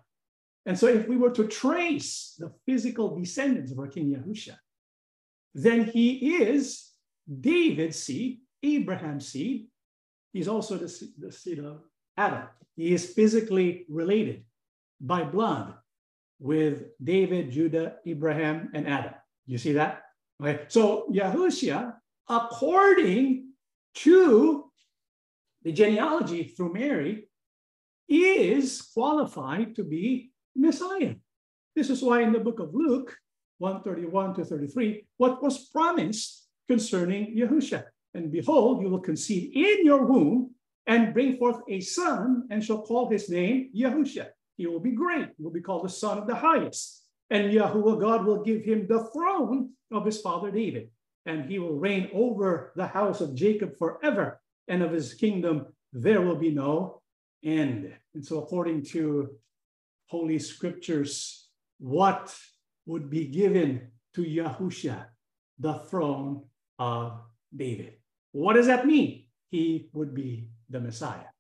And 0.67 0.79
so, 0.79 0.89
if 0.89 1.07
we 1.07 1.19
were 1.19 1.31
to 1.33 1.47
trace 1.47 2.35
the 2.39 2.51
physical 2.65 3.15
descendants 3.15 3.71
of 3.71 3.79
our 3.79 3.87
King 3.87 4.17
Yahusha, 4.17 4.57
then 5.55 5.85
he 5.85 6.37
is 6.37 6.91
David's 7.29 8.03
seed, 8.03 8.41
Abraham's 8.63 9.29
seed. 9.29 9.67
He's 10.33 10.49
also 10.49 10.79
the, 10.79 10.91
the 11.19 11.31
seed 11.31 11.59
of 11.59 11.83
Adam. 12.17 12.49
He 12.77 12.95
is 12.95 13.13
physically 13.13 13.85
related 13.91 14.45
by 15.01 15.23
blood 15.23 15.75
with 16.41 16.85
David, 17.03 17.53
Judah, 17.53 17.97
Abraham, 18.07 18.71
and 18.73 18.89
Adam. 18.89 19.15
You 19.47 19.59
see 19.59 19.73
that? 19.73 20.03
Okay. 20.43 20.65
So 20.69 21.07
Yahushua 21.13 21.95
according 22.29 23.51
to 23.95 24.71
the 25.63 25.73
genealogy 25.73 26.45
through 26.45 26.73
Mary, 26.73 27.29
is 28.09 28.83
qualified 28.93 29.75
to 29.77 29.85
be 29.85 30.31
Messiah. 30.55 31.15
This 31.75 31.91
is 31.91 32.03
why 32.03 32.23
in 32.23 32.33
the 32.33 32.39
book 32.39 32.61
of 32.61 32.75
Luke 32.75 33.17
131 33.59 34.35
to 34.35 34.45
33, 34.45 35.07
what 35.17 35.43
was 35.43 35.69
promised 35.69 36.47
concerning 36.69 37.37
Yahusha. 37.37 37.85
And 38.15 38.31
behold, 38.31 38.83
you 38.83 38.89
will 38.91 39.01
conceive 39.01 39.53
in 39.55 39.85
your 39.85 40.05
womb 40.05 40.51
and 40.87 41.15
bring 41.15 41.39
forth 41.39 41.63
a 41.69 41.81
son, 41.81 42.47
and 42.51 42.63
shall 42.63 42.83
call 42.83 43.09
his 43.09 43.31
name 43.31 43.71
Yahusha. 43.75 44.29
He 44.57 44.67
will 44.67 44.81
be 44.81 44.93
great, 44.93 45.31
he 45.37 45.43
will 45.43 45.51
be 45.51 45.63
called 45.63 45.85
the 45.85 45.89
Son 45.89 46.19
of 46.19 46.27
the 46.27 46.35
Highest. 46.35 47.03
And 47.31 47.53
Yahuwah 47.53 48.01
God 48.01 48.27
will 48.27 48.45
give 48.45 48.63
him 48.63 48.87
the 48.87 49.09
throne 49.13 49.71
of 49.91 50.05
his 50.05 50.21
father 50.21 50.51
David 50.51 50.91
and 51.27 51.51
he 51.51 51.59
will 51.59 51.79
reign 51.79 52.11
over 52.13 52.73
the 52.77 52.87
house 52.87 53.21
of 53.21 53.35
Jacob 53.35 53.77
forever, 53.79 54.41
and 54.69 54.83
of 54.83 54.93
his 54.93 55.15
kingdom 55.15 55.67
there 55.93 56.21
will 56.21 56.37
be 56.37 56.51
no 56.51 57.03
end. 57.43 57.93
And 58.15 58.25
so, 58.25 58.39
according 58.39 58.85
to 58.87 59.31
Holy 60.07 60.39
Scriptures, 60.39 61.49
what 61.79 62.35
would 62.87 63.11
be 63.11 63.27
given 63.27 63.89
to 64.15 64.23
Yahusha, 64.23 65.07
the 65.59 65.75
throne 65.91 66.45
of 66.79 67.21
David? 67.55 67.95
What 68.33 68.55
does 68.55 68.67
that 68.67 68.87
mean? 68.87 69.25
He 69.51 69.89
would 69.93 70.15
be 70.15 70.49
the 70.69 70.81
Messiah, 70.81 71.31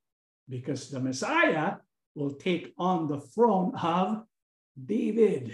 because 0.49 0.91
the 0.91 1.01
Messiah 1.01 1.77
will 2.15 2.35
take 2.35 2.73
on 2.79 3.09
the 3.09 3.21
throne 3.21 3.75
of 3.75 4.23
David. 4.83 5.53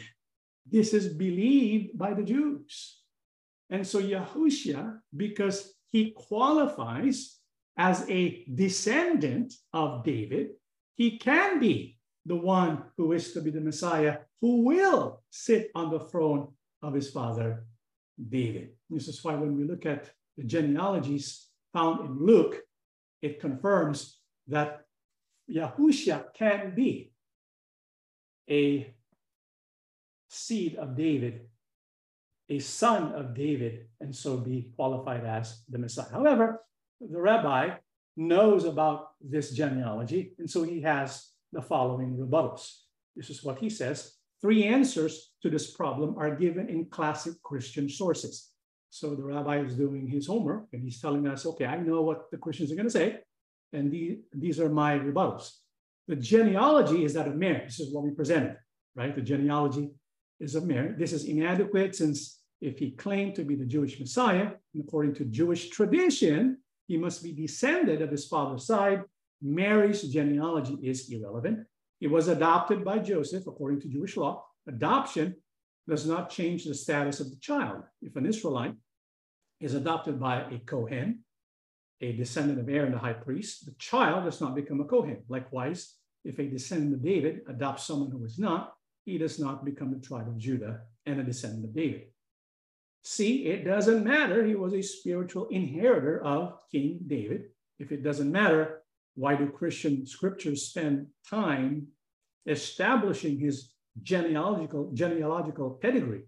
This 0.71 0.93
is 0.93 1.09
believed 1.09 1.97
by 1.99 2.15
the 2.15 2.23
Jews. 2.23 3.00
And 3.71 3.87
so 3.87 4.03
Yahushua, 4.03 4.99
because 5.17 5.75
he 5.87 6.11
qualifies 6.11 7.39
as 7.77 8.09
a 8.11 8.45
descendant 8.53 9.55
of 9.73 10.05
David, 10.05 10.51
he 10.97 11.19
can 11.19 11.61
be 11.61 11.99
the 12.27 12.37
one 12.37 12.83
who 12.97 13.13
is 13.13 13.33
to 13.33 13.41
be 13.41 13.51
the 13.51 13.61
Messiah 13.61 14.19
who 14.41 14.63
will 14.63 15.23
sit 15.31 15.71
on 15.75 15.91
the 15.91 16.01
throne 16.01 16.49
of 16.83 16.95
his 16.95 17.11
father 17.11 17.65
David. 18.29 18.71
This 18.89 19.09
is 19.09 19.23
why 19.25 19.35
when 19.35 19.57
we 19.57 19.65
look 19.65 19.87
at 19.87 20.11
the 20.37 20.45
genealogies 20.45 21.47
found 21.73 22.01
in 22.07 22.27
Luke, 22.27 22.63
it 23.23 23.41
confirms 23.41 24.19
that 24.49 24.83
Yahushua 25.51 26.35
can 26.35 26.75
be 26.75 27.13
a 28.49 28.93
seed 30.29 30.77
of 30.77 30.97
David, 30.97 31.47
a 32.51 32.59
son 32.59 33.13
of 33.13 33.35
David, 33.35 33.87
and 34.01 34.15
so 34.15 34.37
be 34.37 34.71
qualified 34.77 35.25
as 35.25 35.63
the 35.69 35.79
Messiah. 35.79 36.11
However, 36.11 36.63
the 37.01 37.21
rabbi 37.21 37.71
knows 38.17 38.65
about 38.65 39.11
this 39.21 39.53
genealogy, 39.53 40.33
and 40.39 40.51
so 40.51 40.65
he 40.65 40.83
has 40.83 41.31
the 41.53 41.63
following 41.63 42.17
rebuttals. 42.17 42.81
This 43.15 43.31
is 43.31 43.45
what 43.45 43.59
he 43.61 43.71
says. 43.71 44.17
Three 44.43 44.65
answers 44.65 45.33
to 45.43 45.51
this 45.51 45.71
problem 45.71 46.17
are 46.19 46.35
given 46.35 46.69
in 46.69 46.87
classic 46.87 47.35
Christian 47.43 47.89
sources. 47.89 48.51
So 48.91 49.15
the 49.15 49.23
rabbi 49.23 49.61
is 49.61 49.77
doing 49.77 50.09
his 50.09 50.27
homework 50.27 50.65
and 50.73 50.83
he's 50.83 51.01
telling 51.01 51.27
us, 51.29 51.47
okay, 51.47 51.67
I 51.67 51.77
know 51.77 52.03
what 52.03 52.31
the 52.33 52.39
Christians 52.39 52.73
are 52.73 52.75
going 52.75 52.87
to 52.87 52.91
say, 52.91 53.19
and 53.73 53.93
the, 53.93 54.21
these 54.33 54.59
are 54.59 54.69
my 54.69 54.99
rebuttals. 54.99 55.51
The 56.09 56.17
genealogy 56.17 57.05
is 57.05 57.15
that 57.15 57.29
of 57.29 57.37
Mary. 57.37 57.63
This 57.65 57.79
is 57.79 57.95
what 57.95 58.03
we 58.03 58.11
presented, 58.11 58.57
right? 58.97 59.15
The 59.15 59.23
genealogy 59.23 59.91
is 60.41 60.57
of 60.57 60.65
Mary. 60.67 60.95
This 60.99 61.13
is 61.13 61.25
inadequate 61.25 61.95
since 61.95 62.40
if 62.61 62.79
he 62.79 62.91
claimed 62.93 63.35
to 63.37 63.45
be 63.45 63.55
the 63.55 63.65
Jewish 63.65 63.99
Messiah, 63.99 64.51
according 64.79 65.15
to 65.15 65.25
Jewish 65.25 65.71
tradition, 65.71 66.59
he 66.87 66.97
must 66.97 67.23
be 67.23 67.33
descended 67.33 68.03
of 68.03 68.11
his 68.11 68.27
father's 68.27 68.67
side. 68.67 69.03
Mary's 69.41 70.03
genealogy 70.03 70.79
is 70.83 71.11
irrelevant. 71.11 71.67
He 72.01 72.07
was 72.07 72.29
adopted 72.29 72.85
by 72.85 72.99
Joseph 72.99 73.47
according 73.47 73.81
to 73.83 73.89
Jewish 73.89 74.17
law. 74.17 74.45
Adoption 74.67 75.37
does 75.89 76.07
not 76.07 76.31
change 76.31 76.65
the 76.65 76.75
status 76.75 77.21
of 77.21 77.31
the 77.31 77.37
child. 77.37 77.83
If 78.03 78.17
an 78.17 78.27
Israelite 78.27 78.75
is 79.61 79.75
adopted 79.75 80.21
by 80.21 80.43
a 80.43 80.59
Kohen, 80.59 81.21
a 82.03 82.13
descendant 82.13 82.61
of 82.61 82.69
Aaron 82.69 82.93
the 82.93 82.99
high 82.99 83.13
priest, 83.13 83.67
the 83.67 83.75
child 83.79 84.25
does 84.25 84.41
not 84.41 84.55
become 84.55 84.81
a 84.81 84.85
Kohen. 84.85 85.23
Likewise, 85.29 85.95
if 86.25 86.39
a 86.39 86.49
descendant 86.49 86.95
of 86.95 87.03
David 87.03 87.41
adopts 87.49 87.85
someone 87.85 88.11
who 88.11 88.25
is 88.25 88.39
not, 88.39 88.75
he 89.05 89.17
does 89.17 89.39
not 89.39 89.65
become 89.65 89.91
the 89.93 90.07
tribe 90.07 90.29
of 90.29 90.39
Judah 90.39 90.81
and 91.07 91.21
a 91.21 91.25
descendant 91.25 91.65
of 91.65 91.75
David. 91.75 92.10
See, 93.03 93.47
it 93.47 93.65
doesn't 93.65 94.05
matter. 94.05 94.45
He 94.45 94.55
was 94.55 94.75
a 94.75 94.83
spiritual 94.83 95.49
inheritor 95.49 96.23
of 96.23 96.59
King 96.71 97.01
David. 97.07 97.45
If 97.79 97.93
it 97.93 98.03
doesn't 98.03 98.31
matter, 98.31 98.83
why 99.15 99.37
do 99.37 99.49
Christian 99.49 100.07
scriptures 100.07 100.69
spend 100.69 101.07
time 101.29 101.87
establishing 102.47 103.39
his 103.39 103.73
genealogical, 104.03 104.91
genealogical 104.93 105.71
pedigree? 105.71 106.25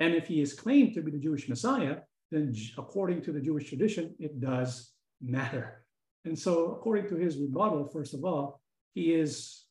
And 0.00 0.14
if 0.14 0.26
he 0.26 0.40
is 0.40 0.54
claimed 0.54 0.94
to 0.94 1.02
be 1.02 1.12
the 1.12 1.18
Jewish 1.18 1.48
Messiah, 1.48 1.98
then 2.30 2.54
according 2.76 3.22
to 3.22 3.32
the 3.32 3.40
Jewish 3.40 3.68
tradition, 3.68 4.14
it 4.18 4.40
does 4.40 4.92
matter. 5.20 5.84
And 6.24 6.38
so, 6.38 6.72
according 6.72 7.08
to 7.08 7.16
his 7.16 7.38
rebuttal, 7.38 7.88
first 7.88 8.12
of 8.12 8.24
all, 8.24 8.60
he 8.92 9.14
is 9.14 9.64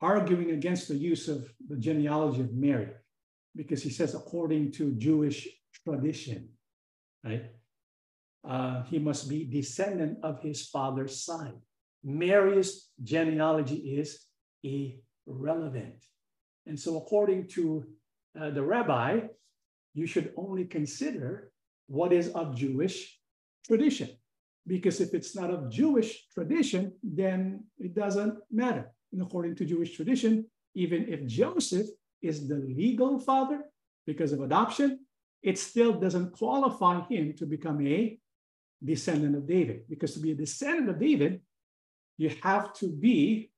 arguing 0.00 0.50
against 0.52 0.88
the 0.88 0.96
use 0.96 1.28
of 1.28 1.48
the 1.68 1.76
genealogy 1.76 2.40
of 2.40 2.52
Mary 2.54 2.88
because 3.58 3.82
he 3.82 3.90
says, 3.90 4.14
according 4.14 4.70
to 4.70 4.92
Jewish 4.92 5.48
tradition, 5.84 6.48
right? 7.24 7.46
Uh, 8.48 8.84
he 8.84 9.00
must 9.00 9.28
be 9.28 9.44
descendant 9.44 10.16
of 10.22 10.40
his 10.40 10.68
father's 10.68 11.24
side. 11.24 11.58
Mary's 12.04 12.90
genealogy 13.02 13.98
is 13.98 14.26
irrelevant. 14.62 16.04
And 16.66 16.78
so, 16.78 16.98
according 16.98 17.48
to 17.48 17.84
uh, 18.40 18.50
the 18.50 18.62
rabbi, 18.62 19.22
you 19.92 20.06
should 20.06 20.32
only 20.36 20.64
consider 20.64 21.50
what 21.88 22.12
is 22.12 22.28
of 22.28 22.54
Jewish 22.54 23.18
tradition. 23.66 24.10
Because 24.68 25.00
if 25.00 25.14
it's 25.14 25.34
not 25.34 25.50
of 25.50 25.68
Jewish 25.68 26.28
tradition, 26.32 26.92
then 27.02 27.64
it 27.78 27.92
doesn't 27.94 28.38
matter. 28.52 28.92
And 29.12 29.20
according 29.20 29.56
to 29.56 29.64
Jewish 29.64 29.96
tradition, 29.96 30.46
even 30.76 31.08
if 31.08 31.26
Joseph 31.26 31.88
is 32.22 32.48
the 32.48 32.56
legal 32.56 33.18
father 33.18 33.62
because 34.06 34.32
of 34.32 34.40
adoption, 34.40 35.00
it 35.42 35.58
still 35.58 35.92
doesn't 35.92 36.32
qualify 36.32 37.00
him 37.08 37.34
to 37.34 37.46
become 37.46 37.86
a 37.86 38.18
descendant 38.82 39.36
of 39.36 39.46
David. 39.46 39.82
Because 39.88 40.14
to 40.14 40.20
be 40.20 40.32
a 40.32 40.34
descendant 40.34 40.88
of 40.90 40.98
David, 40.98 41.40
you 42.16 42.30
have 42.42 42.72
to 42.74 42.88
be 42.88 43.50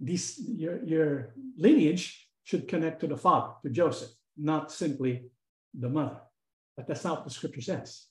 this, 0.00 0.40
your, 0.46 0.84
your 0.84 1.34
lineage 1.56 2.28
should 2.42 2.68
connect 2.68 3.00
to 3.00 3.06
the 3.06 3.16
father, 3.16 3.54
to 3.62 3.70
Joseph, 3.70 4.10
not 4.36 4.72
simply 4.72 5.24
the 5.72 5.88
mother. 5.88 6.20
But 6.76 6.86
that's 6.86 7.04
not 7.04 7.18
what 7.18 7.24
the 7.24 7.30
scripture 7.30 7.60
says. 7.60 8.06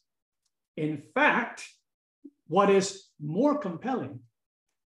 In 0.77 1.03
fact, 1.13 1.67
what 2.47 2.69
is 2.69 3.09
more 3.21 3.57
compelling 3.57 4.19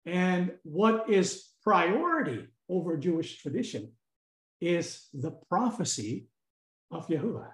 and 0.05 0.51
what 0.63 1.09
is 1.09 1.49
priority 1.63 2.47
over 2.69 2.97
Jewish 2.97 3.41
tradition 3.41 3.91
is 4.65 5.07
the 5.13 5.31
prophecy 5.49 6.27
of 6.91 7.07
Yahuwah. 7.07 7.51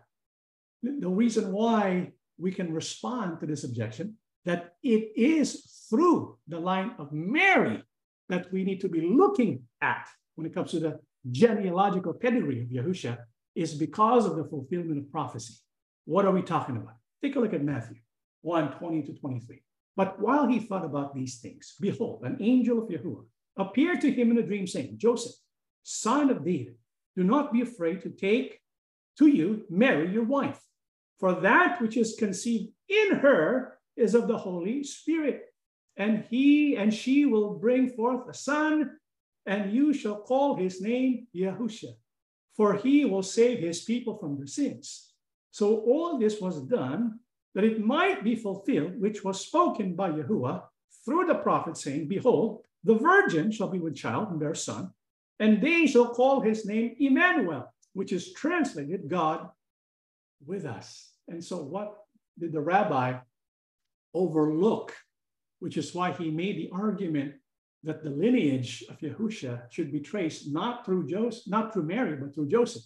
The 0.83 1.09
reason 1.09 1.51
why 1.51 2.11
we 2.39 2.51
can 2.51 2.73
respond 2.73 3.39
to 3.39 3.45
this 3.45 3.63
objection 3.63 4.15
that 4.45 4.75
it 4.81 5.11
is 5.15 5.85
through 5.89 6.37
the 6.47 6.59
line 6.59 6.91
of 6.97 7.11
Mary 7.11 7.83
that 8.29 8.51
we 8.51 8.63
need 8.63 8.81
to 8.81 8.89
be 8.89 9.01
looking 9.01 9.63
at 9.81 10.07
when 10.35 10.47
it 10.47 10.55
comes 10.55 10.71
to 10.71 10.79
the 10.79 10.99
genealogical 11.29 12.13
pedigree 12.13 12.61
of 12.63 12.69
Yahusha 12.69 13.17
is 13.55 13.73
because 13.75 14.25
of 14.25 14.37
the 14.37 14.45
fulfillment 14.45 14.97
of 14.97 15.11
prophecy. 15.11 15.55
What 16.05 16.25
are 16.25 16.31
we 16.31 16.41
talking 16.41 16.77
about? 16.77 16.95
Take 17.21 17.35
a 17.35 17.39
look 17.39 17.53
at 17.53 17.63
Matthew 17.63 17.97
1 18.41 18.71
20 18.79 19.03
to 19.03 19.13
23. 19.13 19.61
But 19.95 20.19
while 20.19 20.47
he 20.47 20.59
thought 20.59 20.85
about 20.85 21.13
these 21.13 21.39
things, 21.39 21.75
behold, 21.79 22.23
an 22.23 22.37
angel 22.39 22.81
of 22.81 22.89
Yahuwah 22.89 23.25
appeared 23.57 24.01
to 24.01 24.11
him 24.11 24.31
in 24.31 24.37
a 24.37 24.43
dream, 24.43 24.65
saying, 24.65 24.97
Joseph, 24.97 25.33
son 25.83 26.29
of 26.29 26.43
David, 26.45 26.75
do 27.15 27.23
not 27.23 27.53
be 27.53 27.61
afraid 27.61 28.01
to 28.01 28.09
take 28.09 28.59
to 29.17 29.27
you 29.27 29.65
Mary, 29.69 30.11
your 30.11 30.23
wife, 30.23 30.61
for 31.19 31.33
that 31.41 31.81
which 31.81 31.97
is 31.97 32.15
conceived 32.17 32.71
in 32.87 33.17
her 33.17 33.77
is 33.95 34.15
of 34.15 34.27
the 34.27 34.37
Holy 34.37 34.83
Spirit. 34.83 35.45
And 35.97 36.25
he 36.29 36.77
and 36.77 36.93
she 36.93 37.25
will 37.25 37.55
bring 37.55 37.89
forth 37.89 38.27
a 38.29 38.33
son, 38.33 38.91
and 39.45 39.73
you 39.73 39.93
shall 39.93 40.21
call 40.21 40.55
his 40.55 40.81
name 40.81 41.27
Yahusha, 41.35 41.93
for 42.55 42.75
he 42.75 43.05
will 43.05 43.23
save 43.23 43.59
his 43.59 43.81
people 43.81 44.17
from 44.17 44.37
their 44.37 44.47
sins. 44.47 45.13
So 45.51 45.81
all 45.81 46.17
this 46.17 46.39
was 46.39 46.61
done 46.61 47.19
that 47.53 47.65
it 47.65 47.83
might 47.83 48.23
be 48.23 48.35
fulfilled, 48.35 48.99
which 48.99 49.23
was 49.23 49.45
spoken 49.45 49.95
by 49.95 50.11
Yahuwah 50.11 50.63
through 51.03 51.25
the 51.25 51.35
prophet, 51.35 51.75
saying, 51.75 52.07
Behold, 52.07 52.63
the 52.83 52.95
virgin 52.95 53.51
shall 53.51 53.67
be 53.67 53.79
with 53.79 53.95
child 53.95 54.29
and 54.29 54.39
bear 54.39 54.51
a 54.51 54.55
son, 54.55 54.93
and 55.41 55.59
they 55.59 55.87
shall 55.87 56.13
call 56.13 56.39
his 56.39 56.65
name 56.67 56.95
Emmanuel, 56.99 57.73
which 57.93 58.13
is 58.13 58.31
translated 58.31 59.09
God 59.09 59.49
with 60.45 60.65
us. 60.65 61.09
And 61.27 61.43
so, 61.43 61.57
what 61.57 61.97
did 62.39 62.53
the 62.53 62.61
rabbi 62.61 63.17
overlook? 64.13 64.95
Which 65.59 65.77
is 65.77 65.95
why 65.95 66.11
he 66.11 66.29
made 66.29 66.57
the 66.57 66.69
argument 66.71 67.33
that 67.83 68.03
the 68.03 68.11
lineage 68.11 68.83
of 68.87 68.99
Yahusha 68.99 69.63
should 69.71 69.91
be 69.91 69.99
traced 69.99 70.53
not 70.53 70.85
through 70.85 71.07
Joseph, 71.07 71.47
not 71.47 71.73
through 71.73 71.83
Mary, 71.83 72.15
but 72.15 72.35
through 72.35 72.47
Joseph. 72.47 72.83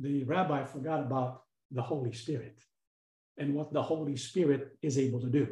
The 0.00 0.24
rabbi 0.24 0.64
forgot 0.64 1.00
about 1.00 1.42
the 1.70 1.82
Holy 1.82 2.12
Spirit 2.12 2.58
and 3.36 3.54
what 3.54 3.74
the 3.74 3.82
Holy 3.82 4.16
Spirit 4.16 4.78
is 4.80 4.98
able 4.98 5.20
to 5.20 5.28
do. 5.28 5.48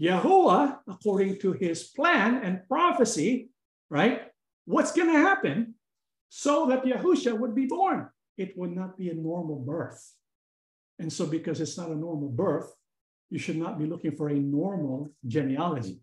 Yahuwah, 0.00 0.78
according 0.88 1.38
to 1.40 1.52
his 1.52 1.84
plan 1.84 2.42
and 2.42 2.66
prophecy, 2.66 3.50
right, 3.90 4.31
what's 4.64 4.92
going 4.92 5.12
to 5.12 5.18
happen 5.18 5.74
so 6.28 6.66
that 6.66 6.84
Yahusha 6.84 7.38
would 7.38 7.54
be 7.54 7.66
born? 7.66 8.08
It 8.36 8.56
would 8.56 8.72
not 8.72 8.96
be 8.96 9.10
a 9.10 9.14
normal 9.14 9.56
birth. 9.56 10.14
And 10.98 11.12
so, 11.12 11.26
because 11.26 11.60
it's 11.60 11.76
not 11.76 11.90
a 11.90 11.96
normal 11.96 12.28
birth, 12.28 12.72
you 13.30 13.38
should 13.38 13.56
not 13.56 13.78
be 13.78 13.86
looking 13.86 14.16
for 14.16 14.28
a 14.28 14.34
normal 14.34 15.12
genealogy. 15.26 16.00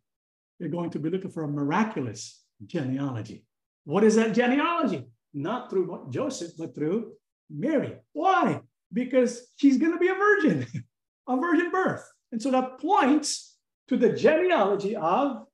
You're 0.60 0.70
going 0.70 0.90
to 0.92 1.00
be 1.00 1.10
looking 1.10 1.32
for 1.32 1.44
a 1.44 1.48
miraculous 1.48 2.44
genealogy. 2.66 3.46
What 3.86 4.04
is 4.04 4.16
that 4.16 4.34
genealogy? 4.34 5.06
Not 5.34 5.70
through 5.70 6.08
Joseph, 6.10 6.52
but 6.58 6.76
through 6.76 7.14
Mary. 7.50 7.96
Why? 8.14 8.62
Because 8.92 9.54
she's 9.58 9.78
going 9.78 9.94
to 9.94 10.00
be 10.00 10.10
a 10.10 10.16
virgin, 10.16 10.66
a 11.28 11.38
virgin 11.38 11.72
birth. 11.72 12.04
And 12.32 12.42
so 12.42 12.52
that 12.52 12.80
points 12.80 13.58
to 13.88 13.98
the 13.98 14.14
genealogy 14.14 14.96
of 14.96 15.46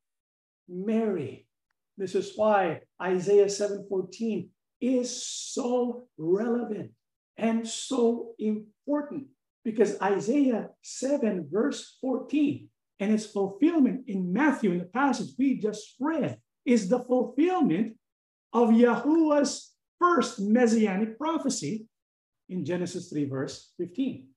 Mary. 0.68 1.48
This 1.98 2.16
is 2.16 2.34
why 2.36 2.82
Isaiah 3.02 3.50
7:14 3.50 4.50
is 4.82 5.26
so 5.26 6.08
relevant 6.18 6.92
and 7.38 7.68
so 7.68 8.34
important 8.40 9.28
Because 9.66 10.00
Isaiah 10.00 10.70
7, 10.84 11.50
verse 11.52 11.98
14, 12.00 12.70
and 13.00 13.12
its 13.12 13.26
fulfillment 13.26 14.06
in 14.08 14.32
Matthew, 14.32 14.72
in 14.72 14.78
the 14.78 14.86
passage 14.86 15.34
we 15.40 15.58
just 15.58 15.96
read, 16.00 16.38
is 16.66 16.88
the 16.88 17.00
fulfillment 17.00 17.98
of 18.54 18.70
Yahuwah's 18.70 19.74
first 20.00 20.40
messianic 20.40 21.18
prophecy 21.18 21.88
in 22.48 22.64
Genesis 22.64 23.10
3, 23.10 23.26
verse 23.26 23.74
15. 23.80 24.28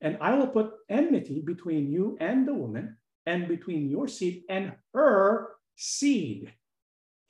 And 0.00 0.16
I 0.22 0.34
will 0.34 0.48
put 0.48 0.72
enmity 0.88 1.42
between 1.44 1.92
you 1.92 2.16
and 2.18 2.48
the 2.48 2.54
woman, 2.54 2.96
and 3.26 3.46
between 3.46 3.90
your 3.90 4.08
seed 4.08 4.44
and 4.48 4.72
her 4.94 5.56
seed. 5.76 6.50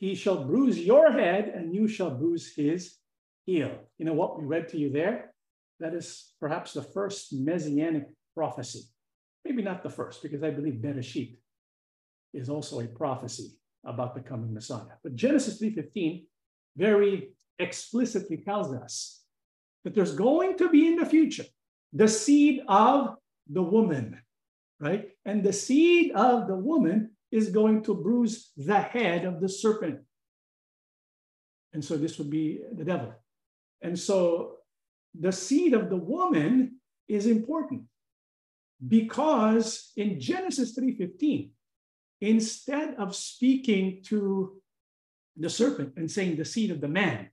He 0.00 0.14
shall 0.14 0.44
bruise 0.44 0.78
your 0.78 1.12
head, 1.12 1.52
and 1.54 1.74
you 1.74 1.86
shall 1.86 2.10
bruise 2.10 2.52
his 2.54 2.96
heel. 3.44 3.70
You 3.98 4.06
know 4.06 4.14
what 4.14 4.38
we 4.38 4.46
read 4.46 4.68
to 4.68 4.78
you 4.78 4.90
there? 4.90 5.34
That 5.78 5.94
is 5.94 6.32
perhaps 6.40 6.72
the 6.72 6.82
first 6.82 7.32
messianic 7.34 8.06
prophecy. 8.34 8.80
Maybe 9.44 9.62
not 9.62 9.82
the 9.82 9.90
first, 9.90 10.22
because 10.22 10.42
I 10.42 10.50
believe 10.50 10.74
Bereshit 10.74 11.36
is 12.32 12.48
also 12.48 12.80
a 12.80 12.86
prophecy 12.86 13.58
about 13.84 14.14
the 14.14 14.20
coming 14.20 14.52
Messiah. 14.52 14.96
But 15.02 15.14
Genesis 15.14 15.60
3:15 15.60 16.26
very 16.76 17.34
explicitly 17.58 18.38
tells 18.38 18.72
us 18.72 19.22
that 19.84 19.94
there's 19.94 20.14
going 20.14 20.56
to 20.58 20.68
be 20.70 20.86
in 20.86 20.96
the 20.96 21.06
future 21.06 21.44
the 21.92 22.08
seed 22.08 22.62
of 22.68 23.16
the 23.48 23.62
woman, 23.62 24.20
right? 24.78 25.10
And 25.24 25.42
the 25.42 25.52
seed 25.52 26.12
of 26.12 26.46
the 26.46 26.56
woman 26.56 27.09
is 27.30 27.50
going 27.50 27.82
to 27.84 27.94
bruise 27.94 28.50
the 28.56 28.80
head 28.80 29.24
of 29.24 29.40
the 29.40 29.48
serpent. 29.48 30.00
And 31.72 31.84
so 31.84 31.96
this 31.96 32.18
would 32.18 32.30
be 32.30 32.60
the 32.76 32.84
devil. 32.84 33.14
And 33.82 33.98
so 33.98 34.56
the 35.18 35.32
seed 35.32 35.74
of 35.74 35.88
the 35.88 35.96
woman 35.96 36.80
is 37.08 37.26
important 37.26 37.82
because 38.86 39.92
in 39.96 40.20
Genesis 40.20 40.74
3:15, 40.76 41.50
instead 42.20 42.94
of 42.96 43.14
speaking 43.14 44.02
to 44.04 44.60
the 45.36 45.50
serpent 45.50 45.94
and 45.96 46.10
saying 46.10 46.36
the 46.36 46.44
seed 46.44 46.70
of 46.70 46.80
the 46.80 46.88
man 46.88 47.30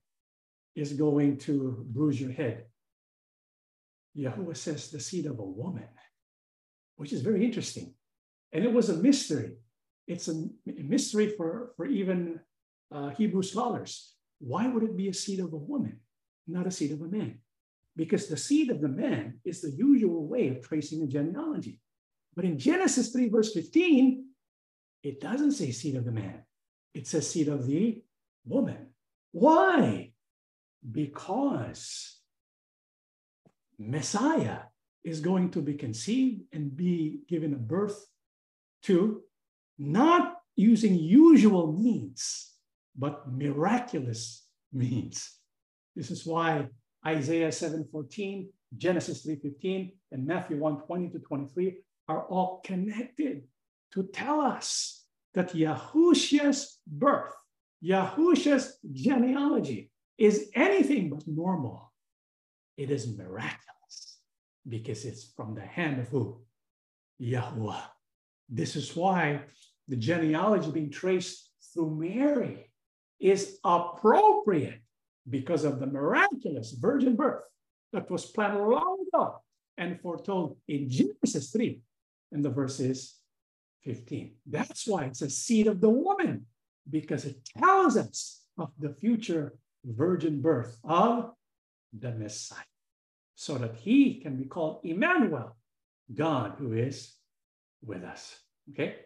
is 0.74 0.92
going 0.92 1.36
to 1.38 1.84
bruise 1.88 2.20
your 2.20 2.32
head, 2.32 2.66
Yahuwah 4.16 4.56
says 4.56 4.90
the 4.90 5.00
seed 5.00 5.26
of 5.26 5.38
a 5.38 5.44
woman, 5.44 5.88
which 6.96 7.12
is 7.12 7.22
very 7.22 7.44
interesting. 7.44 7.94
And 8.52 8.64
it 8.64 8.72
was 8.72 8.88
a 8.88 8.96
mystery. 8.96 9.56
It's 10.08 10.26
a 10.28 10.48
mystery 10.66 11.28
for, 11.36 11.72
for 11.76 11.86
even 11.86 12.40
uh, 12.90 13.10
Hebrew 13.10 13.42
scholars. 13.42 14.14
Why 14.40 14.66
would 14.66 14.82
it 14.82 14.96
be 14.96 15.08
a 15.08 15.14
seed 15.14 15.38
of 15.38 15.52
a 15.52 15.56
woman, 15.56 16.00
not 16.46 16.66
a 16.66 16.70
seed 16.70 16.92
of 16.92 17.02
a 17.02 17.08
man? 17.08 17.40
Because 17.94 18.26
the 18.26 18.36
seed 18.36 18.70
of 18.70 18.80
the 18.80 18.88
man 18.88 19.40
is 19.44 19.60
the 19.60 19.70
usual 19.70 20.26
way 20.26 20.48
of 20.48 20.66
tracing 20.66 21.02
a 21.02 21.06
genealogy. 21.06 21.80
But 22.34 22.46
in 22.46 22.58
Genesis 22.58 23.10
3, 23.10 23.28
verse 23.28 23.52
15, 23.52 24.24
it 25.02 25.20
doesn't 25.20 25.52
say 25.52 25.72
seed 25.72 25.96
of 25.96 26.06
the 26.06 26.12
man, 26.12 26.42
it 26.94 27.06
says 27.06 27.30
seed 27.30 27.48
of 27.48 27.66
the 27.66 28.02
woman. 28.46 28.88
Why? 29.32 30.12
Because 30.90 32.16
Messiah 33.78 34.60
is 35.04 35.20
going 35.20 35.50
to 35.50 35.60
be 35.60 35.74
conceived 35.74 36.42
and 36.52 36.74
be 36.74 37.20
given 37.28 37.52
a 37.52 37.58
birth 37.58 38.06
to, 38.84 39.22
not 39.78 40.36
using 40.56 40.94
usual 40.98 41.72
means, 41.72 42.52
but 42.96 43.30
miraculous 43.30 44.46
means. 44.72 45.38
This 45.94 46.10
is 46.10 46.26
why 46.26 46.68
Isaiah 47.06 47.52
7:14, 47.52 48.52
Genesis 48.76 49.22
3:15, 49.24 49.92
and 50.10 50.26
Matthew 50.26 50.58
1:20 50.58 51.10
to 51.12 51.18
23 51.20 51.84
are 52.08 52.26
all 52.26 52.60
connected 52.64 53.48
to 53.92 54.02
tell 54.08 54.40
us 54.40 55.06
that 55.34 55.54
Yahushua's 55.54 56.80
birth, 56.86 57.34
Yahushua's 57.82 58.78
genealogy 58.90 59.90
is 60.16 60.50
anything 60.54 61.10
but 61.10 61.26
normal. 61.26 61.92
It 62.76 62.90
is 62.90 63.16
miraculous 63.16 64.18
because 64.68 65.04
it's 65.04 65.24
from 65.24 65.54
the 65.54 65.66
hand 65.66 66.00
of 66.00 66.08
who? 66.08 66.44
Yahuwah. 67.20 67.84
This 68.48 68.76
is 68.76 68.96
why 68.96 69.44
the 69.88 69.96
genealogy 69.96 70.70
being 70.70 70.90
traced 70.90 71.50
through 71.72 71.96
Mary 71.98 72.70
is 73.18 73.58
appropriate 73.64 74.80
because 75.28 75.64
of 75.64 75.80
the 75.80 75.86
miraculous 75.86 76.72
virgin 76.72 77.16
birth 77.16 77.42
that 77.92 78.10
was 78.10 78.26
planned 78.26 78.58
long 78.58 79.04
ago 79.08 79.42
and 79.76 80.00
foretold 80.00 80.56
in 80.68 80.88
Genesis 80.90 81.50
3 81.50 81.80
and 82.32 82.44
the 82.44 82.50
verses 82.50 83.16
15. 83.84 84.34
That's 84.46 84.86
why 84.86 85.04
it's 85.04 85.22
a 85.22 85.30
seed 85.30 85.66
of 85.66 85.80
the 85.80 85.88
woman, 85.88 86.46
because 86.90 87.24
it 87.24 87.38
tells 87.56 87.96
us 87.96 88.42
of 88.58 88.70
the 88.78 88.94
future 89.00 89.54
virgin 89.84 90.40
birth 90.40 90.78
of 90.84 91.32
the 91.98 92.12
Messiah 92.12 92.58
so 93.34 93.56
that 93.56 93.76
he 93.76 94.20
can 94.20 94.36
be 94.36 94.44
called 94.44 94.80
Emmanuel, 94.84 95.56
God 96.12 96.54
who 96.58 96.72
is 96.72 97.14
with 97.84 98.02
us. 98.02 98.36
Okay, 98.70 98.96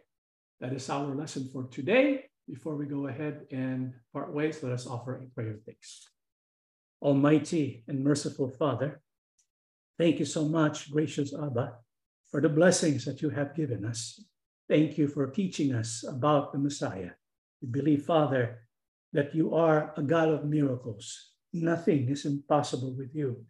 that 0.63 0.73
is 0.73 0.89
our 0.89 1.13
lesson 1.13 1.51
for 1.53 1.65
today. 1.65 2.31
Before 2.49 2.77
we 2.77 2.87
go 2.87 3.09
ahead 3.09 3.47
and 3.51 3.93
part 4.13 4.33
ways, 4.33 4.63
let 4.63 4.73
us 4.73 4.87
offer 4.87 5.17
a 5.17 5.27
prayer 5.35 5.55
of 5.55 5.65
thanks. 5.65 6.09
Almighty 7.03 7.83
and 7.89 8.03
merciful 8.03 8.49
Father, 8.49 9.03
thank 9.99 10.21
you 10.21 10.25
so 10.25 10.45
much, 10.45 10.93
gracious 10.93 11.35
Abba, 11.35 11.75
for 12.31 12.41
the 12.41 12.49
blessings 12.49 13.05
that 13.07 13.21
you 13.23 13.31
have 13.31 13.57
given 13.57 13.85
us. 13.85 14.25
Thank 14.69 14.97
you 14.99 15.09
for 15.09 15.27
teaching 15.27 15.75
us 15.75 16.05
about 16.09 16.53
the 16.53 16.61
Messiah. 16.61 17.11
We 17.61 17.69
believe, 17.69 18.05
Father, 18.05 18.61
that 19.13 19.35
you 19.35 19.57
are 19.57 19.93
a 19.97 20.03
God 20.03 20.29
of 20.29 20.45
miracles. 20.45 21.33
Nothing 21.53 22.09
is 22.09 22.25
impossible 22.25 22.95
with 22.97 23.13
you. 23.15 23.45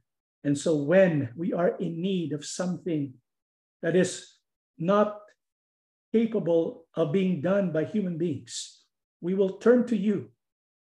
And 0.44 0.56
so 0.56 0.76
when 0.76 1.28
we 1.36 1.52
are 1.52 1.76
in 1.76 2.00
need 2.00 2.32
of 2.32 2.42
something 2.44 3.12
that 3.82 3.94
is 3.94 4.38
not 4.78 5.21
capable 6.12 6.84
of 6.94 7.12
being 7.12 7.40
done 7.40 7.72
by 7.72 7.84
human 7.84 8.18
beings, 8.18 8.84
we 9.20 9.34
will 9.34 9.58
turn 9.58 9.86
to 9.86 9.96
you. 9.96 10.30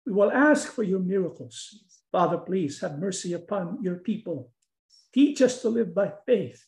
We 0.06 0.14
will 0.14 0.32
ask 0.32 0.72
for 0.72 0.84
your 0.84 1.00
miracles. 1.00 1.84
Father, 2.12 2.38
please 2.38 2.80
have 2.82 3.00
mercy 3.00 3.34
upon 3.34 3.84
your 3.84 3.98
people. 3.98 4.52
Teach 5.14 5.42
us 5.42 5.62
to 5.62 5.70
live 5.70 5.94
by 5.94 6.14
faith. 6.26 6.64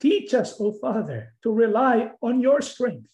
Teach 0.00 0.34
us, 0.34 0.60
O 0.60 0.66
oh 0.66 0.72
Father, 0.72 1.34
to 1.42 1.50
rely 1.50 2.10
on 2.20 2.40
your 2.40 2.60
strength 2.60 3.08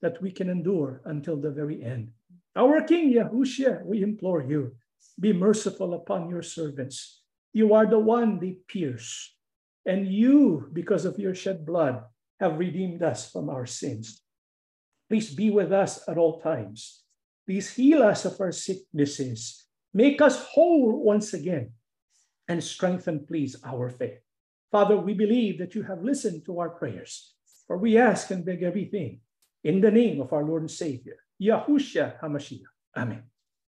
that 0.00 0.20
we 0.22 0.30
can 0.30 0.48
endure 0.48 1.02
until 1.04 1.36
the 1.36 1.50
very 1.50 1.82
end. 1.82 2.10
Our 2.56 2.82
King 2.82 3.12
Yahushua, 3.12 3.84
we 3.84 4.02
implore 4.02 4.42
you, 4.42 4.76
be 5.20 5.32
merciful 5.32 5.94
upon 5.94 6.30
your 6.30 6.42
servants 6.42 7.22
you 7.52 7.74
are 7.74 7.86
the 7.86 7.98
one 7.98 8.38
they 8.40 8.56
pierce. 8.66 9.34
And 9.84 10.06
you, 10.06 10.68
because 10.72 11.04
of 11.04 11.18
your 11.18 11.34
shed 11.34 11.66
blood, 11.66 12.02
have 12.42 12.58
redeemed 12.58 13.02
us 13.04 13.30
from 13.30 13.48
our 13.48 13.64
sins. 13.64 14.20
Please 15.08 15.32
be 15.32 15.48
with 15.50 15.72
us 15.72 16.02
at 16.08 16.18
all 16.18 16.40
times. 16.40 17.04
Please 17.46 17.70
heal 17.72 18.02
us 18.02 18.24
of 18.24 18.40
our 18.40 18.50
sicknesses. 18.50 19.66
Make 19.94 20.20
us 20.20 20.42
whole 20.42 21.04
once 21.04 21.34
again 21.34 21.70
and 22.48 22.62
strengthen, 22.62 23.24
please, 23.24 23.54
our 23.64 23.88
faith. 23.88 24.18
Father, 24.72 24.96
we 24.96 25.14
believe 25.14 25.58
that 25.58 25.76
you 25.76 25.84
have 25.84 26.02
listened 26.02 26.44
to 26.46 26.58
our 26.58 26.70
prayers, 26.70 27.34
for 27.68 27.78
we 27.78 27.96
ask 27.96 28.30
and 28.32 28.44
beg 28.44 28.62
everything 28.64 29.20
in 29.62 29.80
the 29.80 29.90
name 29.90 30.20
of 30.20 30.32
our 30.32 30.44
Lord 30.44 30.62
and 30.62 30.70
Savior, 30.70 31.18
Yahushua 31.40 32.18
HaMashiach. 32.20 32.74
Amen. 32.96 33.31